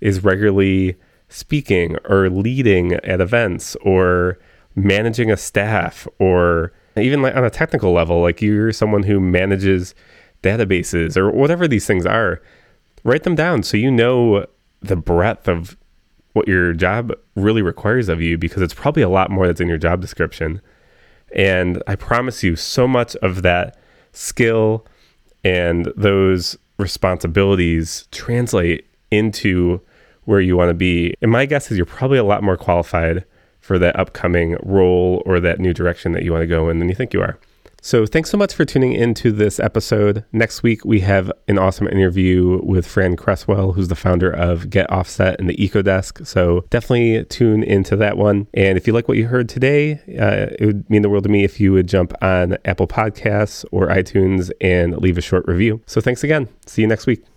is 0.00 0.24
regularly 0.24 0.96
speaking 1.28 1.96
or 2.04 2.28
leading 2.28 2.94
at 2.94 3.20
events 3.20 3.76
or 3.76 4.38
managing 4.74 5.30
a 5.30 5.36
staff 5.36 6.06
or 6.18 6.72
even 6.96 7.22
like 7.22 7.36
on 7.36 7.44
a 7.44 7.50
technical 7.50 7.92
level, 7.92 8.20
like 8.20 8.42
you're 8.42 8.72
someone 8.72 9.04
who 9.04 9.20
manages 9.20 9.94
databases 10.42 11.16
or 11.16 11.30
whatever 11.30 11.68
these 11.68 11.86
things 11.86 12.06
are, 12.06 12.42
write 13.04 13.22
them 13.22 13.34
down 13.34 13.62
so 13.62 13.76
you 13.76 13.90
know 13.90 14.46
the 14.80 14.96
breadth 14.96 15.48
of 15.48 15.76
what 16.32 16.48
your 16.48 16.72
job 16.72 17.12
really 17.34 17.62
requires 17.62 18.08
of 18.08 18.20
you 18.20 18.38
because 18.38 18.62
it's 18.62 18.74
probably 18.74 19.02
a 19.02 19.08
lot 19.08 19.30
more 19.30 19.46
that's 19.46 19.60
in 19.60 19.68
your 19.68 19.78
job 19.78 20.00
description. 20.00 20.60
And 21.34 21.82
I 21.86 21.96
promise 21.96 22.42
you, 22.42 22.56
so 22.56 22.88
much 22.88 23.16
of 23.16 23.42
that 23.42 23.76
skill 24.12 24.86
and 25.44 25.92
those 25.96 26.58
responsibilities 26.78 28.08
translate 28.10 28.86
into 29.10 29.80
where 30.24 30.40
you 30.40 30.56
want 30.56 30.70
to 30.70 30.74
be. 30.74 31.14
And 31.22 31.30
my 31.30 31.46
guess 31.46 31.70
is 31.70 31.76
you're 31.76 31.86
probably 31.86 32.18
a 32.18 32.24
lot 32.24 32.42
more 32.42 32.56
qualified 32.56 33.24
for 33.60 33.78
that 33.78 33.98
upcoming 33.98 34.56
role 34.62 35.22
or 35.26 35.40
that 35.40 35.60
new 35.60 35.74
direction 35.74 36.12
that 36.12 36.22
you 36.22 36.32
want 36.32 36.42
to 36.42 36.46
go 36.46 36.68
in 36.68 36.78
than 36.78 36.88
you 36.88 36.94
think 36.94 37.12
you 37.12 37.20
are. 37.20 37.38
So, 37.82 38.04
thanks 38.04 38.30
so 38.30 38.36
much 38.36 38.54
for 38.54 38.64
tuning 38.64 38.92
into 38.92 39.32
this 39.32 39.58
episode. 39.58 40.24
Next 40.32 40.62
week, 40.62 40.84
we 40.84 41.00
have 41.00 41.32
an 41.48 41.58
awesome 41.58 41.88
interview 41.88 42.60
with 42.62 42.86
Fran 42.86 43.16
Cresswell, 43.16 43.72
who's 43.72 43.88
the 43.88 43.94
founder 43.94 44.30
of 44.30 44.68
Get 44.68 44.90
Offset 44.90 45.40
and 45.40 45.48
the 45.48 45.56
EcoDesk. 45.56 46.26
So, 46.26 46.64
definitely 46.68 47.24
tune 47.24 47.62
into 47.62 47.96
that 47.96 48.18
one. 48.18 48.48
And 48.52 48.76
if 48.76 48.86
you 48.86 48.92
like 48.92 49.08
what 49.08 49.16
you 49.16 49.28
heard 49.28 49.48
today, 49.48 49.94
uh, 50.18 50.54
it 50.58 50.66
would 50.66 50.90
mean 50.90 51.02
the 51.02 51.08
world 51.08 51.24
to 51.24 51.30
me 51.30 51.42
if 51.42 51.58
you 51.58 51.72
would 51.72 51.88
jump 51.88 52.12
on 52.22 52.58
Apple 52.66 52.86
Podcasts 52.86 53.64
or 53.72 53.88
iTunes 53.88 54.50
and 54.60 54.98
leave 54.98 55.16
a 55.16 55.22
short 55.22 55.46
review. 55.48 55.80
So, 55.86 56.02
thanks 56.02 56.22
again. 56.22 56.48
See 56.66 56.82
you 56.82 56.88
next 56.88 57.06
week. 57.06 57.29